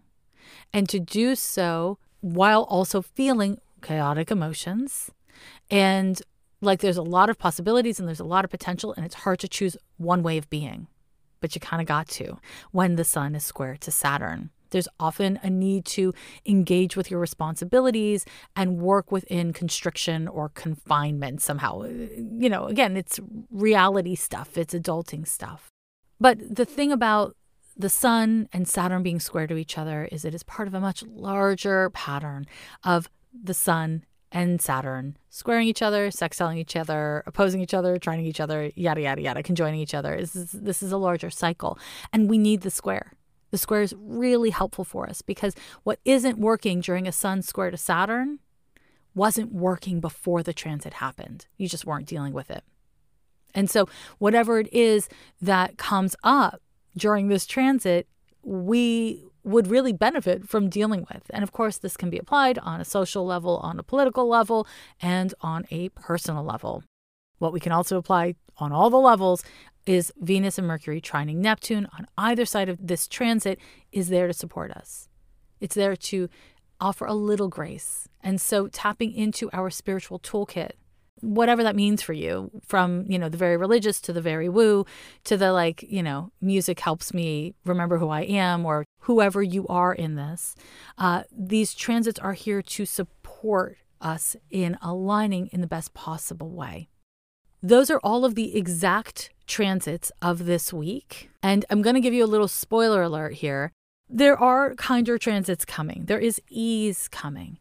And 0.71 0.87
to 0.89 0.99
do 0.99 1.35
so 1.35 1.97
while 2.21 2.63
also 2.63 3.01
feeling 3.01 3.59
chaotic 3.81 4.31
emotions. 4.31 5.11
And 5.69 6.21
like 6.61 6.79
there's 6.79 6.97
a 6.97 7.03
lot 7.03 7.29
of 7.29 7.37
possibilities 7.37 7.99
and 7.99 8.07
there's 8.07 8.19
a 8.19 8.25
lot 8.25 8.45
of 8.45 8.51
potential 8.51 8.93
and 8.95 9.05
it's 9.05 9.15
hard 9.15 9.39
to 9.39 9.47
choose 9.47 9.77
one 9.97 10.23
way 10.23 10.37
of 10.37 10.49
being. 10.49 10.87
But 11.41 11.55
you 11.55 11.61
kind 11.61 11.81
of 11.81 11.87
got 11.87 12.07
to 12.09 12.39
when 12.71 12.95
the 12.95 13.03
sun 13.03 13.35
is 13.35 13.43
square 13.43 13.75
to 13.81 13.91
saturn. 13.91 14.49
There's 14.69 14.87
often 14.99 15.39
a 15.43 15.51
need 15.51 15.85
to 15.85 16.13
engage 16.47 16.95
with 16.97 17.11
your 17.11 17.19
responsibilities 17.19 18.25
and 18.55 18.79
work 18.79 19.11
within 19.11 19.53
constriction 19.53 20.27
or 20.27 20.49
confinement 20.49 21.41
somehow. 21.41 21.81
Uh, 21.83 21.89
you 22.39 22.49
know, 22.49 22.65
again, 22.65 22.97
it's 22.97 23.19
reality 23.51 24.15
stuff, 24.15 24.57
it's 24.57 24.73
adulting 24.73 25.27
stuff. 25.27 25.69
But 26.19 26.55
the 26.55 26.65
thing 26.65 26.91
about 26.91 27.35
the 27.75 27.89
Sun 27.89 28.49
and 28.53 28.67
Saturn 28.67 29.03
being 29.03 29.19
square 29.19 29.47
to 29.47 29.57
each 29.57 29.77
other 29.77 30.07
is 30.11 30.25
it 30.25 30.35
is 30.35 30.43
part 30.43 30.67
of 30.67 30.73
a 30.73 30.79
much 30.79 31.03
larger 31.03 31.89
pattern 31.89 32.45
of 32.83 33.09
the 33.33 33.53
Sun 33.53 34.05
and 34.31 34.61
Saturn 34.61 35.17
squaring 35.29 35.67
each 35.67 35.81
other, 35.81 36.09
sextiling 36.09 36.57
each 36.57 36.75
other, 36.75 37.23
opposing 37.25 37.61
each 37.61 37.73
other, 37.73 37.97
trining 37.97 38.25
each 38.25 38.39
other, 38.39 38.71
yada, 38.75 39.01
yada, 39.01 39.21
yada, 39.21 39.43
conjoining 39.43 39.79
each 39.79 39.93
other. 39.93 40.17
This 40.17 40.35
is, 40.35 40.51
this 40.51 40.83
is 40.83 40.91
a 40.91 40.97
larger 40.97 41.29
cycle. 41.29 41.77
And 42.11 42.29
we 42.29 42.37
need 42.37 42.61
the 42.61 42.71
square. 42.71 43.13
The 43.51 43.57
square 43.59 43.83
is 43.83 43.93
really 43.97 44.49
helpful 44.49 44.83
for 44.83 45.07
us 45.07 45.21
because 45.21 45.53
what 45.83 45.99
isn't 46.05 46.39
working 46.39 46.81
during 46.81 47.07
a 47.07 47.11
sun 47.11 47.43
square 47.43 47.69
to 47.69 47.77
Saturn 47.77 48.39
wasn't 49.13 49.53
working 49.53 49.99
before 49.99 50.41
the 50.41 50.53
transit 50.53 50.95
happened. 50.95 51.45
You 51.57 51.67
just 51.67 51.85
weren't 51.85 52.07
dealing 52.07 52.33
with 52.33 52.49
it. 52.49 52.63
And 53.53 53.69
so, 53.69 53.87
whatever 54.17 54.57
it 54.57 54.73
is 54.73 55.07
that 55.39 55.77
comes 55.77 56.15
up 56.23 56.63
during 56.97 57.27
this 57.27 57.45
transit, 57.45 58.07
we 58.43 59.25
would 59.43 59.67
really 59.67 59.93
benefit 59.93 60.47
from 60.47 60.69
dealing 60.69 61.05
with. 61.13 61.23
And 61.31 61.43
of 61.43 61.51
course, 61.51 61.77
this 61.77 61.97
can 61.97 62.09
be 62.09 62.17
applied 62.17 62.57
on 62.59 62.79
a 62.79 62.85
social 62.85 63.25
level, 63.25 63.57
on 63.57 63.79
a 63.79 63.83
political 63.83 64.27
level, 64.27 64.67
and 65.01 65.33
on 65.41 65.65
a 65.69 65.89
personal 65.89 66.43
level. 66.43 66.83
What 67.39 67.53
we 67.53 67.59
can 67.59 67.71
also 67.71 67.97
apply 67.97 68.35
on 68.57 68.71
all 68.71 68.89
the 68.89 68.97
levels 68.97 69.43
is 69.85 70.13
Venus 70.17 70.57
and 70.57 70.67
Mercury 70.67 71.01
trining 71.01 71.37
Neptune 71.37 71.87
on 71.97 72.07
either 72.17 72.45
side 72.45 72.69
of 72.69 72.87
this 72.87 73.07
transit 73.07 73.59
is 73.91 74.07
there 74.07 74.27
to 74.27 74.33
support 74.33 74.71
us. 74.71 75.09
It's 75.59 75.75
there 75.75 75.95
to 75.95 76.29
offer 76.79 77.05
a 77.05 77.13
little 77.13 77.49
grace. 77.49 78.07
And 78.21 78.39
so 78.39 78.67
tapping 78.67 79.13
into 79.13 79.49
our 79.51 79.69
spiritual 79.69 80.19
toolkit, 80.19 80.71
whatever 81.23 81.63
that 81.63 81.75
means 81.75 82.01
for 82.01 82.13
you, 82.13 82.51
from, 82.67 83.05
you 83.07 83.17
know, 83.17 83.29
the 83.29 83.37
very 83.37 83.57
religious 83.57 84.01
to 84.01 84.13
the 84.13 84.21
very 84.21 84.49
woo 84.49 84.85
to 85.23 85.37
the 85.37 85.51
like, 85.51 85.83
you 85.83 86.03
know, 86.03 86.31
music 86.41 86.79
helps 86.81 87.13
me 87.13 87.55
remember 87.65 87.97
who 87.97 88.09
I 88.09 88.21
am 88.21 88.65
or 88.65 88.85
whoever 89.01 89.41
you 89.41 89.65
are 89.67 89.93
in 89.93 90.15
this. 90.15 90.55
Uh, 90.97 91.23
these 91.31 91.73
transits 91.73 92.19
are 92.19 92.33
here 92.33 92.61
to 92.61 92.85
support 92.85 93.77
us 94.01 94.35
in 94.51 94.77
aligning 94.81 95.47
in 95.53 95.61
the 95.61 95.67
best 95.67 95.93
possible 95.93 96.49
way. 96.49 96.89
Those 97.61 97.89
are 97.89 97.99
all 98.03 98.25
of 98.25 98.35
the 98.35 98.57
exact 98.57 99.29
transits 99.47 100.11
of 100.21 100.45
this 100.45 100.73
week. 100.73 101.29
And 101.41 101.65
I'm 101.69 101.81
going 101.81 101.95
to 101.95 102.01
give 102.01 102.13
you 102.13 102.25
a 102.25 102.27
little 102.27 102.49
spoiler 102.49 103.01
alert 103.01 103.35
here. 103.35 103.71
There 104.09 104.37
are 104.37 104.75
kinder 104.75 105.17
transits 105.17 105.63
coming, 105.63 106.05
there 106.05 106.19
is 106.19 106.41
ease 106.49 107.07
coming. 107.07 107.59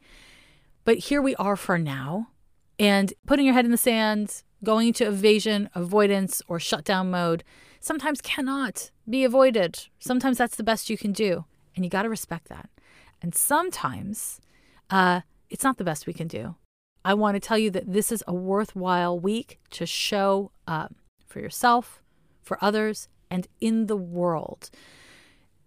But 0.84 0.98
here 0.98 1.22
we 1.22 1.36
are 1.36 1.56
for 1.56 1.78
now. 1.78 2.28
And 2.82 3.14
putting 3.26 3.46
your 3.46 3.54
head 3.54 3.64
in 3.64 3.70
the 3.70 3.76
sand, 3.76 4.42
going 4.64 4.88
into 4.88 5.06
evasion, 5.06 5.70
avoidance, 5.72 6.42
or 6.48 6.58
shutdown 6.58 7.12
mode 7.12 7.44
sometimes 7.78 8.20
cannot 8.20 8.90
be 9.08 9.22
avoided. 9.22 9.86
Sometimes 10.00 10.36
that's 10.36 10.56
the 10.56 10.64
best 10.64 10.90
you 10.90 10.98
can 10.98 11.12
do. 11.12 11.44
And 11.76 11.84
you 11.84 11.90
got 11.90 12.02
to 12.02 12.08
respect 12.08 12.48
that. 12.48 12.68
And 13.22 13.36
sometimes 13.36 14.40
uh, 14.90 15.20
it's 15.48 15.62
not 15.62 15.78
the 15.78 15.84
best 15.84 16.08
we 16.08 16.12
can 16.12 16.26
do. 16.26 16.56
I 17.04 17.14
want 17.14 17.36
to 17.36 17.40
tell 17.40 17.56
you 17.56 17.70
that 17.70 17.92
this 17.92 18.10
is 18.10 18.24
a 18.26 18.34
worthwhile 18.34 19.16
week 19.16 19.60
to 19.70 19.86
show 19.86 20.50
up 20.66 20.92
for 21.24 21.38
yourself, 21.38 22.02
for 22.42 22.58
others, 22.60 23.08
and 23.30 23.46
in 23.60 23.86
the 23.86 23.96
world 23.96 24.70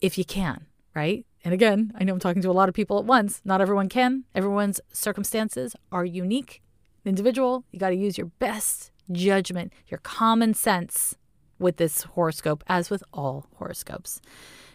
if 0.02 0.18
you 0.18 0.26
can, 0.26 0.66
right? 0.94 1.26
And 1.44 1.54
again, 1.54 1.94
I 1.96 2.04
know 2.04 2.14
I'm 2.14 2.20
talking 2.20 2.42
to 2.42 2.50
a 2.50 2.52
lot 2.52 2.70
of 2.70 2.76
people 2.76 3.00
at 3.00 3.06
once. 3.06 3.42
Not 3.46 3.62
everyone 3.62 3.90
can. 3.90 4.26
Everyone's 4.36 4.82
circumstances 4.92 5.76
are 5.92 6.06
unique, 6.06 6.62
individual. 7.06 7.64
You 7.72 7.80
got 7.80 7.90
to 7.90 7.96
use 7.96 8.18
your 8.18 8.28
best 8.40 8.92
judgment, 9.12 9.74
your 9.88 10.00
common 10.00 10.54
sense 10.54 11.16
with 11.60 11.78
this 11.78 12.04
horoscope, 12.04 12.64
as 12.68 12.90
with 12.90 13.04
all 13.14 13.48
horoscopes. 13.56 14.22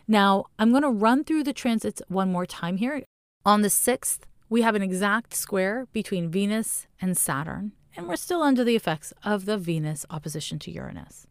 Now, 0.08 0.46
I'm 0.58 0.70
going 0.70 0.82
to 0.82 0.90
run 0.90 1.24
through 1.24 1.44
the 1.44 1.52
transits 1.52 2.02
one 2.08 2.32
more 2.32 2.46
time 2.46 2.78
here. 2.78 3.02
On 3.44 3.62
the 3.62 3.68
6th, 3.68 4.20
we 4.48 4.62
have 4.62 4.74
an 4.74 4.82
exact 4.82 5.34
square 5.34 5.86
between 5.92 6.30
Venus 6.30 6.86
and 7.00 7.16
Saturn, 7.16 7.72
and 7.96 8.08
we're 8.08 8.16
still 8.16 8.42
under 8.42 8.64
the 8.64 8.76
effects 8.76 9.12
of 9.22 9.44
the 9.44 9.56
Venus 9.56 10.04
opposition 10.10 10.58
to 10.60 10.70
Uranus. 10.70 11.26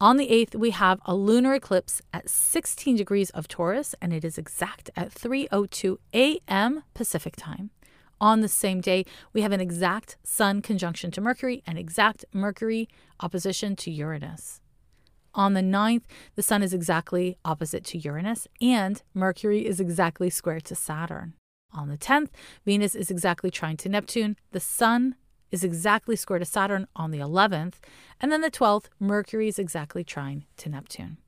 On 0.00 0.16
the 0.16 0.28
8th, 0.28 0.54
we 0.54 0.70
have 0.70 1.00
a 1.06 1.14
lunar 1.14 1.54
eclipse 1.54 2.02
at 2.12 2.28
16 2.28 2.94
degrees 2.94 3.30
of 3.30 3.48
Taurus, 3.48 3.94
and 4.00 4.12
it 4.12 4.24
is 4.24 4.38
exact 4.38 4.90
at 4.94 5.10
3:02 5.10 5.98
a.m. 6.14 6.84
Pacific 6.94 7.34
time. 7.36 7.70
On 8.20 8.40
the 8.40 8.48
same 8.48 8.80
day, 8.80 9.04
we 9.32 9.42
have 9.42 9.52
an 9.52 9.60
exact 9.60 10.16
Sun 10.24 10.62
conjunction 10.62 11.10
to 11.12 11.20
Mercury 11.20 11.62
and 11.66 11.78
exact 11.78 12.24
Mercury 12.32 12.88
opposition 13.20 13.76
to 13.76 13.90
Uranus. 13.90 14.60
On 15.34 15.54
the 15.54 15.60
9th, 15.60 16.02
the 16.34 16.42
Sun 16.42 16.62
is 16.62 16.74
exactly 16.74 17.38
opposite 17.44 17.84
to 17.84 17.98
Uranus, 17.98 18.48
and 18.60 19.02
Mercury 19.14 19.66
is 19.66 19.78
exactly 19.78 20.30
square 20.30 20.60
to 20.60 20.74
Saturn. 20.74 21.34
On 21.72 21.88
the 21.88 21.98
10th, 21.98 22.30
Venus 22.64 22.94
is 22.94 23.10
exactly 23.10 23.50
trine 23.50 23.76
to 23.76 23.88
Neptune. 23.88 24.36
The 24.52 24.60
Sun 24.60 25.14
is 25.50 25.62
exactly 25.62 26.16
square 26.16 26.38
to 26.38 26.44
Saturn 26.44 26.88
on 26.96 27.10
the 27.10 27.18
11th. 27.18 27.74
And 28.20 28.32
then 28.32 28.40
the 28.40 28.50
12th, 28.50 28.86
Mercury 28.98 29.48
is 29.48 29.58
exactly 29.58 30.02
trine 30.02 30.44
to 30.56 30.68
Neptune. 30.68 31.18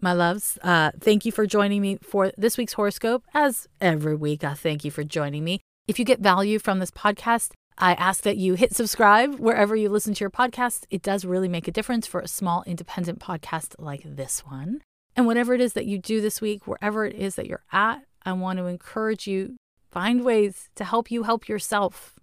My 0.00 0.14
loves, 0.14 0.58
uh, 0.62 0.92
thank 0.98 1.26
you 1.26 1.32
for 1.32 1.46
joining 1.46 1.82
me 1.82 1.98
for 2.02 2.32
this 2.36 2.56
week's 2.56 2.72
horoscope. 2.72 3.22
As 3.34 3.68
every 3.80 4.14
week, 4.14 4.42
I 4.42 4.54
thank 4.54 4.82
you 4.84 4.90
for 4.90 5.04
joining 5.04 5.44
me. 5.44 5.60
If 5.90 5.98
you 5.98 6.04
get 6.04 6.20
value 6.20 6.60
from 6.60 6.78
this 6.78 6.92
podcast, 6.92 7.50
I 7.76 7.94
ask 7.94 8.22
that 8.22 8.36
you 8.36 8.54
hit 8.54 8.76
subscribe 8.76 9.40
wherever 9.40 9.74
you 9.74 9.88
listen 9.88 10.14
to 10.14 10.20
your 10.20 10.30
podcast. 10.30 10.84
It 10.88 11.02
does 11.02 11.24
really 11.24 11.48
make 11.48 11.66
a 11.66 11.72
difference 11.72 12.06
for 12.06 12.20
a 12.20 12.28
small 12.28 12.62
independent 12.64 13.18
podcast 13.18 13.74
like 13.76 14.02
this 14.04 14.46
one. 14.46 14.82
And 15.16 15.26
whatever 15.26 15.52
it 15.52 15.60
is 15.60 15.72
that 15.72 15.86
you 15.86 15.98
do 15.98 16.20
this 16.20 16.40
week, 16.40 16.64
wherever 16.64 17.04
it 17.04 17.16
is 17.16 17.34
that 17.34 17.48
you're 17.48 17.64
at, 17.72 18.04
I 18.24 18.34
want 18.34 18.60
to 18.60 18.66
encourage 18.66 19.26
you 19.26 19.56
find 19.90 20.24
ways 20.24 20.70
to 20.76 20.84
help 20.84 21.10
you 21.10 21.24
help 21.24 21.48
yourself, 21.48 22.20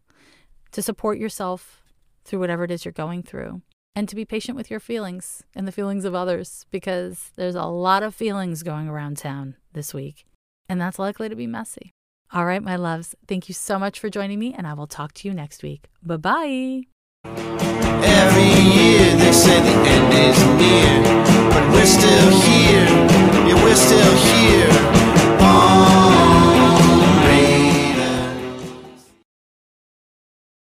to 0.72 0.82
support 0.82 1.18
yourself 1.18 1.84
through 2.24 2.40
whatever 2.40 2.64
it 2.64 2.72
is 2.72 2.86
you're 2.86 2.94
going 2.94 3.22
through, 3.22 3.64
and 3.98 4.08
to 4.08 4.16
be 4.16 4.24
patient 4.24 4.56
with 4.56 4.72
your 4.72 4.80
feelings 4.80 5.44
and 5.54 5.68
the 5.68 5.74
feelings 5.74 6.06
of 6.06 6.16
others 6.16 6.66
because 6.72 7.32
there's 7.36 7.56
a 7.56 7.66
lot 7.66 8.02
of 8.02 8.16
feelings 8.16 8.64
going 8.64 8.88
around 8.88 9.18
town 9.18 9.58
this 9.74 9.94
week, 9.94 10.26
and 10.70 10.80
that's 10.80 10.98
likely 10.98 11.28
to 11.28 11.36
be 11.36 11.48
messy. 11.48 11.92
All 12.34 12.46
right, 12.46 12.62
my 12.62 12.76
loves, 12.76 13.16
thank 13.28 13.48
you 13.48 13.54
so 13.54 13.80
much 13.80 14.00
for 14.00 14.10
joining 14.10 14.38
me, 14.38 14.54
and 14.54 14.68
I 14.68 14.74
will 14.74 14.88
talk 14.88 15.14
to 15.14 15.28
you 15.28 15.34
next 15.34 15.64
week. 15.64 15.88
Bye 16.04 16.18
bye. 16.18 16.82
Every 17.24 18.52
year 18.76 19.16
they 19.16 19.32
say 19.32 19.62
the 19.62 19.76
end 19.96 20.14
is 20.14 20.38
near, 20.60 21.04
but 21.52 21.64
we're 21.72 21.86
still 21.86 22.30
here. 22.42 22.86
Yeah, 23.48 23.64
we're 23.64 23.76
still 23.76 24.16
here. 24.18 24.68
Oh. 25.40 26.17